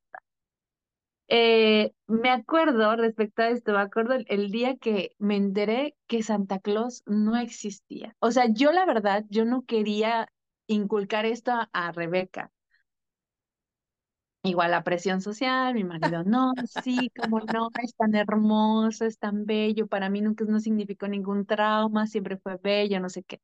Eh, 1.29 1.93
me 2.07 2.31
acuerdo, 2.31 2.97
respecto 2.97 3.43
a 3.43 3.49
esto, 3.49 3.73
me 3.73 3.79
acuerdo 3.81 4.15
el, 4.15 4.27
el 4.29 4.51
día 4.51 4.77
que 4.77 5.13
me 5.19 5.37
enteré 5.37 5.97
que 6.07 6.23
Santa 6.23 6.59
Claus 6.61 7.03
no 7.07 7.37
existía. 7.39 8.15
O 8.21 8.31
sea, 8.31 8.47
yo 8.53 8.73
la 8.73 8.85
verdad, 8.87 9.25
yo 9.31 9.45
no 9.45 9.65
quería 9.65 10.29
inculcar 10.67 11.27
esto 11.27 11.53
a 11.73 11.93
Rebeca. 11.93 12.51
Igual 14.43 14.73
la 14.73 14.85
presión 14.85 15.23
social, 15.23 15.73
mi 15.73 15.85
marido, 15.85 16.23
no, 16.23 16.53
sí, 16.83 17.11
como 17.19 17.41
no, 17.41 17.71
es 17.83 17.95
tan 17.95 18.15
hermoso, 18.15 19.07
es 19.07 19.19
tan 19.19 19.47
bello, 19.47 19.87
para 19.87 20.11
mí 20.11 20.21
nunca 20.21 20.45
no 20.45 20.61
significó 20.61 21.09
ningún 21.09 21.47
trauma, 21.47 22.07
siempre 22.07 22.37
fue 22.37 22.59
bello, 22.63 23.01
no 23.01 23.09
sé 23.09 23.23
qué. 23.23 23.41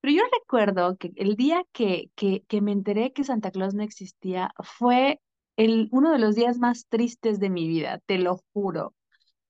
Pero 0.00 0.14
yo 0.16 0.22
recuerdo 0.40 0.96
que 0.96 1.12
el 1.16 1.36
día 1.36 1.64
que, 1.72 2.10
que, 2.16 2.44
que 2.48 2.60
me 2.62 2.72
enteré 2.72 3.12
que 3.12 3.24
Santa 3.24 3.50
Claus 3.50 3.74
no 3.74 3.82
existía 3.82 4.54
fue 4.60 5.20
el, 5.56 5.88
uno 5.92 6.12
de 6.12 6.18
los 6.18 6.36
días 6.36 6.58
más 6.58 6.86
tristes 6.88 7.38
de 7.40 7.50
mi 7.50 7.68
vida, 7.68 8.00
te 8.06 8.18
lo 8.18 8.40
juro. 8.54 8.88
O 8.88 8.94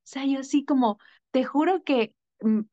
sea, 0.05 0.27
yo 0.27 0.40
así 0.40 0.64
como, 0.64 0.99
te 1.31 1.44
juro 1.44 1.83
que, 1.85 2.14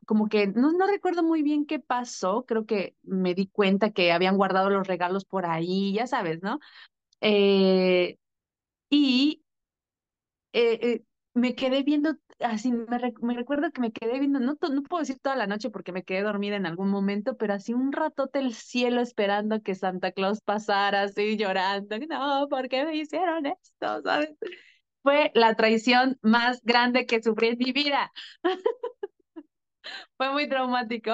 como 0.05 0.29
que, 0.29 0.47
no, 0.47 0.71
no 0.73 0.87
recuerdo 0.87 1.23
muy 1.23 1.43
bien 1.43 1.65
qué 1.65 1.79
pasó, 1.79 2.45
creo 2.45 2.65
que 2.65 2.95
me 3.03 3.33
di 3.35 3.47
cuenta 3.47 3.91
que 3.91 4.11
habían 4.11 4.37
guardado 4.37 4.69
los 4.69 4.87
regalos 4.87 5.25
por 5.25 5.45
ahí, 5.45 5.93
ya 5.93 6.07
sabes, 6.07 6.41
¿no? 6.43 6.59
Eh, 7.21 8.19
y 8.89 9.43
eh, 10.53 10.79
eh, 10.81 11.03
me 11.33 11.55
quedé 11.55 11.83
viendo, 11.83 12.15
así 12.39 12.71
me, 12.71 12.97
re- 12.97 13.13
me 13.21 13.35
recuerdo 13.35 13.71
que 13.71 13.81
me 13.81 13.91
quedé 13.91 14.19
viendo, 14.19 14.39
no, 14.39 14.57
no 14.71 14.83
puedo 14.83 15.01
decir 15.01 15.19
toda 15.19 15.35
la 15.35 15.45
noche 15.47 15.69
porque 15.69 15.91
me 15.91 16.03
quedé 16.03 16.21
dormida 16.23 16.55
en 16.55 16.65
algún 16.65 16.89
momento, 16.89 17.37
pero 17.37 17.53
así 17.53 17.73
un 17.73 17.91
ratote 17.91 18.39
el 18.39 18.53
cielo 18.53 19.01
esperando 19.01 19.61
que 19.61 19.75
Santa 19.75 20.11
Claus 20.11 20.41
pasara, 20.41 21.03
así 21.03 21.37
llorando, 21.37 21.97
no, 22.09 22.47
¿por 22.49 22.69
qué 22.69 22.85
me 22.85 22.95
hicieron 22.95 23.45
esto? 23.45 24.01
¿Sabes? 24.03 24.31
Fue 25.03 25.31
la 25.35 25.55
traición 25.55 26.19
más 26.21 26.61
grande 26.63 27.05
que 27.07 27.23
sufrí 27.23 27.49
en 27.49 27.57
mi 27.59 27.71
vida. 27.73 28.13
Fue 30.17 30.31
muy 30.31 30.47
traumático. 30.49 31.11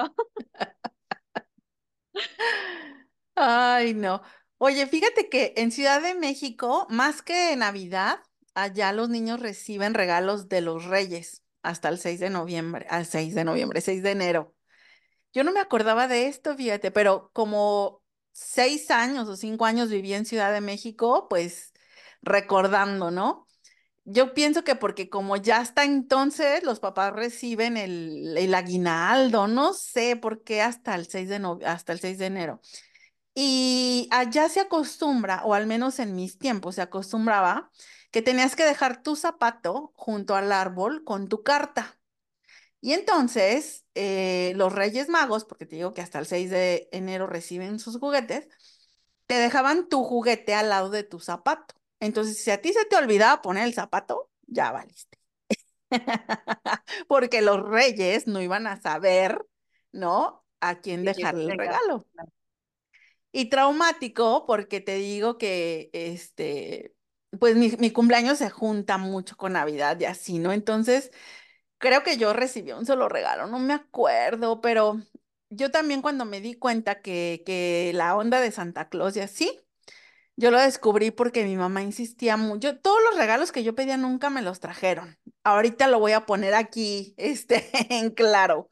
Ay, 3.34 3.94
no. 3.94 4.22
Oye, 4.58 4.86
fíjate 4.86 5.28
que 5.28 5.54
en 5.56 5.72
Ciudad 5.72 6.00
de 6.02 6.14
México, 6.14 6.86
más 6.90 7.22
que 7.22 7.54
Navidad, 7.56 8.20
allá 8.54 8.92
los 8.92 9.08
niños 9.08 9.40
reciben 9.40 9.94
regalos 9.94 10.48
de 10.48 10.60
los 10.60 10.84
Reyes 10.84 11.42
hasta 11.62 11.88
el 11.88 11.98
6 11.98 12.20
de 12.20 12.30
noviembre, 12.30 12.86
al 12.90 13.06
6 13.06 13.34
de 13.34 13.44
noviembre, 13.44 13.80
6 13.80 14.02
de 14.02 14.12
enero. 14.12 14.54
Yo 15.32 15.44
no 15.44 15.52
me 15.52 15.60
acordaba 15.60 16.08
de 16.08 16.28
esto, 16.28 16.56
fíjate, 16.56 16.90
pero 16.92 17.30
como 17.34 18.02
seis 18.32 18.90
años 18.90 19.28
o 19.28 19.36
cinco 19.36 19.66
años 19.66 19.90
viví 19.90 20.14
en 20.14 20.26
Ciudad 20.26 20.52
de 20.52 20.60
México, 20.62 21.28
pues 21.28 21.72
recordando, 22.22 23.10
¿no? 23.10 23.43
Yo 24.06 24.34
pienso 24.34 24.64
que 24.64 24.74
porque 24.76 25.08
como 25.08 25.36
ya 25.36 25.58
hasta 25.58 25.84
entonces 25.84 26.62
los 26.62 26.78
papás 26.80 27.12
reciben 27.14 27.76
el, 27.78 28.36
el 28.36 28.54
aguinaldo, 28.54 29.46
no 29.48 29.72
sé 29.72 30.16
por 30.16 30.42
qué 30.44 30.60
hasta 30.60 30.94
el 30.94 31.06
6 31.08 31.28
de 31.30 31.38
no- 31.38 31.58
hasta 31.64 31.92
el 31.94 32.00
6 32.00 32.18
de 32.18 32.26
enero. 32.26 32.60
Y 33.34 34.08
allá 34.12 34.48
se 34.50 34.60
acostumbra, 34.60 35.42
o 35.44 35.54
al 35.54 35.66
menos 35.66 35.98
en 36.00 36.16
mis 36.16 36.38
tiempos 36.38 36.76
se 36.76 36.82
acostumbraba, 36.82 37.70
que 38.12 38.22
tenías 38.22 38.56
que 38.56 38.64
dejar 38.64 39.02
tu 39.02 39.16
zapato 39.16 39.92
junto 39.96 40.36
al 40.36 40.52
árbol 40.52 41.04
con 41.04 41.28
tu 41.28 41.42
carta. 41.42 41.98
Y 42.80 42.92
entonces 42.94 43.84
eh, 43.94 44.52
los 44.56 44.72
Reyes 44.74 45.08
Magos, 45.08 45.44
porque 45.44 45.66
te 45.66 45.76
digo 45.76 45.94
que 45.94 46.02
hasta 46.02 46.18
el 46.20 46.26
6 46.26 46.50
de 46.50 46.88
enero 46.92 47.26
reciben 47.26 47.78
sus 47.80 47.98
juguetes, 47.98 48.48
te 49.26 49.34
dejaban 49.36 49.88
tu 49.88 50.04
juguete 50.04 50.54
al 50.54 50.70
lado 50.70 50.90
de 50.90 51.04
tu 51.04 51.20
zapato. 51.20 51.74
Entonces, 52.04 52.42
si 52.42 52.50
a 52.50 52.60
ti 52.60 52.72
se 52.72 52.84
te 52.84 52.96
olvidaba 52.96 53.42
poner 53.42 53.64
el 53.64 53.74
zapato, 53.74 54.30
ya 54.46 54.72
valiste. 54.72 55.18
Porque 57.08 57.42
los 57.42 57.62
reyes 57.62 58.26
no 58.26 58.42
iban 58.42 58.66
a 58.66 58.80
saber, 58.80 59.44
¿no? 59.92 60.44
A 60.60 60.80
quién 60.80 61.04
dejarle 61.04 61.52
el 61.52 61.58
regalo. 61.58 62.06
Y 63.32 63.46
traumático 63.48 64.46
porque 64.46 64.80
te 64.80 64.94
digo 64.94 65.38
que, 65.38 65.90
este, 65.92 66.94
pues 67.40 67.56
mi, 67.56 67.70
mi 67.78 67.90
cumpleaños 67.90 68.38
se 68.38 68.48
junta 68.48 68.96
mucho 68.96 69.36
con 69.36 69.54
Navidad 69.54 69.98
y 69.98 70.04
así, 70.04 70.38
¿no? 70.38 70.52
Entonces, 70.52 71.10
creo 71.78 72.02
que 72.02 72.16
yo 72.16 72.32
recibí 72.32 72.72
un 72.72 72.86
solo 72.86 73.08
regalo, 73.08 73.46
no 73.48 73.58
me 73.58 73.74
acuerdo, 73.74 74.60
pero 74.60 75.00
yo 75.50 75.70
también 75.70 76.02
cuando 76.02 76.24
me 76.24 76.40
di 76.40 76.54
cuenta 76.54 77.02
que, 77.02 77.42
que 77.46 77.92
la 77.94 78.16
onda 78.16 78.40
de 78.40 78.52
Santa 78.52 78.88
Claus 78.88 79.16
y 79.16 79.20
así, 79.20 79.63
yo 80.36 80.50
lo 80.50 80.58
descubrí 80.58 81.10
porque 81.10 81.44
mi 81.44 81.56
mamá 81.56 81.82
insistía 81.82 82.36
mucho. 82.36 82.78
Todos 82.80 82.98
los 83.08 83.16
regalos 83.18 83.52
que 83.52 83.62
yo 83.62 83.74
pedía 83.74 83.96
nunca 83.96 84.30
me 84.30 84.42
los 84.42 84.60
trajeron. 84.60 85.18
Ahorita 85.44 85.88
lo 85.88 86.00
voy 86.00 86.12
a 86.12 86.26
poner 86.26 86.54
aquí, 86.54 87.14
este, 87.18 87.70
en 87.94 88.10
claro. 88.10 88.70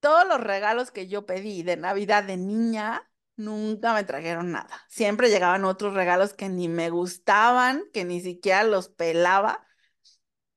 Todos 0.00 0.26
los 0.28 0.40
regalos 0.40 0.90
que 0.90 1.08
yo 1.08 1.26
pedí 1.26 1.62
de 1.62 1.76
Navidad 1.76 2.24
de 2.24 2.36
niña 2.36 3.10
nunca 3.36 3.94
me 3.94 4.04
trajeron 4.04 4.52
nada. 4.52 4.84
Siempre 4.88 5.30
llegaban 5.30 5.64
otros 5.64 5.94
regalos 5.94 6.34
que 6.34 6.48
ni 6.48 6.68
me 6.68 6.90
gustaban, 6.90 7.84
que 7.92 8.04
ni 8.04 8.20
siquiera 8.20 8.64
los 8.64 8.88
pelaba. 8.88 9.66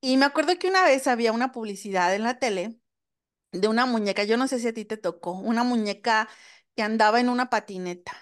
Y 0.02 0.18
me 0.18 0.26
acuerdo 0.26 0.58
que 0.60 0.68
una 0.68 0.84
vez 0.86 1.08
había 1.08 1.32
una 1.32 1.52
publicidad 1.52 2.14
en 2.16 2.24
la 2.24 2.40
tele 2.40 2.80
de 3.52 3.68
una 3.68 3.86
muñeca, 3.86 4.24
yo 4.24 4.38
no 4.38 4.48
sé 4.48 4.60
si 4.60 4.68
a 4.70 4.74
ti 4.74 4.86
te 4.86 4.98
tocó, 4.98 5.34
una 5.34 5.64
muñeca 5.64 6.30
que 6.76 6.84
andaba 6.84 7.20
en 7.20 7.30
una 7.30 7.50
patineta 7.50 8.14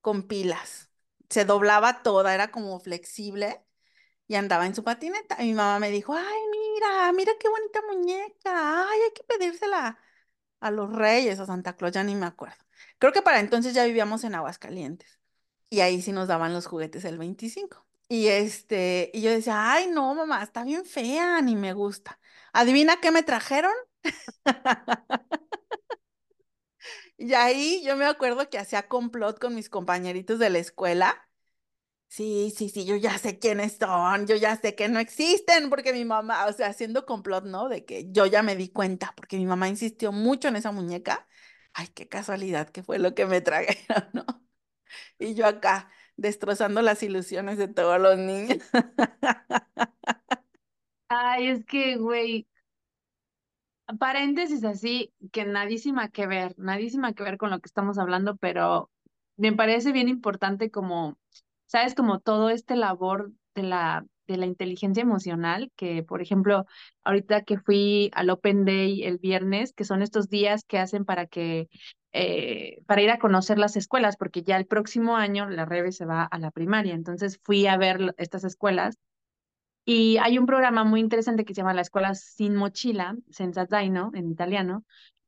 con 0.00 0.24
pilas. 0.28 0.90
Se 1.34 1.44
doblaba 1.44 2.02
toda, 2.04 2.32
era 2.32 2.52
como 2.52 2.78
flexible 2.78 3.60
y 4.28 4.36
andaba 4.36 4.66
en 4.66 4.74
su 4.76 4.84
patineta. 4.84 5.36
Y 5.42 5.48
mi 5.48 5.54
mamá 5.54 5.80
me 5.80 5.90
dijo, 5.90 6.14
ay, 6.14 6.40
mira, 6.52 7.12
mira 7.12 7.32
qué 7.40 7.48
bonita 7.48 7.80
muñeca, 7.90 8.88
ay, 8.88 9.00
hay 9.02 9.12
que 9.14 9.24
pedírsela 9.24 9.98
a 10.60 10.70
los 10.70 10.92
Reyes, 10.92 11.40
a 11.40 11.46
Santa 11.46 11.76
Claus, 11.76 11.92
ya 11.92 12.04
ni 12.04 12.14
me 12.14 12.26
acuerdo. 12.26 12.64
Creo 12.98 13.12
que 13.12 13.22
para 13.22 13.40
entonces 13.40 13.74
ya 13.74 13.84
vivíamos 13.84 14.24
en 14.24 14.36
Aguascalientes 14.36 15.18
y 15.70 15.80
ahí 15.80 16.02
sí 16.02 16.12
nos 16.12 16.28
daban 16.28 16.52
los 16.54 16.66
juguetes 16.66 17.04
el 17.04 17.18
25. 17.18 17.84
Y 18.08 18.28
este, 18.28 19.10
y 19.14 19.22
yo 19.22 19.30
decía, 19.32 19.72
ay, 19.72 19.88
no, 19.88 20.14
mamá, 20.14 20.42
está 20.44 20.64
bien 20.64 20.84
fea, 20.84 21.40
ni 21.42 21.56
me 21.56 21.72
gusta. 21.72 22.20
¿Adivina 22.52 23.00
qué 23.00 23.10
me 23.10 23.24
trajeron? 23.24 23.72
Y 27.24 27.32
ahí 27.34 27.82
yo 27.84 27.96
me 27.96 28.04
acuerdo 28.04 28.50
que 28.50 28.58
hacía 28.58 28.86
complot 28.88 29.38
con 29.38 29.54
mis 29.54 29.70
compañeritos 29.70 30.38
de 30.38 30.50
la 30.50 30.58
escuela. 30.58 31.26
Sí, 32.08 32.52
sí, 32.56 32.68
sí, 32.70 32.86
yo 32.86 32.96
ya 32.96 33.18
sé 33.18 33.38
quiénes 33.40 33.78
son, 33.78 34.26
yo 34.28 34.36
ya 34.36 34.56
sé 34.56 34.74
que 34.76 34.88
no 34.88 35.00
existen, 35.00 35.70
porque 35.70 35.92
mi 35.92 36.04
mamá, 36.04 36.46
o 36.46 36.52
sea, 36.52 36.68
haciendo 36.68 37.06
complot, 37.06 37.44
¿no? 37.46 37.68
De 37.68 37.84
que 37.84 38.10
yo 38.12 38.26
ya 38.26 38.42
me 38.42 38.56
di 38.56 38.68
cuenta, 38.70 39.14
porque 39.16 39.36
mi 39.38 39.46
mamá 39.46 39.68
insistió 39.68 40.12
mucho 40.12 40.48
en 40.48 40.56
esa 40.56 40.72
muñeca. 40.72 41.26
Ay, 41.74 41.88
qué 41.88 42.08
casualidad 42.08 42.70
que 42.70 42.82
fue 42.84 42.98
lo 43.00 43.14
que 43.14 43.26
me 43.26 43.40
trajeron, 43.42 44.08
¿no? 44.14 44.24
Y 45.18 45.34
yo 45.34 45.46
acá, 45.46 45.90
destrozando 46.16 46.82
las 46.82 47.02
ilusiones 47.02 47.58
de 47.58 47.68
todos 47.68 48.00
los 48.00 48.18
niños. 48.18 48.58
Ay, 51.08 51.48
es 51.48 51.64
que, 51.66 51.96
güey, 51.96 52.46
paréntesis 53.98 54.64
así, 54.64 55.12
que 55.32 55.44
nadísima 55.44 56.08
que 56.08 56.26
ver, 56.26 56.54
nadísima 56.58 57.12
que 57.12 57.22
ver 57.22 57.36
con 57.36 57.50
lo 57.50 57.60
que 57.60 57.66
estamos 57.66 57.98
hablando, 57.98 58.36
pero 58.36 58.90
me 59.36 59.52
parece 59.52 59.92
bien 59.92 60.08
importante 60.08 60.70
como, 60.70 61.18
sabes, 61.66 61.94
como 61.94 62.20
todo 62.20 62.50
este 62.50 62.76
labor 62.76 63.32
de 63.54 63.62
la, 63.64 64.06
de 64.26 64.36
la 64.36 64.46
inteligencia 64.46 65.02
emocional, 65.02 65.70
que 65.76 66.02
por 66.02 66.22
ejemplo, 66.22 66.66
ahorita 67.04 67.42
que 67.42 67.58
fui 67.58 68.10
al 68.14 68.30
Open 68.30 68.64
Day 68.64 69.04
el 69.04 69.18
viernes, 69.18 69.72
que 69.72 69.84
son 69.84 70.02
estos 70.02 70.28
días 70.28 70.64
que 70.64 70.78
hacen 70.78 71.04
para 71.04 71.26
que, 71.26 71.68
eh, 72.12 72.78
para 72.86 73.02
ir 73.02 73.10
a 73.10 73.18
conocer 73.18 73.58
las 73.58 73.76
escuelas, 73.76 74.16
porque 74.16 74.42
ya 74.42 74.56
el 74.56 74.66
próximo 74.66 75.16
año 75.16 75.48
la 75.48 75.64
Rebe 75.64 75.92
se 75.92 76.06
va 76.06 76.24
a 76.24 76.38
la 76.38 76.50
primaria, 76.50 76.94
entonces 76.94 77.38
fui 77.42 77.66
a 77.66 77.76
ver 77.76 78.14
estas 78.18 78.44
escuelas 78.44 78.96
y 79.84 80.16
hay 80.18 80.38
un 80.38 80.46
programa 80.46 80.84
muy 80.84 81.00
interesante 81.00 81.44
que 81.44 81.54
se 81.54 81.58
llama 81.58 81.74
La 81.74 81.82
Escuela 81.82 82.14
Sin 82.14 82.56
Mochila, 82.56 83.16
Senza 83.30 83.66
Zaino 83.66 84.10
en 84.14 84.30
italiano, 84.30 84.84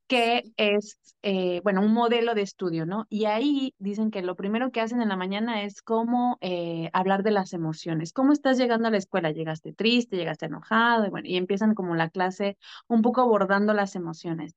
que 0.06 0.44
es, 0.56 0.98
eh, 1.22 1.60
bueno, 1.64 1.80
un 1.80 1.92
modelo 1.92 2.34
de 2.34 2.42
estudio, 2.42 2.86
¿no? 2.86 3.06
Y 3.08 3.24
ahí 3.24 3.74
dicen 3.78 4.10
que 4.10 4.22
lo 4.22 4.36
primero 4.36 4.70
que 4.70 4.80
hacen 4.80 5.02
en 5.02 5.08
la 5.08 5.16
mañana 5.16 5.64
es 5.64 5.82
cómo 5.82 6.38
eh, 6.40 6.90
hablar 6.92 7.22
de 7.24 7.32
las 7.32 7.52
emociones. 7.52 8.12
¿Cómo 8.12 8.32
estás 8.32 8.56
llegando 8.56 8.88
a 8.88 8.90
la 8.92 8.98
escuela? 8.98 9.32
¿Llegaste 9.32 9.72
triste? 9.72 10.16
¿Llegaste 10.16 10.46
enojado? 10.46 11.06
Y 11.06 11.10
bueno, 11.10 11.28
y 11.28 11.36
empiezan 11.36 11.74
como 11.74 11.96
la 11.96 12.08
clase 12.10 12.56
un 12.86 13.02
poco 13.02 13.20
abordando 13.20 13.72
las 13.74 13.96
emociones. 13.96 14.54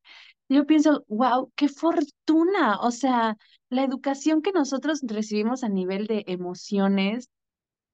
Yo 0.49 0.65
pienso, 0.65 1.03
wow, 1.07 1.51
qué 1.55 1.67
fortuna. 1.67 2.79
O 2.81 2.91
sea, 2.91 3.35
la 3.69 3.83
educación 3.83 4.41
que 4.41 4.51
nosotros 4.51 5.01
recibimos 5.03 5.63
a 5.63 5.69
nivel 5.69 6.05
de 6.07 6.23
emociones 6.27 7.29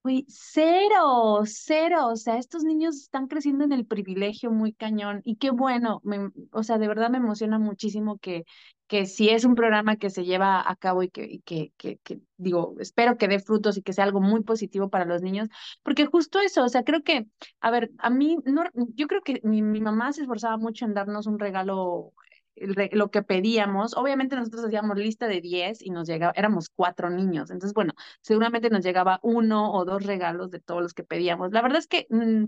Uy, 0.07 0.23
cero, 0.29 1.41
cero. 1.45 2.07
O 2.09 2.15
sea, 2.15 2.37
estos 2.37 2.63
niños 2.63 2.95
están 2.97 3.27
creciendo 3.27 3.63
en 3.65 3.71
el 3.71 3.87
privilegio 3.87 4.51
muy 4.51 4.71
cañón. 4.71 5.21
Y 5.25 5.37
qué 5.37 5.49
bueno, 5.49 5.99
me- 6.03 6.29
o 6.51 6.61
sea, 6.63 6.77
de 6.77 6.87
verdad 6.87 7.09
me 7.09 7.17
emociona 7.17 7.57
muchísimo 7.57 8.19
que, 8.19 8.43
que 8.87 9.07
si 9.07 9.29
es 9.29 9.45
un 9.45 9.55
programa 9.55 9.95
que 9.95 10.11
se 10.11 10.23
lleva 10.23 10.61
a 10.69 10.75
cabo 10.75 11.01
y 11.01 11.09
que, 11.09 11.23
y 11.25 11.39
que, 11.41 11.73
que, 11.77 11.97
que, 12.03 12.19
digo, 12.37 12.75
espero 12.79 13.17
que 13.17 13.27
dé 13.27 13.39
frutos 13.39 13.77
y 13.77 13.81
que 13.81 13.93
sea 13.93 14.03
algo 14.03 14.21
muy 14.21 14.43
positivo 14.43 14.89
para 14.91 15.05
los 15.05 15.23
niños, 15.23 15.49
porque 15.81 16.05
justo 16.05 16.39
eso, 16.39 16.63
o 16.63 16.69
sea, 16.69 16.83
creo 16.83 17.01
que, 17.01 17.25
a 17.59 17.71
ver, 17.71 17.89
a 17.97 18.11
mí, 18.11 18.37
no, 18.45 18.63
yo 18.93 19.07
creo 19.07 19.21
que 19.23 19.41
mi, 19.43 19.63
mi 19.63 19.81
mamá 19.81 20.13
se 20.13 20.21
esforzaba 20.21 20.57
mucho 20.57 20.85
en 20.85 20.93
darnos 20.93 21.25
un 21.25 21.39
regalo. 21.39 22.13
Lo 22.55 23.11
que 23.11 23.21
pedíamos, 23.23 23.95
obviamente 23.97 24.35
nosotros 24.35 24.65
hacíamos 24.65 24.97
lista 24.97 25.27
de 25.27 25.41
10 25.41 25.81
y 25.81 25.89
nos 25.89 26.07
llegaba, 26.07 26.33
éramos 26.35 26.69
cuatro 26.69 27.09
niños, 27.09 27.51
entonces 27.51 27.73
bueno, 27.73 27.93
seguramente 28.21 28.69
nos 28.69 28.83
llegaba 28.83 29.19
uno 29.23 29.71
o 29.73 29.85
dos 29.85 30.03
regalos 30.05 30.51
de 30.51 30.59
todos 30.59 30.81
los 30.81 30.93
que 30.93 31.03
pedíamos. 31.03 31.51
La 31.51 31.61
verdad 31.61 31.79
es 31.79 31.87
que, 31.87 32.07
mm, 32.09 32.45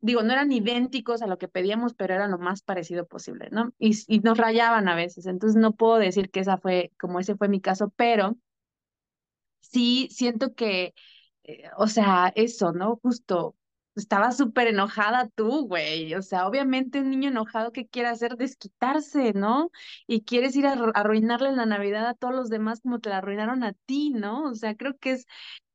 digo, 0.00 0.22
no 0.22 0.32
eran 0.32 0.52
idénticos 0.52 1.22
a 1.22 1.26
lo 1.26 1.38
que 1.38 1.48
pedíamos, 1.48 1.94
pero 1.94 2.14
eran 2.14 2.30
lo 2.30 2.38
más 2.38 2.62
parecido 2.62 3.06
posible, 3.06 3.48
¿no? 3.50 3.72
Y, 3.78 3.96
y 4.08 4.20
nos 4.20 4.38
rayaban 4.38 4.88
a 4.88 4.94
veces, 4.94 5.26
entonces 5.26 5.60
no 5.60 5.74
puedo 5.74 5.96
decir 5.98 6.30
que 6.30 6.40
esa 6.40 6.58
fue, 6.58 6.92
como 7.00 7.20
ese 7.20 7.36
fue 7.36 7.48
mi 7.48 7.60
caso, 7.60 7.90
pero 7.96 8.36
sí 9.60 10.08
siento 10.10 10.54
que, 10.54 10.94
eh, 11.44 11.64
o 11.76 11.86
sea, 11.88 12.32
eso, 12.36 12.72
¿no? 12.72 12.98
Justo. 13.02 13.56
Estaba 13.96 14.32
súper 14.32 14.68
enojada 14.68 15.28
tú, 15.36 15.66
güey. 15.68 16.14
O 16.14 16.22
sea, 16.22 16.46
obviamente 16.48 17.00
un 17.00 17.10
niño 17.10 17.28
enojado 17.30 17.70
que 17.72 17.86
quiere 17.86 18.08
hacer 18.08 18.36
desquitarse, 18.36 19.32
¿no? 19.34 19.70
Y 20.06 20.22
quieres 20.24 20.56
ir 20.56 20.66
a 20.66 20.74
arru- 20.76 20.92
arruinarle 20.94 21.52
la 21.52 21.64
Navidad 21.66 22.06
a 22.08 22.14
todos 22.14 22.34
los 22.34 22.48
demás 22.50 22.80
como 22.80 22.98
te 23.00 23.10
la 23.10 23.18
arruinaron 23.18 23.62
a 23.62 23.72
ti, 23.86 24.10
¿no? 24.10 24.44
O 24.50 24.54
sea, 24.54 24.74
creo 24.76 24.96
que 24.98 25.12
es 25.12 25.26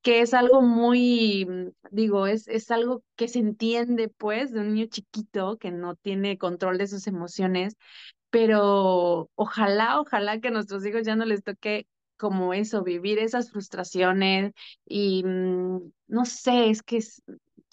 que 0.02 0.22
es 0.22 0.34
algo 0.34 0.62
muy, 0.62 1.46
mm, 1.46 1.70
digo, 1.92 2.26
es, 2.28 2.48
es 2.48 2.72
algo 2.72 3.04
que 3.18 3.28
se 3.28 3.40
entiende, 3.40 4.08
pues, 4.10 4.52
de 4.54 4.62
un 4.62 4.74
niño 4.74 4.88
chiquito 4.88 5.58
que 5.58 5.72
no 5.72 5.96
tiene 5.96 6.38
control 6.38 6.78
de 6.78 6.88
sus 6.88 7.06
emociones 7.08 7.76
pero 8.30 9.30
ojalá, 9.36 10.00
ojalá 10.00 10.40
que 10.40 10.50
a 10.50 10.52
nuestros 10.52 10.86
hijos 10.86 11.04
ya 11.04 11.16
no 11.16 11.26
les 11.26 11.44
toque 11.44 11.88
como 12.18 12.54
eso, 12.54 12.84
vivir 12.84 13.18
esas 13.20 13.52
frustraciones 13.52 14.54
y 14.86 15.24
mm, 15.26 15.92
no 16.08 16.26
sé, 16.26 16.70
es 16.70 16.84
que 16.84 16.98
es, 16.98 17.24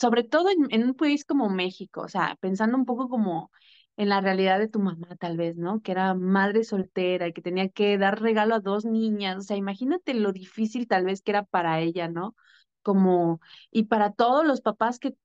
sobre 0.00 0.24
todo 0.24 0.50
en, 0.50 0.66
en 0.70 0.84
un 0.84 0.94
país 0.94 1.24
como 1.24 1.48
México, 1.50 2.02
o 2.02 2.08
sea, 2.08 2.36
pensando 2.40 2.76
un 2.76 2.84
poco 2.86 3.08
como 3.08 3.50
en 3.96 4.08
la 4.10 4.20
realidad 4.20 4.58
de 4.58 4.68
tu 4.68 4.78
mamá 4.80 5.16
tal 5.18 5.36
vez, 5.36 5.56
¿no? 5.56 5.80
Que 5.82 5.92
era 5.92 6.14
madre 6.14 6.64
soltera 6.64 7.28
y 7.28 7.32
que 7.32 7.42
tenía 7.42 7.68
que 7.70 7.96
dar 7.98 8.20
regalo 8.20 8.54
a 8.54 8.60
dos 8.60 8.84
niñas, 8.84 9.36
o 9.38 9.40
sea, 9.42 9.56
imagínate 9.56 10.14
lo 10.14 10.32
difícil 10.32 10.86
tal 10.88 11.04
vez 11.04 11.22
que 11.22 11.30
era 11.32 11.44
para 11.44 11.80
ella, 11.80 12.08
¿no? 12.08 12.34
Como, 12.82 13.40
y 13.70 13.84
para 13.84 14.12
todos 14.12 14.44
los 14.46 14.60
papás 14.60 14.98
que 14.98 15.16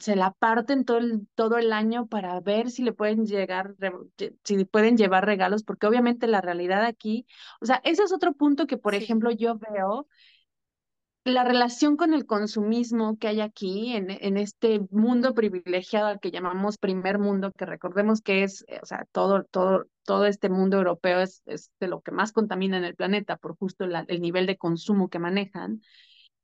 se 0.00 0.16
la 0.16 0.32
parten 0.32 0.84
todo 0.84 0.98
el, 0.98 1.28
todo 1.34 1.56
el 1.58 1.72
año 1.72 2.06
para 2.08 2.40
ver 2.40 2.70
si 2.70 2.82
le 2.82 2.92
pueden 2.92 3.26
llegar, 3.26 3.74
si 4.44 4.64
pueden 4.64 4.96
llevar 4.96 5.24
regalos, 5.26 5.62
porque 5.62 5.86
obviamente 5.86 6.26
la 6.26 6.40
realidad 6.40 6.84
aquí, 6.84 7.26
o 7.60 7.66
sea, 7.66 7.80
ese 7.84 8.02
es 8.04 8.12
otro 8.12 8.32
punto 8.34 8.66
que, 8.66 8.76
por 8.78 8.94
Sí, 8.94 8.96
ejemplo, 8.96 9.30
yo 9.30 9.58
veo 9.58 10.08
la 11.24 11.44
relación 11.44 11.96
con 11.96 12.14
el 12.14 12.26
consumismo 12.26 13.18
que 13.18 13.28
hay 13.28 13.40
aquí 13.40 13.94
en, 13.94 14.10
en 14.10 14.36
este 14.36 14.80
mundo 14.90 15.34
privilegiado 15.34 16.06
al 16.06 16.20
que 16.20 16.30
llamamos 16.30 16.78
primer 16.78 17.18
mundo, 17.18 17.52
que 17.52 17.66
recordemos 17.66 18.22
que 18.22 18.44
es, 18.44 18.64
eh, 18.68 18.80
o 18.82 18.86
sea, 18.86 19.06
todo, 19.12 19.44
todo, 19.44 19.86
todo 20.04 20.26
este 20.26 20.48
mundo 20.48 20.78
europeo 20.78 21.20
es, 21.20 21.42
es 21.46 21.70
de 21.80 21.88
lo 21.88 22.00
que 22.00 22.12
más 22.12 22.32
contamina 22.32 22.78
en 22.78 22.84
el 22.84 22.94
planeta 22.96 23.36
por 23.36 23.56
justo 23.56 23.84
el 23.84 24.20
nivel 24.22 24.46
de 24.46 24.56
consumo 24.56 25.08
que 25.08 25.18
manejan, 25.18 25.82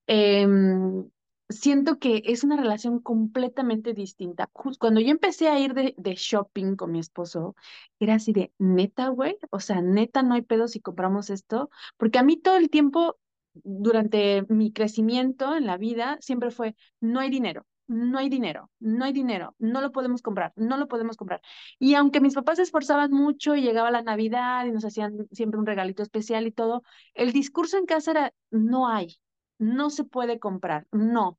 em, 0.06 1.08
siento 1.48 1.98
que 1.98 2.22
es 2.26 2.44
una 2.44 2.56
relación 2.56 3.00
completamente 3.00 3.94
distinta. 3.94 4.48
Cuando 4.78 5.00
yo 5.00 5.10
empecé 5.10 5.48
a 5.48 5.58
ir 5.58 5.74
de, 5.74 5.94
de 5.96 6.14
shopping 6.14 6.76
con 6.76 6.92
mi 6.92 7.00
esposo, 7.00 7.54
era 7.98 8.14
así 8.14 8.32
de, 8.32 8.52
neta, 8.58 9.08
güey, 9.08 9.36
o 9.50 9.60
sea, 9.60 9.80
neta, 9.82 10.22
no 10.22 10.34
hay 10.34 10.42
pedo 10.42 10.68
si 10.68 10.80
compramos 10.80 11.30
esto, 11.30 11.70
porque 11.96 12.18
a 12.18 12.22
mí 12.22 12.36
todo 12.36 12.56
el 12.56 12.70
tiempo, 12.70 13.18
durante 13.54 14.44
mi 14.48 14.72
crecimiento 14.72 15.56
en 15.56 15.66
la 15.66 15.76
vida, 15.76 16.18
siempre 16.20 16.50
fue, 16.50 16.76
no 17.00 17.20
hay 17.20 17.30
dinero. 17.30 17.66
No 17.86 18.18
hay 18.18 18.30
dinero, 18.30 18.70
no 18.80 19.04
hay 19.04 19.12
dinero, 19.12 19.54
no 19.58 19.82
lo 19.82 19.92
podemos 19.92 20.22
comprar, 20.22 20.54
no 20.56 20.78
lo 20.78 20.88
podemos 20.88 21.18
comprar. 21.18 21.42
Y 21.78 21.94
aunque 21.96 22.22
mis 22.22 22.32
papás 22.34 22.56
se 22.56 22.62
esforzaban 22.62 23.10
mucho 23.10 23.54
y 23.56 23.60
llegaba 23.60 23.90
la 23.90 24.00
Navidad 24.00 24.64
y 24.64 24.72
nos 24.72 24.86
hacían 24.86 25.28
siempre 25.32 25.60
un 25.60 25.66
regalito 25.66 26.02
especial 26.02 26.46
y 26.46 26.50
todo, 26.50 26.82
el 27.12 27.32
discurso 27.32 27.76
en 27.76 27.84
casa 27.84 28.12
era, 28.12 28.32
no 28.50 28.88
hay, 28.88 29.18
no 29.58 29.90
se 29.90 30.04
puede 30.04 30.38
comprar, 30.38 30.86
no, 30.92 31.38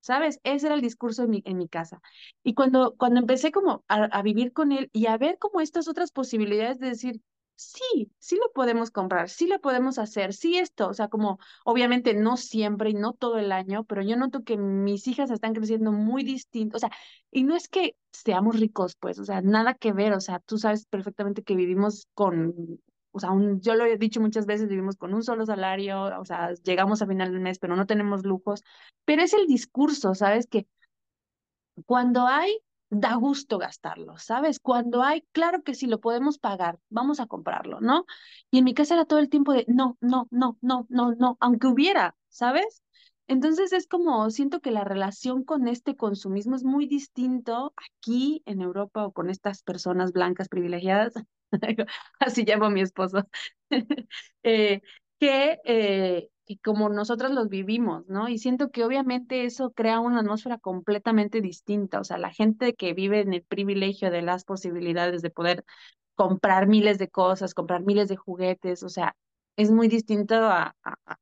¿sabes? 0.00 0.40
Ese 0.44 0.66
era 0.66 0.74
el 0.74 0.80
discurso 0.82 1.24
en 1.24 1.30
mi, 1.30 1.42
en 1.44 1.58
mi 1.58 1.68
casa. 1.68 2.00
Y 2.42 2.54
cuando, 2.54 2.94
cuando 2.96 3.20
empecé 3.20 3.52
como 3.52 3.84
a, 3.88 4.04
a 4.04 4.22
vivir 4.22 4.52
con 4.52 4.72
él 4.72 4.90
y 4.92 5.06
a 5.06 5.18
ver 5.18 5.38
como 5.38 5.60
estas 5.60 5.88
otras 5.88 6.12
posibilidades 6.12 6.78
de 6.78 6.88
decir, 6.88 7.20
sí, 7.56 8.12
sí 8.18 8.36
lo 8.36 8.50
podemos 8.52 8.90
comprar, 8.90 9.28
sí 9.30 9.46
lo 9.46 9.60
podemos 9.60 9.98
hacer, 9.98 10.32
sí 10.34 10.58
esto, 10.58 10.88
o 10.88 10.94
sea, 10.94 11.08
como 11.08 11.38
obviamente 11.64 12.14
no 12.14 12.36
siempre 12.36 12.90
y 12.90 12.94
no 12.94 13.12
todo 13.12 13.38
el 13.38 13.52
año, 13.52 13.84
pero 13.84 14.02
yo 14.02 14.16
noto 14.16 14.42
que 14.44 14.56
mis 14.56 15.06
hijas 15.08 15.30
están 15.30 15.54
creciendo 15.54 15.92
muy 15.92 16.24
distinto, 16.24 16.76
o 16.76 16.80
sea, 16.80 16.90
y 17.30 17.44
no 17.44 17.56
es 17.56 17.68
que 17.68 17.96
seamos 18.12 18.58
ricos, 18.58 18.96
pues, 18.96 19.18
o 19.18 19.24
sea, 19.24 19.40
nada 19.42 19.74
que 19.74 19.92
ver, 19.92 20.12
o 20.14 20.20
sea, 20.20 20.40
tú 20.40 20.58
sabes 20.58 20.86
perfectamente 20.86 21.42
que 21.42 21.56
vivimos 21.56 22.08
con... 22.14 22.80
O 23.16 23.20
sea, 23.20 23.30
un- 23.30 23.60
yo 23.60 23.74
lo 23.76 23.84
he 23.86 23.96
dicho 23.96 24.20
muchas 24.20 24.44
veces, 24.46 24.68
vivimos 24.68 24.96
con 24.96 25.14
un 25.14 25.22
solo 25.22 25.46
salario, 25.46 26.02
o 26.20 26.24
sea, 26.24 26.52
llegamos 26.64 27.00
a 27.00 27.06
final 27.06 27.30
del 27.30 27.40
mes, 27.40 27.60
pero 27.60 27.76
no 27.76 27.86
tenemos 27.86 28.24
lujos. 28.26 28.64
Pero 29.04 29.22
es 29.22 29.32
el 29.34 29.46
discurso, 29.46 30.14
¿sabes? 30.16 30.48
Que 30.48 30.66
cuando 31.86 32.26
hay, 32.26 32.58
da 32.90 33.14
gusto 33.14 33.58
gastarlo, 33.58 34.18
¿sabes? 34.18 34.60
Cuando 34.60 35.02
hay, 35.02 35.22
claro 35.32 35.62
que 35.62 35.74
sí, 35.74 35.86
lo 35.86 36.00
podemos 36.00 36.38
pagar, 36.38 36.78
vamos 36.90 37.20
a 37.20 37.26
comprarlo, 37.26 37.80
¿no? 37.80 38.04
Y 38.50 38.58
en 38.58 38.64
mi 38.64 38.74
casa 38.74 38.94
era 38.94 39.04
todo 39.04 39.18
el 39.18 39.28
tiempo 39.30 39.52
de 39.52 39.64
no, 39.68 39.96
no, 40.00 40.28
no, 40.30 40.58
no, 40.60 40.86
no, 40.88 41.14
no, 41.14 41.36
aunque 41.40 41.66
hubiera, 41.66 42.16
¿sabes? 42.28 42.82
Entonces 43.26 43.72
es 43.72 43.86
como, 43.86 44.30
siento 44.30 44.60
que 44.60 44.70
la 44.70 44.84
relación 44.84 45.44
con 45.44 45.66
este 45.66 45.96
consumismo 45.96 46.56
es 46.56 46.64
muy 46.64 46.86
distinto 46.86 47.72
aquí 47.76 48.42
en 48.46 48.60
Europa 48.60 49.06
o 49.06 49.12
con 49.12 49.30
estas 49.30 49.62
personas 49.62 50.12
blancas 50.12 50.48
privilegiadas, 50.48 51.14
así 52.20 52.44
llamo 52.44 52.66
a 52.66 52.70
mi 52.70 52.82
esposo, 52.82 53.26
eh, 54.42 54.82
que, 55.18 55.58
eh, 55.64 56.30
que 56.46 56.58
como 56.58 56.88
nosotros 56.90 57.30
los 57.32 57.48
vivimos, 57.48 58.06
¿no? 58.08 58.28
Y 58.28 58.38
siento 58.38 58.70
que 58.70 58.84
obviamente 58.84 59.44
eso 59.46 59.72
crea 59.72 60.00
una 60.00 60.20
atmósfera 60.20 60.58
completamente 60.58 61.40
distinta, 61.40 62.00
o 62.00 62.04
sea, 62.04 62.18
la 62.18 62.32
gente 62.32 62.74
que 62.74 62.94
vive 62.94 63.20
en 63.20 63.32
el 63.34 63.42
privilegio 63.44 64.10
de 64.10 64.22
las 64.22 64.44
posibilidades 64.44 65.22
de 65.22 65.30
poder 65.30 65.64
comprar 66.16 66.66
miles 66.68 66.98
de 66.98 67.08
cosas, 67.08 67.54
comprar 67.54 67.82
miles 67.84 68.08
de 68.08 68.16
juguetes, 68.16 68.82
o 68.82 68.88
sea, 68.88 69.16
es 69.56 69.70
muy 69.70 69.88
distinto 69.88 70.34
a, 70.36 70.74
a, 70.84 70.94
a 71.06 71.16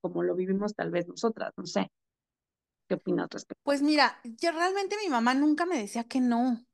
como 0.00 0.22
lo 0.22 0.34
vivimos 0.36 0.74
tal 0.74 0.90
vez 0.90 1.08
nosotras, 1.08 1.52
no 1.56 1.66
sé, 1.66 1.90
¿qué 2.88 2.94
opinas 2.94 3.24
al 3.24 3.30
respecto? 3.30 3.62
Pues 3.62 3.82
mira, 3.82 4.20
yo 4.24 4.52
realmente 4.52 4.96
mi 5.02 5.10
mamá 5.10 5.34
nunca 5.34 5.66
me 5.66 5.78
decía 5.78 6.04
que 6.04 6.20
no, 6.20 6.64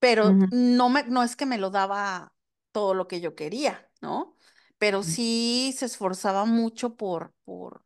pero 0.00 0.46
no 0.50 0.90
me, 0.90 1.04
no 1.04 1.24
es 1.24 1.36
que 1.36 1.46
me 1.46 1.58
lo 1.58 1.70
daba 1.70 2.36
todo 2.72 2.94
lo 2.94 3.08
que 3.08 3.20
yo 3.22 3.36
quería, 3.36 3.90
¿no? 4.02 4.37
Pero 4.78 5.02
sí 5.02 5.74
se 5.76 5.86
esforzaba 5.86 6.44
mucho 6.44 6.96
por, 6.96 7.32
por, 7.44 7.84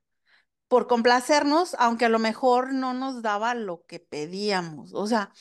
por 0.68 0.86
complacernos, 0.88 1.76
aunque 1.78 2.06
a 2.06 2.08
lo 2.08 2.18
mejor 2.18 2.72
no 2.74 2.94
nos 2.94 3.22
daba 3.22 3.54
lo 3.54 3.84
que 3.86 4.00
pedíamos. 4.00 4.92
O 4.94 5.06
sea, 5.06 5.32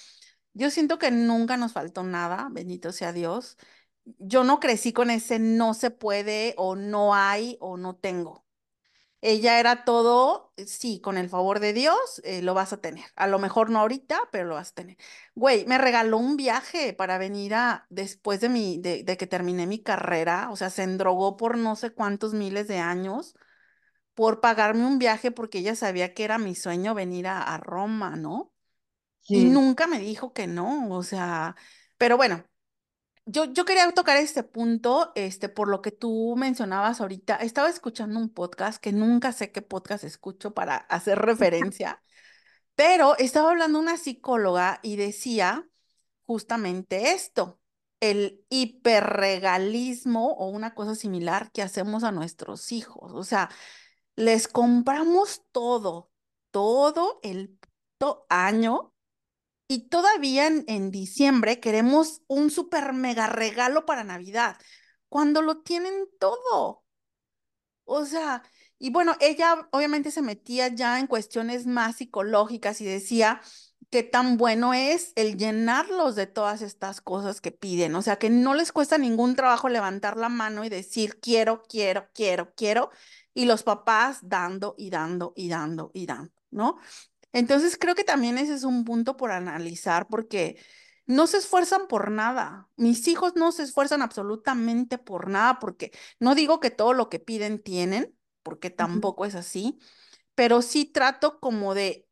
yo 0.54 0.70
siento 0.72 1.00
que 1.00 1.12
nunca 1.12 1.58
nos 1.58 1.74
faltó 1.74 2.04
nada, 2.04 2.50
bendito 2.52 2.92
sea 2.92 3.14
Dios. 3.14 3.58
Yo 4.20 4.44
no 4.44 4.60
crecí 4.60 4.94
con 4.94 5.10
ese 5.10 5.40
no 5.40 5.74
se 5.74 5.92
puede 5.92 6.54
o 6.58 6.76
no 6.76 7.16
hay 7.16 7.58
o 7.62 7.78
no 7.78 7.96
tengo. 7.96 8.46
Ella 9.24 9.60
era 9.60 9.86
todo, 9.86 10.52
sí, 10.66 11.00
con 11.00 11.18
el 11.18 11.30
favor 11.30 11.60
de 11.60 11.74
Dios, 11.74 12.22
eh, 12.24 12.42
lo 12.42 12.54
vas 12.56 12.74
a 12.74 12.78
tener. 12.82 13.06
A 13.16 13.28
lo 13.28 13.38
mejor 13.40 13.70
no 13.70 13.80
ahorita, 13.80 14.20
pero 14.32 14.46
lo 14.50 14.56
vas 14.56 14.72
a 14.72 14.74
tener. 14.74 14.98
Güey, 15.36 15.66
me 15.68 15.78
regaló 15.78 16.18
un 16.18 16.38
viaje 16.38 16.94
para 16.94 17.18
venir 17.20 17.54
a, 17.54 17.86
después 17.90 18.42
de 18.42 18.50
mi, 18.50 18.80
de, 18.80 19.04
de 19.04 19.18
que 19.18 19.28
terminé 19.28 19.68
mi 19.68 19.80
carrera, 19.84 20.50
o 20.52 20.56
sea, 20.56 20.70
se 20.72 20.84
endrogó 20.84 21.38
por 21.38 21.58
no 21.58 21.76
sé 21.76 21.92
cuántos 21.92 22.34
miles 22.34 22.68
de 22.68 22.80
años 22.80 23.36
por 24.14 24.42
pagarme 24.42 24.86
un 24.86 25.00
viaje 25.00 25.32
porque 25.32 25.60
ella 25.60 25.76
sabía 25.76 26.14
que 26.14 26.24
era 26.26 26.38
mi 26.38 26.56
sueño 26.56 26.94
venir 26.96 27.28
a, 27.28 27.42
a 27.44 27.58
Roma, 27.58 28.16
¿no? 28.18 28.54
Y 29.32 29.46
nunca 29.46 29.88
me 29.88 30.00
dijo 30.00 30.34
que 30.34 30.48
no, 30.48 30.90
o 30.92 31.04
sea, 31.04 31.56
pero 31.98 32.18
bueno. 32.18 32.46
Yo, 33.26 33.46
yo 33.46 33.66
quería 33.66 33.90
tocar 33.92 34.18
este 34.18 34.44
punto, 34.44 35.12
este, 35.16 35.48
por 35.48 35.70
lo 35.70 35.82
que 35.82 35.92
tú 35.92 36.36
mencionabas 36.38 37.02
ahorita. 37.02 37.36
Estaba 37.38 37.70
escuchando 37.70 38.20
un 38.20 38.30
podcast 38.30 38.82
que 38.82 38.92
nunca 38.92 39.32
sé 39.32 39.52
qué 39.52 39.62
podcast 39.62 40.04
escucho 40.04 40.54
para 40.54 40.76
hacer 40.76 41.20
referencia, 41.20 42.04
pero 42.76 43.18
estaba 43.18 43.52
hablando 43.52 43.80
una 43.80 43.98
psicóloga 43.98 44.80
y 44.84 44.96
decía 44.96 45.68
justamente 46.24 47.14
esto, 47.14 47.62
el 48.00 48.46
hiperregalismo 48.50 50.34
o 50.34 50.48
una 50.50 50.74
cosa 50.74 50.96
similar 50.96 51.52
que 51.52 51.62
hacemos 51.62 52.04
a 52.04 52.12
nuestros 52.12 52.72
hijos. 52.72 53.12
O 53.14 53.24
sea, 53.24 53.50
les 54.16 54.48
compramos 54.48 55.44
todo, 55.52 56.12
todo 56.52 57.20
el 57.24 57.60
año 58.30 58.91
y 59.72 59.88
todavía 59.88 60.48
en, 60.48 60.66
en 60.68 60.92
diciembre 60.92 61.60
queremos 61.62 62.22
un 62.28 62.52
super 62.52 62.94
mega 62.94 63.28
regalo 63.28 63.86
para 63.86 64.04
Navidad, 64.04 64.58
cuando 65.10 65.42
lo 65.42 65.62
tienen 65.62 65.94
todo. 66.20 66.84
O 67.86 68.06
sea, 68.06 68.44
y 68.80 68.90
bueno, 68.92 69.16
ella 69.20 69.68
obviamente 69.72 70.12
se 70.12 70.22
metía 70.22 70.70
ya 70.70 71.00
en 71.00 71.08
cuestiones 71.08 71.68
más 71.68 71.98
psicológicas 71.98 72.82
y 72.82 72.86
decía 72.86 73.42
qué 73.90 74.04
tan 74.04 74.38
bueno 74.38 74.74
es 74.74 75.12
el 75.16 75.38
llenarlos 75.38 76.16
de 76.16 76.28
todas 76.28 76.62
estas 76.62 77.02
cosas 77.02 77.42
que 77.42 77.52
piden. 77.52 77.96
O 77.96 78.02
sea, 78.02 78.18
que 78.18 78.30
no 78.30 78.54
les 78.54 78.72
cuesta 78.72 78.98
ningún 78.98 79.36
trabajo 79.36 79.70
levantar 79.70 80.18
la 80.18 80.30
mano 80.30 80.64
y 80.64 80.70
decir 80.70 81.20
quiero, 81.20 81.64
quiero, 81.64 82.08
quiero, 82.14 82.54
quiero. 82.56 82.92
Y 83.34 83.46
los 83.46 83.64
papás 83.64 84.20
dando 84.22 84.76
y 84.78 84.90
dando 84.90 85.34
y 85.36 85.50
dando 85.50 85.92
y 85.94 86.06
dando, 86.06 86.34
¿no? 86.52 86.78
Entonces 87.34 87.78
creo 87.78 87.96
que 87.96 88.04
también 88.04 88.38
ese 88.38 88.54
es 88.54 88.64
un 88.64 88.86
punto 88.86 89.18
por 89.18 89.32
analizar 89.32 90.08
porque 90.08 90.58
no 91.06 91.28
se 91.28 91.38
esfuerzan 91.38 91.88
por 91.88 92.12
nada. 92.12 92.70
Mis 92.78 93.08
hijos 93.08 93.36
no 93.36 93.52
se 93.52 93.64
esfuerzan 93.64 94.02
absolutamente 94.02 94.98
por 94.98 95.30
nada 95.30 95.60
porque 95.60 95.92
no 96.20 96.36
digo 96.36 96.60
que 96.60 96.72
todo 96.72 96.94
lo 96.94 97.10
que 97.10 97.20
piden 97.20 97.62
tienen, 97.62 98.16
porque 98.44 98.70
tampoco 98.70 99.26
es 99.26 99.36
así, 99.36 99.80
pero 100.36 100.62
sí 100.62 100.86
trato 100.86 101.40
como 101.40 101.74
de, 101.76 102.08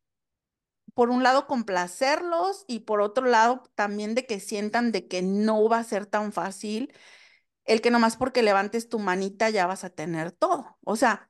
por 0.93 1.09
un 1.09 1.23
lado, 1.23 1.47
complacerlos 1.47 2.65
y 2.67 2.81
por 2.81 3.01
otro 3.01 3.25
lado, 3.25 3.63
también 3.75 4.15
de 4.15 4.25
que 4.25 4.39
sientan 4.39 4.91
de 4.91 5.07
que 5.07 5.21
no 5.21 5.69
va 5.69 5.79
a 5.79 5.83
ser 5.83 6.05
tan 6.05 6.33
fácil 6.33 6.93
el 7.65 7.81
que 7.81 7.91
nomás 7.91 8.17
porque 8.17 8.43
levantes 8.43 8.89
tu 8.89 8.99
manita 8.99 9.49
ya 9.49 9.67
vas 9.67 9.83
a 9.85 9.89
tener 9.91 10.31
todo. 10.31 10.77
O 10.83 10.95
sea, 10.97 11.29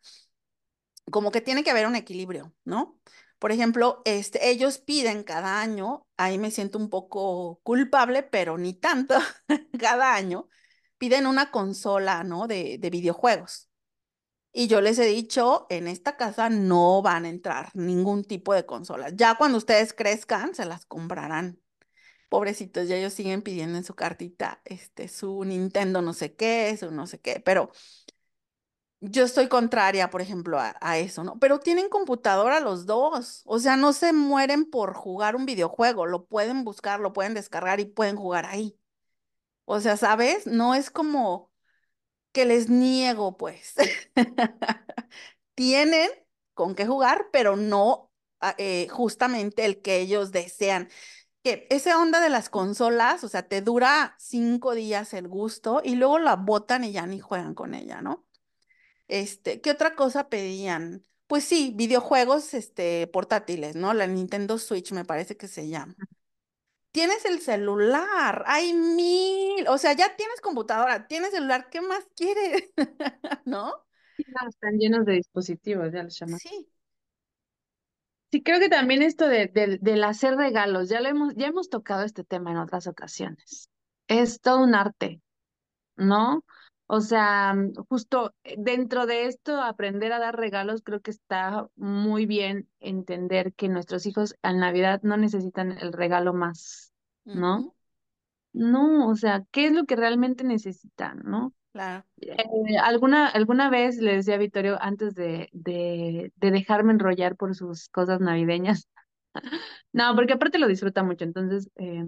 como 1.12 1.32
que 1.32 1.42
tiene 1.42 1.64
que 1.64 1.72
haber 1.72 1.88
un 1.88 1.96
equilibrio, 1.96 2.54
¿no? 2.66 3.00
Por 3.40 3.52
ejemplo, 3.52 4.02
este, 4.06 4.50
ellos 4.50 4.80
piden 4.80 5.24
cada 5.24 5.62
año, 5.62 6.06
ahí 6.18 6.38
me 6.38 6.52
siento 6.52 6.78
un 6.78 6.90
poco 6.90 7.60
culpable, 7.64 8.24
pero 8.24 8.58
ni 8.58 8.74
tanto, 8.74 9.16
cada 9.80 10.16
año 10.16 10.50
piden 10.98 11.26
una 11.28 11.52
consola, 11.52 12.24
¿no? 12.24 12.48
De, 12.48 12.78
de 12.80 12.90
videojuegos. 12.90 13.70
Y 14.52 14.68
yo 14.68 14.82
les 14.82 14.98
he 15.00 15.06
dicho, 15.06 15.68
en 15.70 15.88
esta 15.88 16.18
casa 16.18 16.50
no 16.50 17.02
van 17.02 17.26
a 17.26 17.30
entrar 17.30 17.70
ningún 17.76 18.24
tipo 18.24 18.54
de 18.54 18.66
consola. 18.66 19.10
Ya 19.10 19.36
cuando 19.36 19.58
ustedes 19.60 19.94
crezcan, 19.94 20.56
se 20.56 20.66
las 20.66 20.86
comprarán. 20.86 21.60
Pobrecitos, 22.30 22.88
ya 22.88 22.98
ellos 22.98 23.14
siguen 23.14 23.42
pidiendo 23.42 23.78
en 23.78 23.84
su 23.84 23.96
cartita, 23.96 24.62
este, 24.66 25.08
su 25.08 25.44
Nintendo 25.46 26.02
no 26.04 26.14
sé 26.14 26.36
qué, 26.36 26.78
su 26.78 26.92
no 26.92 27.08
sé 27.08 27.20
qué, 27.20 27.40
pero 27.44 27.72
yo 29.02 29.24
estoy 29.24 29.48
contraria, 29.48 30.10
por 30.10 30.22
ejemplo, 30.22 30.60
a, 30.60 30.98
eso, 30.98 31.24
¿no? 31.24 31.40
Pero 31.40 31.60
tienen 31.60 31.90
computadora 31.90 32.60
los 32.60 32.86
dos, 32.86 33.44
o 33.46 33.60
sea, 33.60 33.78
no 33.78 33.94
se 33.94 34.14
mueren 34.14 34.70
por 34.70 34.94
jugar 34.94 35.36
un 35.36 35.46
videojuego, 35.46 36.06
lo 36.06 36.26
pueden 36.26 36.64
buscar, 36.64 37.00
lo 37.00 37.14
pueden 37.14 37.34
descargar 37.34 37.80
y 37.80 37.86
pueden 37.86 38.18
jugar 38.18 38.46
ahí. 38.46 38.78
O 39.66 39.80
sea, 39.82 39.98
¿sabes? 39.98 40.48
No 40.48 40.76
es 40.76 40.92
como 40.92 41.52
que 42.34 42.46
les 42.46 42.70
niego, 42.70 43.38
pues. 43.38 43.76
Tienen 45.56 46.10
con 46.54 46.76
qué 46.76 46.86
jugar, 46.88 47.28
pero 47.32 47.56
no 47.56 48.12
ah, 48.42 48.56
eh, 48.58 48.88
justamente 48.90 49.66
el 49.66 49.82
que 49.82 50.00
ellos 50.00 50.32
desean. 50.32 50.90
que 51.44 51.68
esa 51.72 52.00
onda 52.02 52.22
de 52.22 52.30
las 52.30 52.50
consolas, 52.50 53.24
o 53.26 53.30
sea, 53.30 53.48
te 53.48 53.62
dura 53.62 54.16
cinco 54.20 54.76
días 54.76 55.14
el 55.14 55.28
gusto 55.30 55.82
y 55.84 55.96
luego 55.96 56.20
la 56.20 56.36
botan 56.38 56.84
y 56.86 56.94
ya 56.94 57.08
ni 57.08 57.20
juegan 57.20 57.56
con 57.56 57.74
ella, 57.76 58.02
¿no? 58.02 58.26
Este, 59.10 59.62
¿qué 59.62 59.72
otra 59.72 59.96
cosa 59.96 60.30
pedían? 60.30 61.04
Pues 61.28 61.44
sí, 61.44 61.74
videojuegos, 61.76 62.54
este, 62.54 63.08
portátiles, 63.08 63.76
¿no? 63.76 63.94
La 63.94 64.08
Nintendo 64.08 64.58
Switch 64.60 64.94
me 64.94 65.06
parece 65.06 65.38
que 65.38 65.50
se 65.50 65.68
llama. 65.70 65.96
Tienes 66.92 67.26
el 67.26 67.40
celular, 67.42 68.44
hay 68.48 68.74
mil, 68.74 69.68
o 69.68 69.78
sea, 69.78 69.94
ya 69.94 70.16
tienes 70.16 70.42
computadora, 70.42 71.08
tienes 71.08 71.32
celular, 71.32 71.70
¿qué 71.70 71.82
más 71.82 72.08
quieres? 72.16 72.72
¿No? 73.46 73.74
Están 74.50 74.78
llenos 74.80 75.06
de 75.06 75.14
dispositivos, 75.14 75.92
ya 75.92 76.04
los 76.04 76.18
llaman. 76.20 76.40
Sí. 76.40 76.68
Sí, 78.32 78.44
creo 78.44 78.60
que 78.60 78.70
también 78.70 79.02
esto 79.02 79.28
de, 79.28 79.48
del 79.48 79.80
del 79.82 80.04
hacer 80.04 80.36
regalos, 80.36 80.88
ya 80.90 81.02
lo 81.02 81.10
hemos, 81.10 81.34
ya 81.36 81.48
hemos 81.48 81.70
tocado 81.70 82.04
este 82.04 82.24
tema 82.24 82.52
en 82.52 82.58
otras 82.58 82.86
ocasiones. 82.88 83.70
Es 84.08 84.40
todo 84.40 84.62
un 84.64 84.76
arte, 84.76 85.22
¿no? 85.98 86.46
O 86.92 87.02
sea, 87.02 87.56
justo 87.88 88.34
eh, 88.44 88.56
dentro 88.58 89.06
de 89.06 89.26
esto, 89.26 89.62
aprender 89.62 90.12
a 90.12 90.18
dar 90.18 90.36
regalos, 90.36 90.82
creo 90.82 91.02
que 91.02 91.12
está 91.12 91.68
muy 91.76 92.26
bien 92.26 92.68
entender 92.80 93.54
que 93.54 93.70
nuestros 93.70 94.08
hijos 94.08 94.36
en 94.42 94.58
Navidad 94.58 95.00
no 95.04 95.16
necesitan 95.16 95.78
el 95.78 95.94
regalo 95.94 96.34
más, 96.34 96.92
¿no? 97.26 97.76
No, 98.54 99.08
o 99.08 99.16
sea, 99.16 99.44
¿qué 99.52 99.68
es 99.68 99.72
lo 99.74 99.86
que 99.86 99.96
realmente 99.96 100.44
necesitan, 100.44 101.22
¿no? 101.26 101.54
claro. 101.74 102.04
Eh, 102.18 102.78
alguna, 102.82 103.28
alguna 103.28 103.70
vez 103.70 103.98
le 103.98 104.16
decía 104.16 104.34
a 104.34 104.38
Vittorio 104.40 104.82
antes 104.82 105.14
de, 105.14 105.50
de, 105.52 106.34
de 106.36 106.52
dejarme 106.52 106.94
enrollar 106.94 107.36
por 107.36 107.54
sus 107.54 107.88
cosas 107.90 108.20
navideñas. 108.20 108.90
No, 109.94 110.16
porque 110.16 110.34
aparte 110.34 110.58
lo 110.58 110.68
disfruta 110.68 111.04
mucho, 111.04 111.24
entonces 111.24 111.70
eh, 111.76 112.04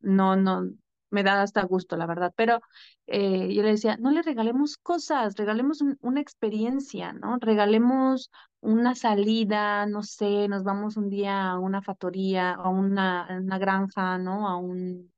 no, 0.00 0.36
no, 0.36 0.70
me 1.10 1.22
da 1.22 1.42
hasta 1.42 1.62
gusto, 1.64 1.96
la 1.96 2.06
verdad. 2.06 2.32
Pero 2.36 2.60
eh, 3.06 3.52
yo 3.54 3.62
le 3.62 3.70
decía, 3.70 3.96
no 3.98 4.10
le 4.10 4.22
regalemos 4.22 4.76
cosas, 4.78 5.36
regalemos 5.36 5.80
un- 5.82 5.98
una 6.00 6.20
experiencia, 6.20 7.12
¿no? 7.12 7.38
Regalemos 7.40 8.30
una 8.60 8.94
salida, 8.94 9.86
no 9.86 10.02
sé, 10.02 10.48
nos 10.48 10.64
vamos 10.64 10.96
un 10.96 11.08
día 11.10 11.50
a 11.50 11.58
una 11.58 11.82
factoría, 11.82 12.52
a 12.52 12.68
una, 12.68 13.26
una 13.40 13.58
granja, 13.58 14.18
¿no? 14.18 14.48
A 14.48 14.56
un, 14.56 15.12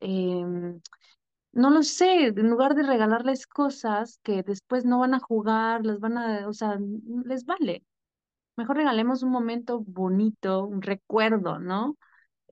em, 0.00 0.80
no 1.52 1.70
lo 1.70 1.82
sé, 1.82 2.26
en 2.28 2.50
lugar 2.50 2.74
de 2.74 2.82
regalarles 2.84 3.46
cosas 3.46 4.18
que 4.22 4.42
después 4.42 4.84
no 4.84 4.98
van 5.00 5.14
a 5.14 5.20
jugar, 5.20 5.84
las 5.86 6.00
van 6.00 6.18
a, 6.18 6.48
o 6.48 6.52
sea, 6.52 6.78
les 7.24 7.44
vale. 7.46 7.84
Mejor 8.56 8.76
regalemos 8.76 9.22
un 9.22 9.30
momento 9.30 9.80
bonito, 9.86 10.64
un 10.66 10.82
recuerdo, 10.82 11.58
¿no? 11.60 11.96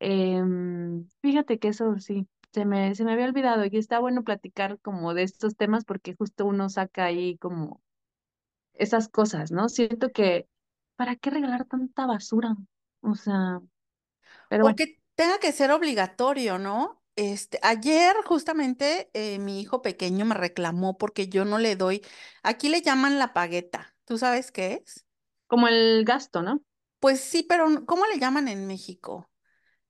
Em, 0.00 1.08
fíjate 1.22 1.58
que 1.58 1.68
eso 1.68 1.98
sí, 2.00 2.28
se 2.56 2.64
me, 2.66 2.94
se 2.96 3.04
me 3.04 3.12
había 3.14 3.26
olvidado 3.26 3.64
y 3.66 3.76
está 3.78 4.00
bueno 4.00 4.24
platicar 4.24 4.80
como 4.80 5.14
de 5.14 5.24
estos 5.24 5.56
temas 5.56 5.84
porque 5.84 6.14
justo 6.16 6.46
uno 6.46 6.70
saca 6.70 7.04
ahí 7.06 7.38
como 7.38 7.82
esas 8.74 9.08
cosas, 9.08 9.52
¿no? 9.52 9.68
Siento 9.70 10.10
que, 10.12 10.48
¿para 10.96 11.16
qué 11.16 11.30
regalar 11.30 11.66
tanta 11.66 12.06
basura? 12.06 12.56
O 13.02 13.14
sea, 13.16 13.60
pero 14.48 14.64
O 14.66 14.66
bueno, 14.66 14.76
que 14.76 15.00
tenga 15.14 15.38
que 15.38 15.52
ser 15.52 15.70
obligatorio, 15.70 16.58
¿no? 16.58 17.02
Este, 17.16 17.58
ayer 17.62 18.14
justamente 18.26 19.10
eh, 19.14 19.38
mi 19.38 19.60
hijo 19.60 19.80
pequeño 19.82 20.24
me 20.26 20.34
reclamó 20.34 20.98
porque 20.98 21.28
yo 21.28 21.44
no 21.44 21.58
le 21.58 21.76
doy, 21.76 22.02
aquí 22.42 22.68
le 22.68 22.82
llaman 22.82 23.18
la 23.18 23.32
pagueta, 23.32 23.96
¿tú 24.04 24.18
sabes 24.18 24.52
qué 24.52 24.82
es? 24.84 25.06
como 25.48 25.66
el 25.68 26.04
gasto, 26.04 26.42
¿no? 26.42 26.62
Pues 27.00 27.20
sí, 27.20 27.42
pero 27.48 27.86
¿cómo 27.86 28.04
le 28.06 28.18
llaman 28.18 28.48
en 28.48 28.66
México? 28.66 29.30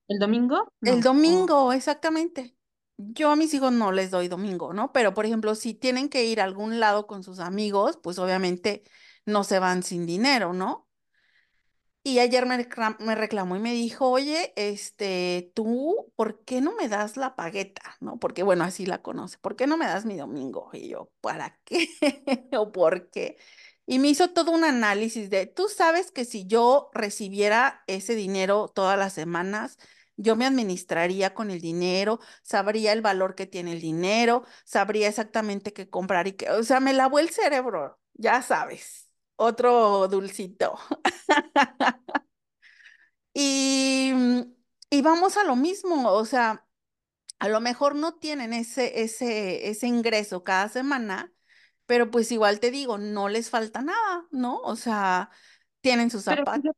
¿El 0.09 0.19
domingo? 0.19 0.73
El 0.85 1.03
No. 1.03 1.03
domingo, 1.03 1.73
exactamente. 1.75 2.56
Yo 2.99 3.30
a 3.30 3.36
mis 3.36 3.53
hijos 3.55 3.72
no 3.72 3.92
les 3.92 4.11
doy 4.11 4.28
domingo, 4.28 4.72
¿no? 4.72 4.92
Pero 4.92 5.12
por 5.14 5.26
ejemplo, 5.26 5.55
si 5.55 5.74
tienen 5.74 6.09
que 6.09 6.24
ir 6.24 6.40
a 6.40 6.44
algún 6.44 6.80
lado 6.80 7.07
con 7.07 7.22
sus 7.22 7.40
amigos, 7.40 7.99
pues 8.03 8.18
obviamente 8.18 8.84
no 9.26 9.44
se 9.44 9.59
van 9.59 9.82
sin 9.82 10.07
dinero, 10.07 10.53
¿no? 10.55 10.88
Y 12.03 12.20
ayer 12.20 12.47
me, 12.47 12.57
reclam- 12.57 12.97
me 13.01 13.16
reclamó 13.16 13.57
y 13.57 13.59
me 13.59 13.72
dijo, 13.72 14.09
oye, 14.11 14.53
este, 14.57 15.51
tú, 15.57 16.12
¿por 16.14 16.44
qué 16.44 16.61
no 16.61 16.72
me 16.76 16.88
das 16.88 17.16
la 17.16 17.34
pagueta? 17.34 17.82
¿No? 18.01 18.18
Porque, 18.20 18.44
bueno, 18.44 18.62
así 18.64 18.86
la 18.86 19.03
conoce. 19.03 19.38
¿Por 19.38 19.57
qué 19.57 19.66
no 19.66 19.76
me 19.76 19.86
das 19.86 20.05
mi 20.05 20.16
domingo? 20.16 20.70
Y 20.72 20.88
yo, 20.88 21.11
¿para 21.20 21.59
qué? 21.64 21.88
¿O 22.57 22.70
por 22.70 23.11
qué? 23.11 23.38
Y 23.86 23.99
me 23.99 24.09
hizo 24.09 24.30
todo 24.30 24.53
un 24.53 24.62
análisis 24.64 25.30
de, 25.30 25.47
tú 25.47 25.68
sabes 25.68 26.12
que 26.12 26.24
si 26.24 26.47
yo 26.47 26.90
recibiera 26.94 27.82
ese 27.88 28.14
dinero 28.14 28.68
todas 28.72 28.97
las 28.99 29.12
semanas, 29.12 29.76
yo 30.17 30.37
me 30.37 30.47
administraría 30.47 31.35
con 31.35 31.51
el 31.51 31.61
dinero, 31.61 32.21
sabría 32.43 32.93
el 32.93 33.03
valor 33.03 33.35
que 33.35 33.47
tiene 33.47 33.73
el 33.73 33.81
dinero, 33.81 34.45
sabría 34.64 35.09
exactamente 35.09 35.73
qué 35.73 35.89
comprar 35.91 36.27
y 36.29 36.33
qué, 36.33 36.51
o 36.51 36.62
sea, 36.64 36.81
me 36.81 36.93
lavó 36.93 37.19
el 37.19 37.31
cerebro, 37.31 37.99
ya 38.14 38.43
sabes, 38.43 39.11
otro 39.37 40.09
dulcito. 40.09 40.79
Y, 43.35 44.12
mm, 44.14 44.41
y 44.91 45.03
vamos 45.03 45.37
a 45.37 45.45
lo 45.45 45.57
mismo, 45.57 46.11
o 46.12 46.25
sea, 46.25 46.67
a 47.39 47.49
lo 47.49 47.61
mejor 47.61 47.97
no 47.97 48.14
tienen 48.17 48.53
ese, 48.55 49.03
ese, 49.03 49.71
ese 49.71 49.87
ingreso 49.89 50.45
cada 50.45 50.69
semana, 50.69 51.33
pero 51.87 52.11
pues 52.11 52.33
igual 52.33 52.61
te 52.61 52.71
digo, 52.71 52.99
no 52.99 53.29
les 53.29 53.51
falta 53.51 53.83
nada, 53.83 54.27
¿no? 54.33 54.59
O 54.62 54.77
sea, 54.77 55.31
tienen 55.83 56.11
sus 56.11 56.25
zapatos. 56.25 56.75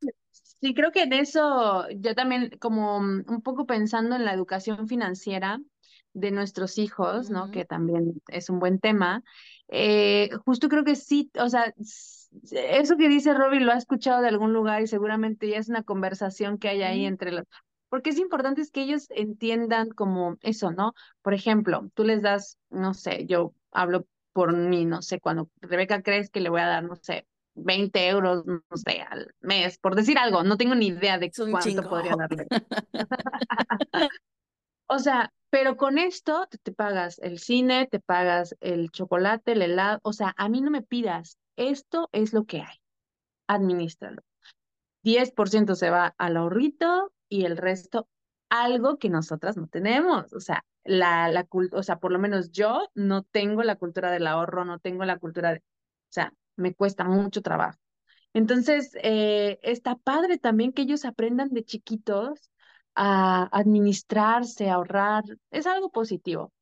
Sí, 0.61 0.75
creo 0.75 0.93
que 0.93 1.03
en 1.03 1.13
eso 1.13 1.89
yo 1.91 2.15
también 2.15 2.51
como 2.61 3.01
mm, 3.01 3.25
un 3.29 3.43
poco 3.43 3.67
pensando 3.67 4.17
en 4.17 4.25
la 4.25 4.33
educación 4.35 4.89
financiera 4.89 5.61
de 6.13 6.31
nuestros 6.31 6.79
hijos, 6.79 7.31
¿no? 7.31 7.51
Que 7.51 7.65
también 7.65 8.21
es 8.29 8.51
un 8.51 8.59
buen 8.59 8.79
tema. 8.81 9.23
eh, 9.69 10.31
justo 10.45 10.69
creo 10.69 10.85
que 10.85 10.97
sí, 10.97 11.31
o 11.39 11.49
sea, 11.49 11.73
eso 12.53 12.97
que 12.97 13.09
dice 13.09 13.35
Robbie 13.35 13.61
lo 13.61 13.73
ha 13.73 13.77
escuchado 13.77 14.21
de 14.23 14.29
algún 14.29 14.53
lugar 14.53 14.83
y 14.83 14.87
seguramente 14.87 15.49
ya 15.49 15.59
es 15.59 15.69
una 15.69 15.83
conversación 15.83 16.59
que 16.59 16.69
hay 16.69 16.83
ahí 16.83 17.05
entre 17.07 17.33
los... 17.33 17.45
Porque 17.89 18.11
es 18.11 18.19
importante 18.19 18.61
es 18.61 18.71
que 18.71 18.83
ellos 18.83 19.07
entiendan 19.11 19.91
como 19.91 20.37
eso, 20.43 20.71
¿no? 20.73 20.93
Por 21.23 21.33
ejemplo, 21.35 21.91
tú 21.95 22.05
les 22.05 22.21
das, 22.23 22.59
no 22.71 22.93
sé, 22.95 23.25
yo 23.27 23.55
hablo 23.73 24.07
por 24.33 24.55
mí, 24.57 24.85
no 24.85 25.03
sé, 25.03 25.21
cuando 25.21 25.49
Rebeca 25.61 26.03
crees 26.03 26.31
que 26.31 26.41
le 26.41 26.51
voy 26.51 26.61
a 26.61 26.67
dar, 26.67 26.85
no 26.85 26.97
sé 26.97 27.27
20 27.59 28.09
euros, 28.09 28.45
no 28.47 28.63
sé, 28.77 29.01
al 29.01 29.35
mes, 29.41 29.79
por 29.79 29.95
decir 29.95 30.19
algo, 30.19 30.43
no 30.43 30.57
tengo 30.57 30.75
ni 30.75 30.89
idea 30.89 31.19
de 31.19 31.31
cuánto 31.31 31.61
chingo. 31.61 31.89
podría 31.89 32.17
darle. 32.17 32.47
O 34.91 34.99
sea, 34.99 35.35
pero 35.51 35.77
con 35.77 35.99
esto 35.99 36.47
te, 36.51 36.57
te 36.57 36.73
pagas 36.73 37.19
el 37.19 37.39
cine, 37.39 37.87
te 37.91 38.01
pagas 38.01 38.57
el 38.61 38.91
chocolate, 38.91 39.53
el 39.53 39.61
helado, 39.61 40.01
o 40.03 40.15
sea, 40.15 40.35
a 40.39 40.49
mí 40.49 40.63
no 40.63 40.71
me 40.71 40.81
pidas, 40.81 41.37
esto 41.57 42.09
es 42.13 42.33
lo 42.33 42.47
que 42.47 42.63
hay, 42.63 42.77
administralo. 43.49 44.23
10% 45.05 45.75
se 45.75 45.91
va 45.91 46.15
al 46.17 46.39
ahorrito 46.39 47.13
y 47.29 47.45
el 47.45 47.59
resto 47.59 48.09
algo 48.51 48.99
que 48.99 49.11
nosotras 49.11 49.57
no 49.57 49.69
tenemos, 49.69 50.33
o 50.33 50.41
sea, 50.41 50.65
la, 50.85 51.29
la 51.29 51.47
o 51.73 51.83
sea, 51.83 51.99
por 51.99 52.13
lo 52.13 52.19
menos 52.19 52.51
yo 52.51 52.89
no 52.95 53.23
tengo 53.25 53.63
la 53.63 53.77
cultura 53.77 54.11
del 54.11 54.27
ahorro, 54.27 54.65
no 54.65 54.79
tengo 54.79 55.05
la 55.05 55.19
cultura 55.19 55.53
de, 55.53 55.59
o 55.59 56.13
sea, 56.13 56.33
me 56.59 56.75
cuesta 56.75 57.05
mucho 57.05 57.43
trabajo. 57.43 57.79
Entonces, 58.35 58.91
eh, 59.03 59.59
está 59.63 59.97
padre 59.97 60.39
también 60.39 60.73
que 60.73 60.83
ellos 60.83 61.05
aprendan 61.05 61.49
de 61.51 61.65
chiquitos 61.65 62.51
a 62.95 63.49
administrarse, 63.53 64.69
a 64.69 64.75
ahorrar. 64.75 65.25
Es 65.51 65.67
algo 65.67 65.91
positivo. 65.91 66.53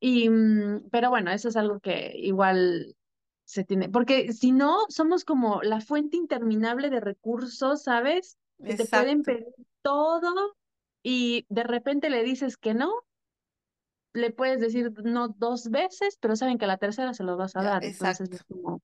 Y, 0.00 0.28
mm, 0.28 0.88
pero 0.90 1.10
bueno, 1.10 1.30
eso 1.30 1.48
es 1.48 1.56
algo 1.56 1.80
que 1.80 2.12
igual 2.16 2.96
se 3.44 3.64
tiene, 3.64 3.88
porque 3.90 4.32
si 4.32 4.52
no, 4.52 4.86
somos 4.88 5.24
como 5.24 5.62
la 5.62 5.80
fuente 5.80 6.16
interminable 6.16 6.90
de 6.90 7.00
recursos, 7.00 7.82
¿sabes? 7.82 8.38
Que 8.62 8.74
te 8.74 8.86
pueden 8.86 9.22
pedir 9.22 9.46
todo 9.82 10.56
y 11.02 11.44
de 11.50 11.62
repente 11.62 12.08
le 12.08 12.22
dices 12.22 12.56
que 12.56 12.72
no, 12.72 12.90
le 14.14 14.30
puedes 14.30 14.60
decir 14.60 14.92
no 15.04 15.28
dos 15.28 15.68
veces, 15.70 16.16
pero 16.20 16.36
saben 16.36 16.56
que 16.56 16.64
a 16.64 16.68
la 16.68 16.78
tercera 16.78 17.12
se 17.12 17.24
los 17.24 17.36
vas 17.36 17.54
a 17.56 17.62
dar. 17.62 17.84
Entonces 17.84 18.30
es 18.30 18.44
como, 18.44 18.80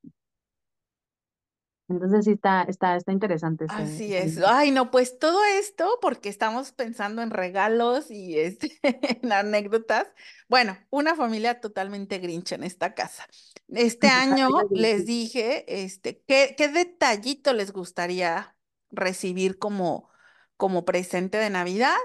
entonces 1.90 2.24
sí 2.24 2.32
está, 2.32 2.62
está, 2.62 2.94
está 2.94 3.10
interesante 3.10 3.66
Así 3.68 4.14
es. 4.14 4.38
Ay, 4.46 4.70
no, 4.70 4.92
pues 4.92 5.18
todo 5.18 5.44
esto 5.44 5.98
porque 6.00 6.28
estamos 6.28 6.70
pensando 6.70 7.20
en 7.20 7.30
regalos 7.30 8.10
y 8.10 8.38
este, 8.38 8.78
en 9.22 9.32
anécdotas. 9.32 10.06
Bueno, 10.48 10.78
una 10.90 11.16
familia 11.16 11.60
totalmente 11.60 12.18
grinch 12.18 12.52
en 12.52 12.62
esta 12.62 12.94
casa. 12.94 13.26
Este 13.68 14.06
año 14.08 14.48
les 14.70 15.04
dije, 15.04 15.82
este, 15.82 16.22
¿qué, 16.28 16.54
qué 16.56 16.68
detallito 16.68 17.52
les 17.52 17.72
gustaría 17.72 18.56
recibir 18.90 19.58
como, 19.58 20.08
como 20.56 20.84
presente 20.84 21.38
de 21.38 21.50
Navidad? 21.50 21.96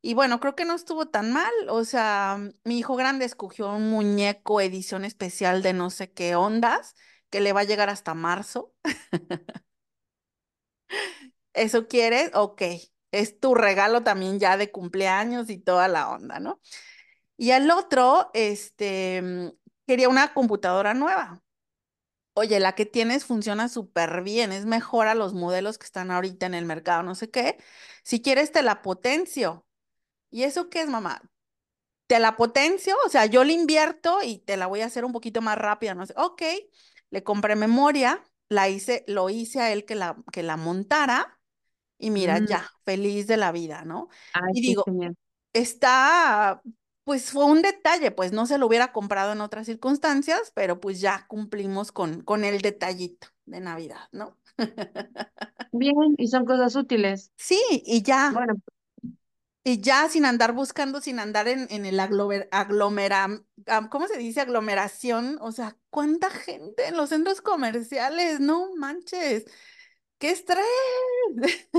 Y 0.00 0.14
bueno, 0.14 0.40
creo 0.40 0.54
que 0.54 0.64
no 0.64 0.74
estuvo 0.74 1.08
tan 1.08 1.30
mal. 1.32 1.52
O 1.68 1.84
sea, 1.84 2.38
mi 2.64 2.78
hijo 2.78 2.96
grande 2.96 3.26
escogió 3.26 3.70
un 3.74 3.90
muñeco 3.90 4.62
edición 4.62 5.04
especial 5.04 5.62
de 5.62 5.74
no 5.74 5.90
sé 5.90 6.10
qué 6.10 6.36
ondas 6.36 6.94
que 7.30 7.40
le 7.40 7.52
va 7.52 7.60
a 7.60 7.64
llegar 7.64 7.88
hasta 7.90 8.14
marzo. 8.14 8.74
¿Eso 11.54 11.88
quieres? 11.88 12.30
Ok, 12.34 12.62
es 13.12 13.40
tu 13.40 13.54
regalo 13.54 14.02
también 14.02 14.38
ya 14.38 14.56
de 14.56 14.70
cumpleaños 14.70 15.48
y 15.50 15.58
toda 15.58 15.88
la 15.88 16.10
onda, 16.10 16.38
¿no? 16.40 16.60
Y 17.36 17.52
al 17.52 17.70
otro, 17.70 18.30
este, 18.34 19.22
mm, 19.22 19.48
quería 19.86 20.08
una 20.08 20.34
computadora 20.34 20.94
nueva. 20.94 21.42
Oye, 22.34 22.60
la 22.60 22.74
que 22.74 22.86
tienes 22.86 23.24
funciona 23.24 23.68
súper 23.68 24.22
bien, 24.22 24.52
es 24.52 24.66
mejor 24.66 25.08
a 25.08 25.14
los 25.14 25.34
modelos 25.34 25.78
que 25.78 25.86
están 25.86 26.10
ahorita 26.10 26.46
en 26.46 26.54
el 26.54 26.66
mercado, 26.66 27.02
no 27.02 27.14
sé 27.14 27.30
qué. 27.30 27.58
Si 28.04 28.22
quieres, 28.22 28.52
te 28.52 28.62
la 28.62 28.82
potencio. 28.82 29.66
¿Y 30.30 30.44
eso 30.44 30.70
qué 30.70 30.82
es, 30.82 30.88
mamá? 30.88 31.22
Te 32.06 32.20
la 32.20 32.36
potencio, 32.36 32.94
o 33.06 33.08
sea, 33.10 33.26
yo 33.26 33.44
le 33.44 33.52
invierto 33.52 34.20
y 34.22 34.38
te 34.38 34.56
la 34.56 34.66
voy 34.68 34.80
a 34.82 34.86
hacer 34.86 35.04
un 35.04 35.12
poquito 35.12 35.42
más 35.42 35.58
rápida, 35.58 35.94
no 35.94 36.06
sé. 36.06 36.14
Ok, 36.16 36.42
le 37.16 37.24
compré 37.24 37.56
memoria, 37.56 38.22
la 38.50 38.68
hice, 38.68 39.04
lo 39.08 39.30
hice 39.30 39.60
a 39.60 39.72
él 39.72 39.84
que 39.86 39.96
la, 39.96 40.16
que 40.32 40.42
la 40.44 40.56
montara 40.58 41.40
y 41.98 42.10
mira, 42.10 42.38
Mm, 42.38 42.46
ya, 42.46 42.70
feliz 42.84 43.26
de 43.26 43.36
la 43.36 43.52
vida, 43.52 43.84
¿no? 43.84 44.08
ay, 44.32 44.52
Y 44.52 44.60
digo, 44.62 44.92
está, 45.52 46.62
pues 47.04 47.30
fue 47.32 47.44
un 47.46 47.62
detalle, 47.62 48.10
pues 48.12 48.32
no 48.32 48.46
se 48.46 48.58
lo 48.58 48.66
hubiera 48.66 48.92
comprado 48.92 49.32
en 49.32 49.40
otras 49.40 49.66
circunstancias, 49.66 50.52
pero 50.54 50.80
pues 50.80 51.00
ya 51.00 51.26
cumplimos 51.28 51.92
con, 51.92 52.22
con 52.22 52.44
el 52.44 52.60
detallito 52.62 53.28
de 53.46 53.60
Navidad, 53.60 54.08
¿no? 54.12 54.38
Bien, 55.72 55.94
y 56.18 56.26
son 56.28 56.44
cosas 56.44 56.74
útiles. 56.76 57.32
Sí, 57.36 57.60
y 57.86 58.02
ya, 58.02 58.32
Bueno, 58.32 58.54
y 59.68 59.80
ya 59.80 60.08
sin 60.08 60.24
andar 60.26 60.52
buscando, 60.52 61.00
sin 61.00 61.18
andar 61.18 61.48
en, 61.48 61.66
en 61.70 61.86
el 61.86 61.98
aglomer, 61.98 62.48
aglomera, 62.52 63.26
¿cómo 63.90 64.06
se 64.06 64.16
dice? 64.16 64.40
Aglomeración, 64.40 65.38
o 65.40 65.50
sea, 65.50 65.76
¿cuánta 65.90 66.30
gente 66.30 66.86
en 66.86 66.96
los 66.96 67.08
centros 67.08 67.40
comerciales? 67.40 68.38
No 68.38 68.76
manches, 68.76 69.44
qué 70.18 70.30
estrés. 70.30 70.66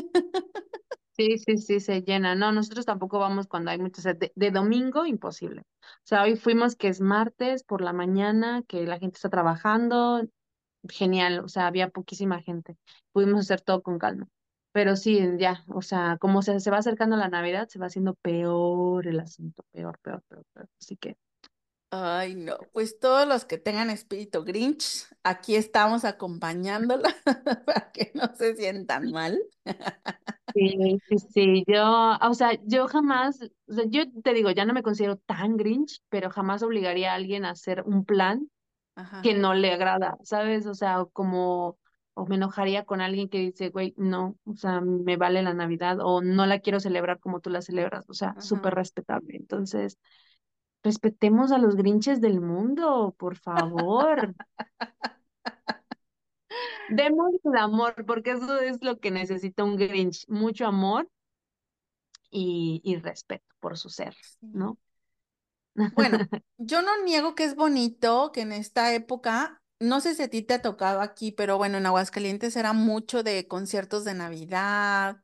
sí, 1.17 1.38
sí, 1.39 1.57
sí, 1.57 1.79
se 1.79 2.01
llena. 2.01 2.35
No, 2.35 2.51
nosotros 2.51 2.85
tampoco 2.85 3.19
vamos 3.19 3.47
cuando 3.47 3.71
hay 3.71 3.79
muchos. 3.79 4.03
De, 4.03 4.31
de 4.35 4.51
domingo, 4.51 5.05
imposible. 5.05 5.61
O 5.61 5.65
sea, 6.03 6.23
hoy 6.23 6.35
fuimos 6.35 6.75
que 6.75 6.89
es 6.89 7.01
martes 7.01 7.63
por 7.63 7.81
la 7.81 7.93
mañana, 7.93 8.63
que 8.67 8.85
la 8.85 8.99
gente 8.99 9.15
está 9.17 9.29
trabajando. 9.29 10.23
Genial, 10.89 11.39
o 11.41 11.49
sea, 11.49 11.67
había 11.67 11.89
poquísima 11.89 12.41
gente. 12.41 12.77
Pudimos 13.13 13.41
hacer 13.41 13.61
todo 13.61 13.81
con 13.83 13.99
calma. 13.99 14.27
Pero 14.78 14.95
sí, 14.95 15.19
ya, 15.39 15.63
o 15.69 15.82
sea, 15.82 16.17
como 16.19 16.43
se, 16.43 16.59
se 16.59 16.69
va 16.71 16.78
acercando 16.78 17.17
la 17.17 17.30
Navidad, 17.30 17.67
se 17.67 17.80
va 17.80 17.88
haciendo 17.88 18.13
peor 18.13 19.07
el 19.07 19.19
asunto, 19.19 19.63
peor, 19.71 19.97
peor, 20.03 20.21
peor, 20.30 20.45
peor. 20.53 20.69
Así 20.80 20.97
que 20.97 21.17
Ay, 21.89 22.36
no, 22.36 22.57
pues 22.73 22.99
todos 22.99 23.25
los 23.28 23.45
que 23.45 23.57
tengan 23.57 23.89
espíritu 23.89 24.43
Grinch, 24.43 25.05
aquí 25.23 25.55
estamos 25.55 26.03
acompañándola 26.03 27.15
para 27.65 27.91
que 27.93 28.11
no 28.13 28.36
se 28.36 28.55
sientan 28.55 29.11
mal. 29.11 29.39
Sí, 30.53 30.97
sí, 31.07 31.17
sí, 31.34 31.63
yo, 31.67 32.17
o 32.19 32.34
sea, 32.34 32.51
yo 32.63 32.88
jamás, 32.88 33.39
o 33.67 33.73
sea, 33.73 33.84
yo 33.88 34.03
te 34.23 34.34
digo, 34.34 34.49
ya 34.49 34.65
no 34.65 34.73
me 34.73 34.82
considero 34.82 35.17
tan 35.17 35.55
Grinch, 35.55 36.01
pero 36.09 36.32
jamás 36.32 36.63
obligaría 36.63 37.11
a 37.11 37.15
alguien 37.15 37.45
a 37.45 37.51
hacer 37.51 37.84
un 37.86 38.05
plan 38.05 38.49
Ajá, 38.95 39.21
que 39.21 39.34
no 39.36 39.53
le 39.53 39.73
agrada, 39.73 40.17
¿sabes? 40.23 40.67
O 40.67 40.75
sea, 40.75 41.05
como, 41.13 41.80
o 42.18 42.26
me 42.26 42.36
enojaría 42.36 42.84
con 42.84 42.99
alguien 42.99 43.30
que 43.30 43.38
dice, 43.38 43.70
güey, 43.70 43.93
no, 43.95 44.38
o 44.45 44.55
sea, 44.55 44.82
me 44.82 45.18
vale 45.18 45.43
la 45.43 45.53
Navidad 45.53 45.99
o 46.01 46.22
no 46.22 46.47
la 46.47 46.59
quiero 46.59 46.80
celebrar 46.80 47.20
como 47.20 47.39
tú 47.41 47.51
la 47.51 47.61
celebras, 47.61 48.09
o 48.09 48.13
sea, 48.13 48.36
súper 48.41 48.74
respetable. 48.74 49.38
Entonces, 49.38 49.99
respetemos 50.84 51.51
a 51.51 51.59
los 51.59 51.76
Grinches 51.76 52.20
del 52.20 52.41
mundo, 52.41 53.15
por 53.20 53.38
favor. 53.38 54.34
Demos 56.89 57.34
el 57.43 57.57
amor, 57.57 57.93
porque 58.07 58.32
eso 58.32 58.59
es 58.59 58.84
lo 58.84 58.97
que 58.99 59.11
necesita 59.11 59.63
un 59.63 59.76
Grinch, 59.76 60.28
mucho 60.28 60.65
amor 60.65 61.07
y, 62.32 62.82
y 62.84 62.95
respeto 62.95 63.45
por 63.59 63.78
su 63.78 63.89
ser. 63.89 64.15
¿no? 64.41 64.80
Bueno, 65.93 66.18
yo 66.57 66.82
no 66.82 67.03
niego 67.03 67.36
que 67.36 67.43
es 67.43 67.55
bonito 67.55 68.32
que 68.34 68.41
en 68.41 68.53
esta 68.53 68.95
época, 68.95 69.61
no 69.80 70.01
sé 70.01 70.15
si 70.15 70.23
a 70.23 70.30
ti 70.30 70.41
te 70.41 70.55
ha 70.55 70.61
tocado 70.61 71.01
aquí, 71.01 71.32
pero 71.32 71.57
bueno, 71.57 71.78
en 71.78 71.86
Aguascalientes 71.86 72.55
era 72.55 72.73
mucho 72.73 73.23
de 73.23 73.47
conciertos 73.47 74.03
de 74.05 74.13
Navidad, 74.15 75.23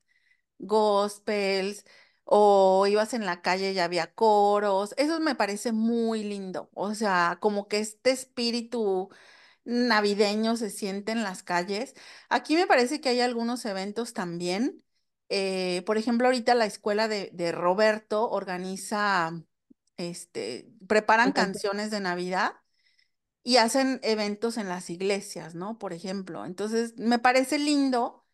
gospels, 0.60 1.86
o 2.26 2.88
ibas 2.88 3.14
en 3.14 3.26
la 3.26 3.42
calle 3.42 3.72
y 3.74 3.80
había 3.80 4.14
coros. 4.14 4.94
Eso 4.98 5.20
me 5.20 5.36
parece 5.36 5.72
muy 5.74 6.24
lindo. 6.24 6.70
O 6.74 6.96
sea, 6.96 7.38
como 7.42 7.68
que 7.68 7.80
este 7.80 8.12
espíritu 8.12 9.10
navideño 9.66 10.58
se 10.58 10.70
siente 10.70 11.12
en 11.14 11.24
las 11.24 11.44
calles. 11.44 11.96
Aquí 12.30 12.56
me 12.56 12.68
parece 12.68 13.02
que 13.02 13.10
hay 13.10 13.22
algunos 13.22 13.66
eventos 13.66 14.14
también. 14.14 14.84
Eh, 15.30 15.84
por 15.86 15.98
ejemplo, 15.98 16.28
ahorita 16.28 16.56
la 16.56 16.66
escuela 16.66 17.08
de, 17.08 17.30
de 17.34 17.52
Roberto 17.52 18.30
organiza, 18.30 19.34
este, 19.98 20.70
preparan 20.88 21.34
canciones 21.34 21.92
de 21.92 22.00
Navidad 22.02 22.54
y 23.44 23.58
hacen 23.58 24.00
eventos 24.04 24.58
en 24.58 24.70
las 24.70 24.90
iglesias, 24.90 25.56
¿no? 25.56 25.78
Por 25.78 25.94
ejemplo. 25.94 26.46
Entonces, 26.46 26.94
me 26.98 27.20
parece 27.20 27.60
lindo, 27.60 28.26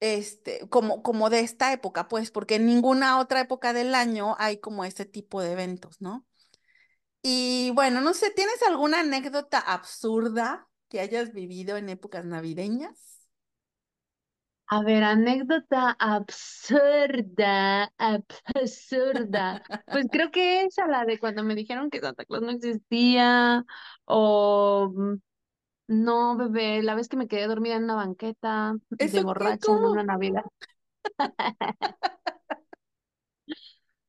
este, 0.00 0.68
como, 0.70 1.02
como 1.02 1.30
de 1.30 1.40
esta 1.40 1.72
época, 1.72 2.08
pues, 2.08 2.30
porque 2.30 2.56
en 2.56 2.66
ninguna 2.66 3.18
otra 3.20 3.40
época 3.42 3.72
del 3.72 3.94
año 3.94 4.36
hay 4.38 4.58
como 4.58 4.84
este 4.84 5.04
tipo 5.06 5.42
de 5.42 5.52
eventos, 5.52 6.00
¿no? 6.00 6.26
Y 7.22 7.70
bueno, 7.74 8.00
no 8.00 8.14
sé, 8.14 8.30
¿tienes 8.30 8.62
alguna 8.62 9.00
anécdota 9.00 9.58
absurda 9.58 10.68
que 10.88 11.00
hayas 11.00 11.32
vivido 11.32 11.76
en 11.76 11.88
épocas 11.88 12.24
navideñas? 12.24 13.09
A 14.72 14.84
ver, 14.84 15.02
anécdota 15.02 15.96
absurda, 15.98 17.92
absurda. 17.98 19.62
Pues 19.86 20.06
creo 20.12 20.30
que 20.30 20.62
esa, 20.62 20.86
la 20.86 21.04
de 21.04 21.18
cuando 21.18 21.42
me 21.42 21.56
dijeron 21.56 21.90
que 21.90 21.98
Santa 21.98 22.24
Claus 22.24 22.42
no 22.42 22.50
existía, 22.50 23.64
o 24.04 24.92
mm, 24.94 25.14
no, 25.88 26.36
bebé, 26.36 26.84
la 26.84 26.94
vez 26.94 27.08
que 27.08 27.16
me 27.16 27.26
quedé 27.26 27.48
dormida 27.48 27.74
en 27.74 27.84
una 27.84 27.96
banqueta 27.96 28.76
de 28.90 29.22
borracha 29.24 29.72
en 29.72 29.84
una. 29.84 30.04
Navidad. 30.04 30.44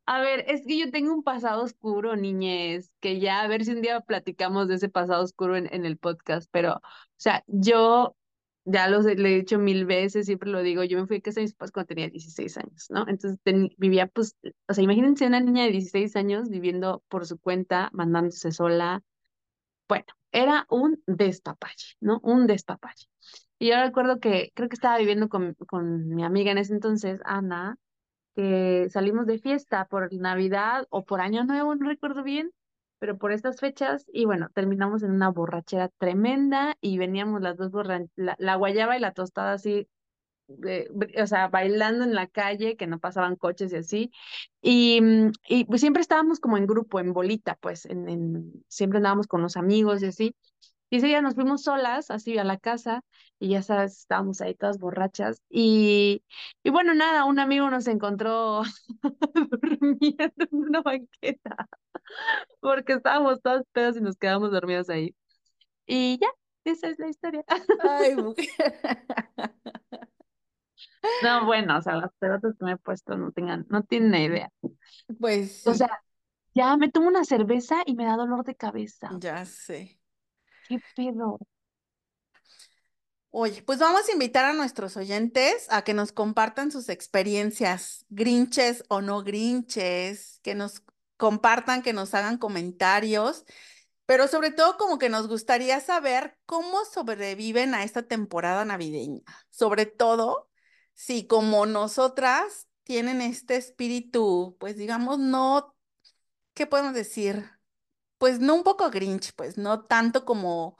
A 0.05 0.21
ver, 0.21 0.45
es 0.47 0.65
que 0.67 0.77
yo 0.77 0.91
tengo 0.91 1.11
un 1.13 1.23
pasado 1.23 1.63
oscuro, 1.63 2.15
niñez, 2.15 2.91
que 2.99 3.19
ya 3.19 3.41
a 3.41 3.47
ver 3.47 3.65
si 3.65 3.71
un 3.71 3.81
día 3.81 4.01
platicamos 4.01 4.67
de 4.67 4.75
ese 4.75 4.89
pasado 4.89 5.23
oscuro 5.23 5.55
en, 5.55 5.73
en 5.73 5.85
el 5.85 5.97
podcast, 5.97 6.49
pero, 6.51 6.75
o 6.75 6.81
sea, 7.17 7.43
yo 7.47 8.15
ya 8.65 8.87
lo 8.89 9.01
sé, 9.01 9.15
le 9.15 9.33
he 9.33 9.37
dicho 9.39 9.59
mil 9.59 9.85
veces, 9.85 10.25
siempre 10.25 10.49
lo 10.49 10.61
digo, 10.61 10.83
yo 10.83 10.99
me 10.99 11.07
fui 11.07 11.17
a 11.17 11.21
casa 11.21 11.39
de 11.39 11.45
mis 11.45 11.53
papás 11.53 11.71
cuando 11.71 11.87
tenía 11.87 12.09
16 12.09 12.57
años, 12.57 12.87
¿no? 12.89 13.07
Entonces 13.07 13.39
vivía, 13.77 14.07
pues, 14.07 14.37
o 14.67 14.73
sea, 14.73 14.83
imagínense 14.83 15.25
una 15.27 15.39
niña 15.39 15.65
de 15.65 15.71
16 15.71 16.15
años 16.15 16.49
viviendo 16.49 17.03
por 17.09 17.25
su 17.25 17.39
cuenta, 17.39 17.89
mandándose 17.93 18.51
sola. 18.51 19.03
Bueno, 19.87 20.05
era 20.31 20.65
un 20.69 21.01
despapalle, 21.07 21.97
¿no? 21.99 22.19
Un 22.23 22.47
despapalle. 22.47 23.07
Y 23.59 23.69
yo 23.69 23.75
recuerdo 23.81 24.19
que 24.19 24.51
creo 24.55 24.69
que 24.69 24.75
estaba 24.75 24.97
viviendo 24.97 25.29
con, 25.29 25.55
con 25.67 26.09
mi 26.09 26.23
amiga 26.23 26.51
en 26.51 26.57
ese 26.57 26.73
entonces, 26.73 27.19
Ana 27.25 27.77
que 28.35 28.87
salimos 28.89 29.25
de 29.25 29.39
fiesta 29.39 29.85
por 29.85 30.13
Navidad 30.13 30.87
o 30.89 31.03
por 31.03 31.21
Año 31.21 31.43
Nuevo, 31.43 31.75
no 31.75 31.87
recuerdo 31.87 32.23
bien, 32.23 32.51
pero 33.01 33.19
por 33.19 33.33
estas 33.33 33.59
fechas 33.61 34.05
y 34.13 34.25
bueno, 34.27 34.49
terminamos 34.55 35.03
en 35.03 35.11
una 35.11 35.29
borrachera 35.31 35.89
tremenda 35.99 36.77
y 36.81 36.99
veníamos 36.99 37.41
las 37.43 37.57
dos 37.57 37.71
borra 37.71 38.01
la, 38.17 38.37
la 38.39 38.55
guayaba 38.57 38.97
y 38.97 39.01
la 39.01 39.13
tostada 39.13 39.53
así, 39.55 39.89
de- 40.47 40.89
o 41.21 41.27
sea, 41.27 41.47
bailando 41.47 42.03
en 42.03 42.13
la 42.15 42.27
calle, 42.27 42.75
que 42.77 42.87
no 42.87 42.99
pasaban 42.99 43.35
coches 43.37 43.71
y 43.73 43.77
así. 43.77 44.11
Y, 44.61 45.01
mm, 45.01 45.31
y 45.49 45.65
pues 45.65 45.81
siempre 45.81 46.01
estábamos 46.01 46.39
como 46.39 46.57
en 46.57 46.67
grupo, 46.67 46.99
en 46.99 47.13
bolita, 47.13 47.55
pues, 47.61 47.85
en, 47.85 48.09
en, 48.09 48.53
siempre 48.67 48.97
andábamos 48.97 49.27
con 49.27 49.41
los 49.41 49.57
amigos 49.57 50.03
y 50.03 50.07
así. 50.07 50.35
Y 50.89 50.97
ese 50.97 51.07
día 51.07 51.21
nos 51.21 51.35
fuimos 51.35 51.63
solas, 51.63 52.11
así 52.11 52.37
a 52.37 52.43
la 52.43 52.57
casa, 52.57 53.01
y 53.39 53.49
ya 53.51 53.63
sabes, 53.63 53.99
estábamos 53.99 54.41
ahí 54.41 54.55
todas 54.55 54.77
borrachas. 54.79 55.41
Y, 55.49 56.23
y 56.63 56.69
bueno, 56.69 56.93
nada, 56.95 57.25
un 57.25 57.39
amigo 57.39 57.69
nos 57.69 57.87
encontró 57.87 58.63
durmiendo 59.61 60.33
en 60.37 60.49
una 60.51 60.81
banqueta, 60.81 61.69
porque 62.59 62.93
estábamos 62.93 63.41
todas 63.41 63.63
pedas 63.71 63.97
y 63.97 64.01
nos 64.01 64.17
quedamos 64.17 64.51
dormidas 64.51 64.89
ahí. 64.89 65.15
Y 65.85 66.19
ya, 66.19 66.27
esa 66.63 66.87
es 66.87 66.99
la 66.99 67.07
historia. 67.09 67.43
Ay, 67.83 68.15
mujer. 68.17 68.47
No, 71.23 71.45
bueno, 71.45 71.77
o 71.77 71.81
sea, 71.81 71.95
las 71.95 72.11
pelotas 72.19 72.55
que 72.57 72.65
me 72.65 72.71
he 72.73 72.77
puesto 72.77 73.17
no 73.17 73.31
tengan, 73.31 73.65
no 73.69 73.83
tienen 73.83 74.13
idea. 74.15 74.51
Pues 75.19 75.65
O 75.67 75.73
sea, 75.73 76.03
ya 76.53 76.77
me 76.77 76.89
tomo 76.89 77.07
una 77.07 77.23
cerveza 77.23 77.81
y 77.85 77.95
me 77.95 78.05
da 78.05 78.15
dolor 78.15 78.43
de 78.43 78.55
cabeza. 78.55 79.09
ya 79.19 79.45
sé. 79.45 79.99
¿Qué 80.67 80.79
pedo? 80.95 81.39
Oye, 83.33 83.63
pues 83.63 83.79
vamos 83.79 84.07
a 84.09 84.11
invitar 84.11 84.43
a 84.45 84.53
nuestros 84.53 84.97
oyentes 84.97 85.67
a 85.69 85.83
que 85.83 85.93
nos 85.93 86.11
compartan 86.11 86.69
sus 86.69 86.89
experiencias, 86.89 88.05
grinches 88.09 88.83
o 88.89 89.01
no 89.01 89.23
grinches, 89.23 90.39
que 90.43 90.53
nos 90.53 90.83
compartan, 91.21 91.83
que 91.83 91.93
nos 91.93 92.15
hagan 92.15 92.39
comentarios, 92.39 93.45
pero 94.07 94.27
sobre 94.27 94.49
todo 94.51 94.75
como 94.77 94.97
que 94.97 95.07
nos 95.07 95.27
gustaría 95.27 95.79
saber 95.79 96.35
cómo 96.47 96.83
sobreviven 96.83 97.75
a 97.75 97.83
esta 97.83 98.01
temporada 98.07 98.65
navideña. 98.65 99.21
Sobre 99.51 99.85
todo, 99.85 100.49
si 100.95 101.27
como 101.27 101.67
nosotras 101.67 102.67
tienen 102.81 103.21
este 103.21 103.55
espíritu, 103.55 104.57
pues 104.59 104.77
digamos, 104.77 105.19
no, 105.19 105.75
¿qué 106.55 106.65
podemos 106.65 106.95
decir? 106.95 107.51
Pues 108.17 108.39
no 108.39 108.55
un 108.55 108.63
poco 108.63 108.89
Grinch, 108.89 109.33
pues 109.35 109.59
no 109.59 109.85
tanto 109.85 110.25
como 110.25 110.79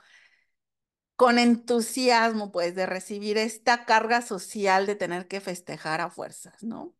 con 1.14 1.38
entusiasmo, 1.38 2.50
pues, 2.50 2.74
de 2.74 2.86
recibir 2.86 3.38
esta 3.38 3.84
carga 3.84 4.22
social 4.22 4.86
de 4.86 4.96
tener 4.96 5.28
que 5.28 5.40
festejar 5.40 6.00
a 6.00 6.10
fuerzas, 6.10 6.64
¿no? 6.64 6.96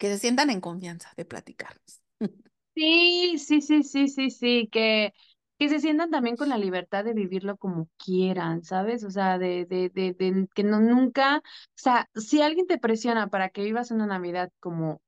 Que 0.00 0.08
se 0.08 0.18
sientan 0.18 0.50
en 0.50 0.60
confianza 0.60 1.12
de 1.16 1.26
platicarnos. 1.26 2.02
Sí, 2.76 3.38
sí, 3.38 3.62
sí, 3.62 3.82
sí, 3.82 4.08
sí, 4.08 4.30
sí, 4.30 4.68
que, 4.70 5.14
que 5.58 5.68
se 5.70 5.80
sientan 5.80 6.10
también 6.10 6.36
con 6.36 6.50
la 6.50 6.58
libertad 6.58 7.04
de 7.04 7.14
vivirlo 7.14 7.56
como 7.56 7.88
quieran, 7.96 8.62
¿sabes? 8.64 9.02
O 9.04 9.10
sea, 9.10 9.38
de, 9.38 9.64
de, 9.64 9.88
de, 9.88 10.12
de 10.12 10.46
que 10.54 10.62
no 10.62 10.80
nunca, 10.80 11.38
o 11.38 11.42
sea, 11.74 12.10
si 12.14 12.42
alguien 12.42 12.66
te 12.66 12.76
presiona 12.78 13.28
para 13.28 13.48
que 13.48 13.62
vivas 13.64 13.90
una 13.92 14.06
Navidad 14.06 14.50
como 14.60 15.00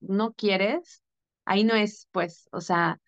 no 0.00 0.32
quieres, 0.34 1.02
ahí 1.46 1.64
no 1.64 1.74
es, 1.74 2.08
pues, 2.12 2.48
o 2.52 2.60
sea, 2.62 3.00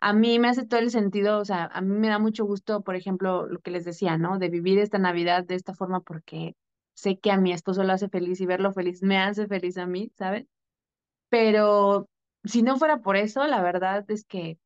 a 0.00 0.12
mí 0.14 0.38
me 0.38 0.48
hace 0.48 0.66
todo 0.66 0.80
el 0.80 0.90
sentido, 0.92 1.40
o 1.40 1.44
sea, 1.46 1.66
a 1.72 1.80
mí 1.82 1.96
me 1.98 2.08
da 2.08 2.18
mucho 2.20 2.44
gusto, 2.46 2.82
por 2.82 2.96
ejemplo, 2.96 3.46
lo 3.48 3.60
que 3.60 3.70
les 3.72 3.84
decía, 3.86 4.18
¿no? 4.18 4.38
De 4.38 4.48
vivir 4.50 4.78
esta 4.78 4.98
Navidad 4.98 5.44
de 5.44 5.56
esta 5.56 5.74
forma 5.74 6.00
porque 6.02 6.56
sé 6.94 7.18
que 7.18 7.32
a 7.32 7.38
mi 7.38 7.52
esposo 7.52 7.84
lo 7.84 7.92
hace 7.94 8.08
feliz 8.10 8.40
y 8.40 8.46
verlo 8.46 8.72
feliz 8.72 9.02
me 9.02 9.18
hace 9.18 9.46
feliz 9.48 9.78
a 9.78 9.86
mí, 9.86 10.12
¿sabes? 10.16 10.46
Pero 11.28 12.08
si 12.48 12.62
no 12.62 12.78
fuera 12.78 12.98
por 12.98 13.16
eso, 13.16 13.46
la 13.46 13.62
verdad 13.62 14.04
es 14.10 14.24
que, 14.24 14.58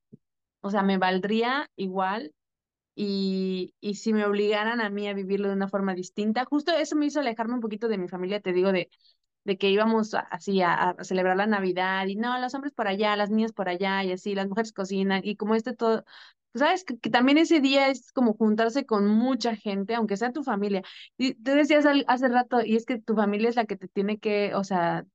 o 0.60 0.70
sea, 0.70 0.82
me 0.82 0.98
valdría 0.98 1.70
igual 1.76 2.34
y, 2.94 3.74
y 3.80 3.96
si 3.96 4.12
me 4.12 4.24
obligaran 4.26 4.80
a 4.80 4.90
mí 4.90 5.08
a 5.08 5.14
vivirlo 5.14 5.48
de 5.48 5.54
una 5.54 5.68
forma 5.68 5.94
distinta, 5.94 6.44
justo 6.44 6.72
eso 6.72 6.96
me 6.96 7.06
hizo 7.06 7.20
alejarme 7.20 7.54
un 7.54 7.60
poquito 7.60 7.88
de 7.88 7.98
mi 7.98 8.08
familia, 8.08 8.40
te 8.40 8.52
digo, 8.52 8.72
de, 8.72 8.90
de 9.44 9.58
que 9.58 9.70
íbamos 9.70 10.14
así 10.14 10.62
a, 10.62 10.96
celebrar 11.02 11.36
la 11.36 11.46
Navidad 11.46 12.06
y 12.06 12.16
no, 12.16 12.38
los 12.38 12.54
hombres 12.54 12.72
por 12.74 12.88
allá, 12.88 13.16
las 13.16 13.30
niñas 13.30 13.52
por 13.52 13.68
allá 13.68 14.04
y 14.04 14.12
así, 14.12 14.34
las 14.34 14.48
mujeres 14.48 14.72
cocinan 14.72 15.22
y 15.24 15.36
como 15.36 15.54
este 15.54 15.74
todo, 15.74 16.04
pues, 16.52 16.60
sabes 16.60 16.84
que, 16.84 16.96
también 17.10 17.38
ese 17.38 17.60
día 17.60 17.88
es 17.88 18.12
como 18.12 18.34
juntarse 18.34 18.86
con 18.86 19.08
mucha 19.08 19.56
gente, 19.56 19.94
aunque 19.94 20.16
sea 20.16 20.32
tu 20.32 20.44
familia. 20.44 20.82
Y 21.16 21.34
tú 21.34 21.52
decías 21.52 21.86
hace 22.06 22.28
rato, 22.28 22.64
y 22.64 22.76
es 22.76 22.84
que 22.86 23.00
tu 23.00 23.14
familia 23.14 23.48
es 23.48 23.56
la 23.56 23.64
que 23.66 23.76
te 23.76 23.88
tiene 23.88 24.18
que, 24.18 24.54
o 24.54 24.64
sea, 24.64 25.06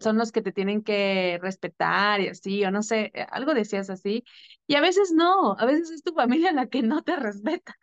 son 0.00 0.18
los 0.18 0.32
que 0.32 0.42
te 0.42 0.52
tienen 0.52 0.82
que 0.82 1.38
respetar 1.42 2.20
y 2.20 2.28
así, 2.28 2.64
o 2.64 2.70
no 2.70 2.82
sé, 2.82 3.10
eh, 3.14 3.26
algo 3.30 3.54
decías 3.54 3.90
así. 3.90 4.24
Y 4.66 4.74
a 4.76 4.80
veces 4.80 5.12
no, 5.12 5.56
a 5.58 5.64
veces 5.66 5.90
es 5.90 6.02
tu 6.02 6.12
familia 6.14 6.52
la 6.52 6.66
que 6.68 6.82
no 6.82 7.02
te 7.02 7.16
respeta. 7.16 7.74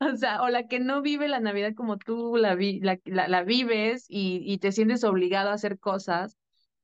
O 0.00 0.16
sea, 0.16 0.42
o 0.42 0.48
la 0.48 0.66
que 0.68 0.80
no 0.80 1.02
vive 1.02 1.28
la 1.28 1.40
Navidad 1.40 1.74
como 1.76 1.98
tú 1.98 2.36
la, 2.36 2.54
vi, 2.54 2.80
la, 2.80 2.98
la, 3.04 3.28
la 3.28 3.42
vives 3.44 4.06
y, 4.08 4.42
y 4.44 4.58
te 4.58 4.72
sientes 4.72 5.04
obligado 5.04 5.50
a 5.50 5.54
hacer 5.54 5.78
cosas. 5.78 6.36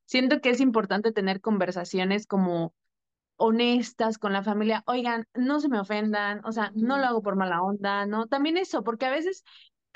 Siento 0.07 0.41
que 0.41 0.51
es 0.51 0.61
importante 0.61 1.13
tener 1.13 1.41
conversaciones 1.41 2.27
como 2.27 2.75
honestas 3.37 4.19
con 4.19 4.33
la 4.33 4.43
familia. 4.43 4.83
Oigan, 4.87 5.27
no 5.35 5.61
se 5.61 5.69
me 5.69 5.81
ofendan, 5.81 6.41
o 6.45 6.53
sea, 6.53 6.73
no 6.75 6.99
lo 6.99 7.05
hago 7.07 7.23
por 7.23 7.37
mala 7.37 7.63
onda, 7.63 8.07
¿no? 8.07 8.27
También 8.27 8.57
eso, 8.57 8.83
porque 8.85 9.07
a 9.07 9.11
veces 9.11 9.45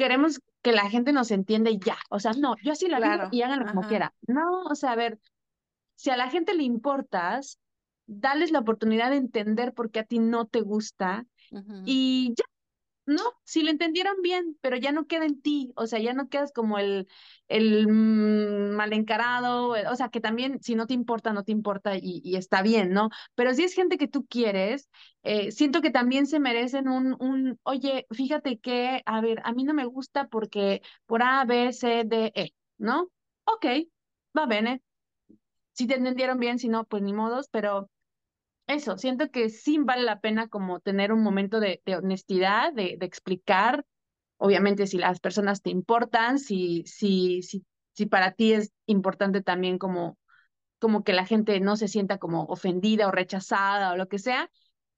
queremos 0.01 0.40
que 0.62 0.72
la 0.72 0.88
gente 0.88 1.12
nos 1.12 1.30
entienda 1.30 1.68
y 1.68 1.78
ya. 1.78 1.98
O 2.09 2.20
sea, 2.20 2.32
no, 2.32 2.57
yo 2.62 2.72
así 2.72 2.86
vivo 2.86 2.96
Claro, 2.96 3.28
y 3.30 3.42
háganlo 3.42 3.66
como 3.66 3.86
quiera. 3.86 4.14
No, 4.26 4.62
o 4.62 4.74
sea, 4.74 4.92
a 4.92 4.96
ver, 4.96 5.18
si 5.94 6.09
a 6.09 6.16
la 6.16 6.30
gente 6.30 6.55
le 6.55 6.62
importas, 6.62 7.59
dales 8.07 8.51
la 8.51 8.61
oportunidad 8.61 9.11
de 9.11 9.16
entender 9.16 9.74
por 9.74 9.90
qué 9.90 10.01
a 10.01 10.05
ti 10.05 10.18
no 10.18 10.46
te 10.46 10.62
gusta. 10.62 11.26
Y 11.84 12.34
no, 13.11 13.23
si 13.45 13.63
lo 13.63 13.71
entendieron 13.71 14.23
bien, 14.23 14.57
pero 14.61 14.77
ya 14.77 14.93
no 14.93 15.07
queda 15.07 15.27
en 15.27 15.41
ti, 15.43 15.73
o 15.77 15.87
sea, 15.87 15.99
ya 15.99 16.15
no 16.15 16.29
quedas 16.29 16.53
como 16.53 16.79
el, 16.79 17.09
el 17.49 17.89
mm, 17.89 18.77
mal 18.77 18.93
encarado, 18.93 19.77
eh, 19.77 19.87
o 19.89 19.97
sea, 19.97 20.09
que 20.11 20.21
también 20.21 20.63
si 20.63 20.75
no 20.77 20.87
te 20.87 20.95
importa, 20.95 21.33
no 21.33 21.43
te 21.45 21.53
importa 21.53 21.93
y, 22.01 22.37
está 22.37 22.63
bien, 22.63 22.93
¿no? 22.93 23.11
Pero 23.35 23.53
si 23.55 23.65
es 23.65 23.75
gente 23.75 23.99
que 23.99 24.09
tú 24.09 24.27
quieres, 24.27 24.89
eh, 25.23 25.51
siento 25.53 25.83
que 25.83 25.91
también 25.91 26.27
se 26.27 26.39
merecen 26.41 26.89
un, 26.89 27.17
un, 27.21 27.59
oye, 27.65 28.07
fíjate 28.13 28.59
que, 28.61 29.03
a 29.07 29.21
ver, 29.21 29.41
a 29.45 29.53
mí 29.53 29.65
no 29.65 29.75
me 29.75 29.85
gusta 29.87 30.29
porque 30.29 30.83
por 31.07 31.23
A, 31.23 31.45
B, 31.45 31.73
C, 31.73 32.05
D, 32.07 32.33
E, 32.35 32.55
¿no? 32.79 33.11
Ok, 33.45 33.67
va 34.37 34.47
bene. 34.47 34.83
Si 35.73 35.87
te 35.87 35.97
entendieron 35.97 36.39
bien, 36.39 36.59
si 36.59 36.69
no, 36.69 36.85
pues 36.85 37.03
ni 37.03 37.13
modos, 37.13 37.49
pero 37.51 37.91
eso, 38.71 38.97
siento 38.99 39.31
que 39.31 39.49
sí 39.51 39.79
vale 39.79 40.03
la 40.03 40.21
pena 40.21 40.49
como 40.49 40.81
tener 40.81 41.12
un 41.12 41.23
momento 41.23 41.61
de, 41.61 41.83
honestidad, 41.97 42.73
de, 42.73 42.97
de 42.99 43.07
explicar, 43.07 43.85
obviamente 44.39 44.87
si 44.87 44.99
las 44.99 45.21
personas 45.21 45.62
te 45.62 45.71
importan, 45.71 46.39
si, 46.39 46.85
si, 46.87 47.43
si, 47.43 47.64
si 47.93 48.07
para 48.07 48.33
ti 48.33 48.55
es 48.55 48.73
importante 48.87 49.43
también 49.43 49.79
como, 49.79 50.18
como 50.79 51.05
que 51.05 51.12
la 51.12 51.27
gente 51.27 51.61
no 51.61 51.77
se 51.77 51.89
sienta 51.89 52.18
como 52.18 52.45
ofendida 52.45 53.09
o 53.09 53.12
rechazada 53.12 53.93
o 53.93 53.97
lo 53.97 54.09
que 54.09 54.18
sea, 54.18 54.51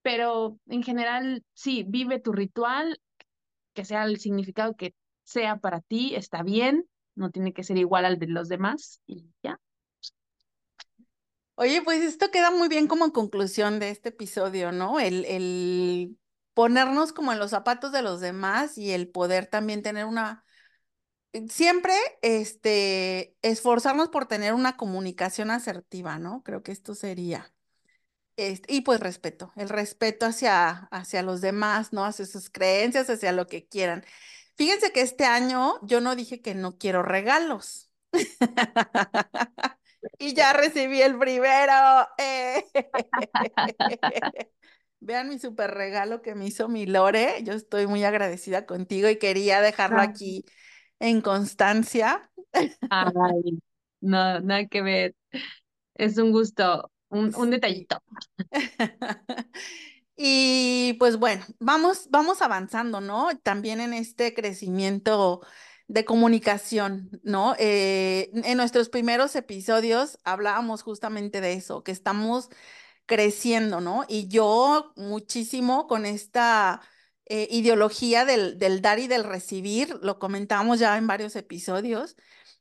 pero 0.03 0.59
en 0.67 0.83
general 0.83 1.45
sí, 1.55 1.85
vive 1.87 2.21
tu 2.21 2.33
ritual, 2.33 3.01
que 3.75 3.85
sea 3.85 4.05
el 4.05 4.19
significado 4.19 4.77
que 4.77 4.95
sea 5.25 5.59
para 5.59 5.81
ti, 5.81 6.15
está 6.15 6.43
bien, 6.43 6.87
no 7.15 7.31
tiene 7.31 7.53
que 7.53 7.65
ser 7.65 7.79
igual 7.79 8.05
al 8.05 8.19
de 8.19 8.29
los 8.29 8.49
demás 8.49 9.01
y 9.07 9.27
ya. 9.43 9.61
Oye, 11.63 11.81
pues 11.81 12.03
esto 12.03 12.33
queda 12.33 12.51
muy 12.51 12.67
bien 12.69 12.89
como 12.89 13.13
conclusión 13.13 13.79
de 13.79 13.91
este 13.91 14.09
episodio, 14.09 14.73
¿no? 14.73 14.99
El, 14.99 15.25
el 15.27 16.19
ponernos 16.55 17.13
como 17.13 17.33
en 17.33 17.39
los 17.39 17.53
zapatos 17.53 17.93
de 17.93 18.03
los 18.03 18.21
demás 18.21 18.77
y 18.79 18.91
el 18.91 19.09
poder 19.09 19.47
también 19.47 19.81
tener 19.81 20.07
una, 20.07 20.45
siempre, 21.49 21.95
este, 22.23 23.37
esforzarnos 23.43 24.09
por 24.09 24.27
tener 24.27 24.55
una 24.55 24.77
comunicación 24.77 25.51
asertiva, 25.53 26.19
¿no? 26.19 26.43
Creo 26.43 26.63
que 26.65 26.73
esto 26.73 26.95
sería. 26.97 27.55
Este, 28.37 28.75
y 28.75 28.83
pues 28.83 29.01
respeto, 29.01 29.53
el 29.57 29.69
respeto 29.69 30.27
hacia, 30.27 30.71
hacia 30.93 31.23
los 31.23 31.41
demás, 31.43 31.93
¿no? 31.93 32.05
Hacia 32.05 32.27
sus 32.27 32.51
creencias, 32.51 33.11
hacia 33.11 33.33
lo 33.33 33.47
que 33.49 33.67
quieran. 33.69 34.05
Fíjense 34.57 34.93
que 34.93 35.03
este 35.03 35.27
año 35.27 35.75
yo 35.83 36.01
no 36.01 36.17
dije 36.17 36.43
que 36.43 36.55
no 36.55 36.79
quiero 36.79 37.03
regalos. 37.03 37.91
Y 40.19 40.35
ya 40.35 40.53
recibí 40.53 41.01
el 41.03 41.19
primero. 41.19 42.09
¡eh! 42.19 42.65
Vean 45.01 45.29
mi 45.29 45.39
super 45.39 45.73
regalo 45.73 46.23
que 46.23 46.35
me 46.35 46.47
hizo 46.47 46.69
mi 46.69 46.87
Lore. 46.87 47.43
Yo 47.43 47.55
estoy 47.55 47.87
muy 47.87 48.05
agradecida 48.05 48.67
contigo 48.67 49.09
y 49.09 49.19
quería 49.19 49.61
dejarlo 49.61 50.01
aquí 50.01 50.45
en 51.01 51.21
constancia. 51.21 52.31
Ay, 52.91 53.59
no, 54.01 54.41
nada 54.41 54.67
que 54.67 54.83
ver. 54.83 55.15
Es 55.95 56.19
un 56.19 56.33
gusto, 56.33 56.91
un, 57.09 57.35
un 57.37 57.51
detallito. 57.51 58.03
Y 60.15 60.95
pues 60.99 61.17
bueno, 61.17 61.45
vamos, 61.59 62.09
vamos 62.11 62.43
avanzando, 62.43 63.01
¿no? 63.01 63.31
También 63.43 63.81
en 63.81 63.95
este 63.95 64.35
crecimiento 64.35 65.41
de 65.93 66.05
comunicación, 66.07 67.11
¿no? 67.23 67.55
Eh, 67.59 68.31
en 68.33 68.57
nuestros 68.57 68.89
primeros 68.89 69.37
episodios 69.37 70.19
hablábamos 70.25 70.83
justamente 70.83 71.41
de 71.43 71.53
eso, 71.53 71.83
que 71.85 71.93
estamos 71.93 72.49
creciendo, 73.07 73.81
¿no? 73.81 74.05
Y 74.09 74.29
yo 74.29 74.93
muchísimo 74.97 75.87
con 75.89 76.07
esta 76.07 76.81
eh, 77.27 77.49
ideología 77.51 78.25
del, 78.25 78.59
del 78.59 78.81
dar 78.83 78.99
y 79.01 79.09
del 79.09 79.25
recibir, 79.25 79.99
lo 80.03 80.19
comentamos 80.19 80.79
ya 80.79 80.97
en 80.99 81.07
varios 81.07 81.37
episodios, 81.37 82.17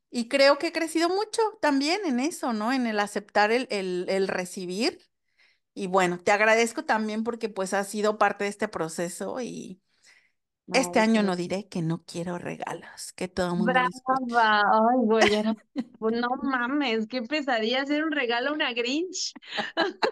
y 0.10 0.28
creo 0.28 0.58
que 0.58 0.68
he 0.68 0.72
crecido 0.74 1.10
mucho 1.10 1.42
también 1.62 2.02
en 2.06 2.20
eso, 2.20 2.54
¿no? 2.54 2.74
En 2.74 2.88
el 2.88 3.00
aceptar 3.00 3.52
el, 3.52 3.68
el, 3.72 4.06
el 4.10 4.28
recibir. 4.28 5.00
Y 5.74 5.88
bueno, 5.88 6.20
te 6.20 6.32
agradezco 6.32 6.86
también 6.86 7.24
porque 7.24 7.50
pues 7.50 7.74
has 7.74 7.88
sido 7.90 8.18
parte 8.18 8.44
de 8.46 8.50
este 8.50 8.68
proceso 8.68 9.42
y 9.42 9.82
este 10.74 11.00
Ay, 11.00 11.02
año 11.02 11.24
no 11.24 11.36
diré 11.36 11.68
que 11.70 11.82
no 11.82 12.04
quiero 12.06 12.38
regalos, 12.38 13.14
que 13.14 13.28
todo 13.28 13.48
el 13.54 13.58
mundo. 13.60 13.74
Brava. 13.74 14.62
Ay, 14.90 14.98
güey, 15.06 15.34
era- 15.36 15.56
pues 16.00 16.16
no 16.16 16.30
mames, 16.42 17.08
qué 17.08 17.22
pesadilla 17.24 17.82
hacer 17.82 18.04
un 18.04 18.12
regalo 18.12 18.50
a 18.50 18.54
una 18.54 18.74
Grinch. 18.74 19.34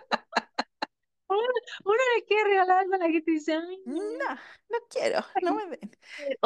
Uno, 1.86 1.96
le 2.18 2.26
quiere 2.26 2.44
regalar 2.50 2.78
algo 2.80 2.96
a 2.96 2.98
la 2.98 3.10
gente 3.10 3.32
dice, 3.32 3.54
ay, 3.54 3.78
No, 3.86 3.96
no. 3.96 4.36
no 4.70 4.78
quiero, 4.90 5.26
no 5.42 5.54
me 5.56 5.66
den. 5.68 5.92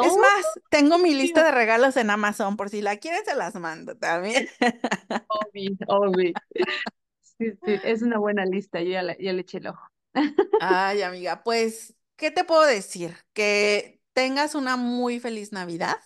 Es 0.00 0.16
Oh, 0.16 0.16
más, 0.16 0.60
tengo 0.70 0.98
mi 0.98 1.14
lista 1.14 1.44
de 1.44 1.50
regalos 1.52 1.96
en 1.96 2.10
Amazon, 2.10 2.56
por 2.56 2.70
si 2.70 2.80
la 2.80 2.96
quieren 2.98 3.24
se 3.24 3.34
las 3.36 3.54
mando 3.56 3.96
también. 3.98 4.48
Obvi, 5.28 5.76
obvi. 5.88 6.34
Sí, 7.22 7.52
sí, 7.64 7.80
es 7.82 8.02
una 8.02 8.18
buena 8.18 8.44
lista, 8.46 8.80
yo 8.82 8.90
ya, 8.92 9.02
la- 9.02 9.18
ya 9.18 9.32
le 9.32 9.42
eché 9.42 9.58
el 9.58 9.68
ojo. 9.68 9.82
Ay, 10.58 11.02
amiga, 11.02 11.42
pues, 11.42 11.94
¿qué 12.16 12.30
te 12.30 12.44
puedo 12.44 12.62
decir? 12.64 13.16
Que 13.32 14.00
tengas 14.14 14.56
una 14.56 14.76
muy 14.78 15.20
feliz 15.20 15.52
Navidad, 15.52 15.96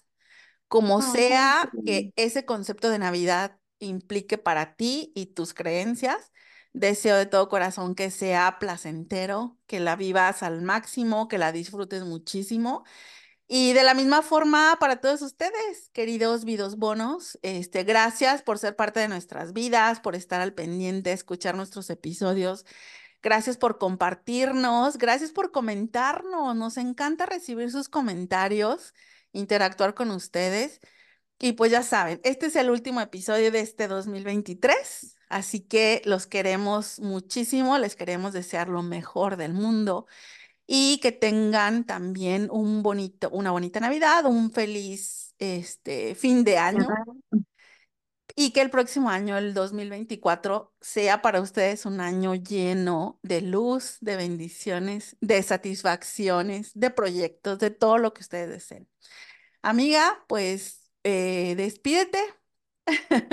como 0.69 1.01
Ay, 1.01 1.03
sea 1.03 1.73
sí. 1.73 1.79
que 1.85 2.13
ese 2.17 2.45
concepto 2.45 2.91
de 2.91 2.99
Navidad 2.99 3.59
implique 3.79 4.39
para 4.39 4.77
ti 4.77 5.13
y 5.15 5.27
tus 5.27 5.55
creencias. 5.55 6.33
Deseo 6.75 7.17
de 7.17 7.27
todo 7.27 7.49
corazón 7.49 7.95
que 7.95 8.11
sea 8.11 8.59
placentero, 8.61 9.59
que 9.67 9.81
la 9.81 9.97
vivas 9.97 10.43
al 10.43 10.63
máximo, 10.63 11.29
que 11.29 11.39
la 11.39 11.53
disfrutes 11.53 12.05
muchísimo 12.05 12.85
Y 13.49 13.73
de 13.73 13.83
la 13.85 13.95
misma 13.95 14.23
forma 14.23 14.77
para 14.81 15.01
todos 15.01 15.23
ustedes, 15.23 15.91
queridos 15.93 16.45
vidos 16.45 16.77
bonos, 16.77 17.39
este, 17.43 17.85
gracias 17.85 18.43
por 18.43 18.59
ser 18.59 18.77
parte 18.77 19.01
de 19.01 19.09
nuestras 19.09 19.53
vidas, 19.55 20.01
por 20.01 20.15
estar 20.15 20.41
al 20.43 20.53
pendiente, 20.55 21.13
escuchar 21.13 21.57
nuestros 21.57 21.89
episodios. 21.91 22.67
Gracias 23.23 23.57
por 23.57 23.79
compartirnos, 23.79 24.97
gracias 24.97 25.33
por 25.33 25.51
comentarnos. 25.51 26.55
Nos 26.55 26.77
encanta 26.77 27.27
recibir 27.27 27.71
sus 27.71 27.89
comentarios, 27.89 28.95
interactuar 29.33 29.95
con 29.95 30.11
ustedes. 30.11 30.81
Y 31.41 31.53
pues 31.53 31.71
ya 31.73 31.83
saben, 31.83 32.21
este 32.25 32.47
es 32.47 32.57
el 32.57 32.71
último 32.71 33.01
episodio 33.01 33.53
de 33.53 33.61
este 33.61 33.87
2023, 33.87 35.17
así 35.29 35.61
que 35.61 36.03
los 36.05 36.27
queremos 36.27 36.99
muchísimo, 36.99 37.79
les 37.79 37.95
queremos 37.95 38.33
desear 38.33 38.69
lo 38.69 38.83
mejor 38.83 39.37
del 39.37 39.53
mundo 39.55 40.07
y 40.67 40.99
que 40.99 41.13
tengan 41.13 41.85
también 41.85 42.49
un 42.51 42.83
bonito, 42.83 43.31
una 43.31 43.53
bonita 43.53 43.81
Navidad, 43.81 44.27
un 44.27 44.51
feliz 44.51 45.35
este, 45.39 46.17
fin 46.17 46.43
de 46.43 46.59
año 46.59 46.89
y 48.41 48.53
que 48.53 48.61
el 48.61 48.71
próximo 48.71 49.11
año, 49.11 49.37
el 49.37 49.53
2024, 49.53 50.73
sea 50.81 51.23
para 51.23 51.41
ustedes 51.41 51.87
un 51.87 52.01
año 52.01 52.37
lleno 52.37 53.19
de 53.25 53.41
luz, 53.41 53.99
de 54.01 54.15
bendiciones, 54.15 55.17
de 55.21 55.43
satisfacciones, 55.43 56.71
de 56.79 56.91
proyectos, 56.91 57.59
de 57.59 57.71
todo 57.71 57.99
lo 57.99 58.15
que 58.15 58.21
ustedes 58.21 58.49
deseen. 58.49 58.89
Amiga, 59.61 60.25
pues 60.29 60.89
eh, 61.03 61.57
despídete. 61.57 62.21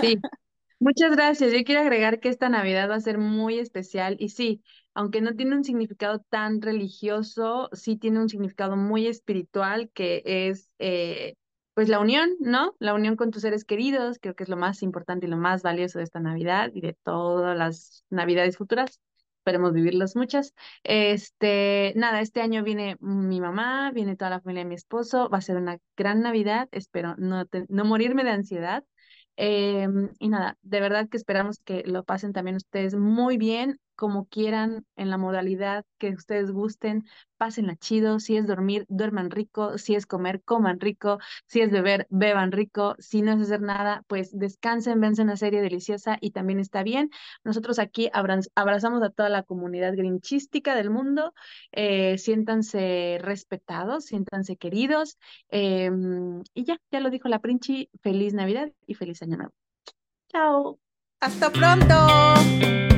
Sí, 0.01 0.17
Muchas 0.79 1.11
gracias. 1.11 1.53
Yo 1.53 1.63
quiero 1.63 1.81
agregar 1.81 2.19
que 2.19 2.29
esta 2.29 2.49
Navidad 2.49 2.89
va 2.89 2.95
a 2.95 2.99
ser 2.99 3.19
muy 3.19 3.59
especial 3.59 4.17
y 4.17 4.29
sí, 4.29 4.63
aunque 4.95 5.21
no 5.21 5.35
tiene 5.35 5.55
un 5.55 5.63
significado 5.63 6.25
tan 6.29 6.63
religioso, 6.63 7.69
sí 7.73 7.95
tiene 7.95 8.21
un 8.21 8.29
significado 8.29 8.75
muy 8.75 9.05
espiritual 9.05 9.91
que 9.93 10.23
es 10.25 10.71
eh, 10.79 11.35
pues 11.75 11.89
la 11.89 11.99
unión, 11.99 12.31
¿no? 12.41 12.75
La 12.79 12.95
unión 12.95 13.17
con 13.17 13.31
tus 13.31 13.43
seres 13.43 13.65
queridos, 13.65 14.19
creo 14.21 14.35
que 14.35 14.43
es 14.43 14.49
lo 14.49 14.57
más 14.57 14.83
importante 14.83 15.27
y 15.27 15.29
lo 15.29 15.37
más 15.37 15.63
valioso 15.63 15.99
de 15.99 16.05
esta 16.05 16.21
Navidad 16.21 16.71
y 16.73 16.81
de 16.81 16.93
todas 17.03 17.57
las 17.57 18.05
Navidades 18.09 18.57
futuras. 18.57 19.01
Esperemos 19.39 19.73
vivirlas 19.73 20.15
muchas. 20.15 20.53
Este, 20.83 21.93
nada, 21.95 22.21
este 22.21 22.41
año 22.41 22.63
viene 22.63 22.97
mi 23.01 23.41
mamá, 23.41 23.91
viene 23.91 24.15
toda 24.17 24.31
la 24.31 24.41
familia 24.41 24.63
de 24.63 24.69
mi 24.69 24.75
esposo, 24.75 25.29
va 25.29 25.37
a 25.39 25.41
ser 25.41 25.57
una 25.57 25.77
gran 25.97 26.21
Navidad, 26.21 26.67
espero 26.71 27.15
no, 27.17 27.45
te- 27.45 27.65
no 27.69 27.85
morirme 27.85 28.23
de 28.23 28.31
ansiedad. 28.31 28.83
Em, 29.37 30.09
y 30.19 30.29
nada, 30.29 30.57
de 30.63 30.79
verdad 30.79 31.09
que 31.09 31.17
esperamos 31.17 31.59
que 31.59 31.83
lo 31.85 32.03
pasen 32.05 32.33
también 32.33 32.55
ustedes 32.55 32.95
muy 32.95 33.37
bien, 33.37 33.79
como 33.95 34.25
quieran, 34.25 34.85
en 34.95 35.09
la 35.09 35.17
modalidad 35.17 35.85
que 35.97 36.09
ustedes 36.11 36.51
gusten, 36.51 37.05
pásenla 37.37 37.75
chido, 37.75 38.19
si 38.19 38.37
es 38.37 38.47
dormir, 38.47 38.85
duerman 38.87 39.29
rico, 39.31 39.77
si 39.77 39.95
es 39.95 40.05
comer, 40.05 40.41
coman 40.43 40.79
rico, 40.79 41.19
si 41.47 41.61
es 41.61 41.71
beber, 41.71 42.07
beban 42.09 42.51
rico, 42.51 42.95
si 42.99 43.21
no 43.21 43.33
es 43.33 43.41
hacer 43.41 43.61
nada, 43.61 44.03
pues 44.07 44.37
descansen, 44.37 45.01
vense 45.01 45.21
una 45.21 45.37
serie 45.37 45.61
deliciosa 45.61 46.17
y 46.21 46.31
también 46.31 46.59
está 46.59 46.83
bien. 46.83 47.09
Nosotros 47.43 47.79
aquí 47.79 48.09
abraz- 48.13 48.49
abrazamos 48.55 49.01
a 49.03 49.09
toda 49.09 49.29
la 49.29 49.43
comunidad 49.43 49.95
grinchística 49.95 50.75
del 50.75 50.89
mundo, 50.89 51.33
eh, 51.71 52.17
siéntanse 52.17 53.19
respetados, 53.21 54.05
siéntanse 54.05 54.55
queridos 54.57 55.17
Em, 55.49 56.43
y 56.53 56.65
ya, 56.65 56.77
ya 56.91 56.99
lo 56.99 57.09
dijo 57.09 57.29
la 57.29 57.39
Princhi, 57.39 57.89
feliz 58.01 58.33
Navidad 58.33 58.71
y 58.87 58.95
feliz 58.95 59.21
Año 59.21 59.37
Nuevo. 59.37 59.53
Chao. 60.29 60.79
Hasta 61.19 61.49
pronto. 61.51 62.94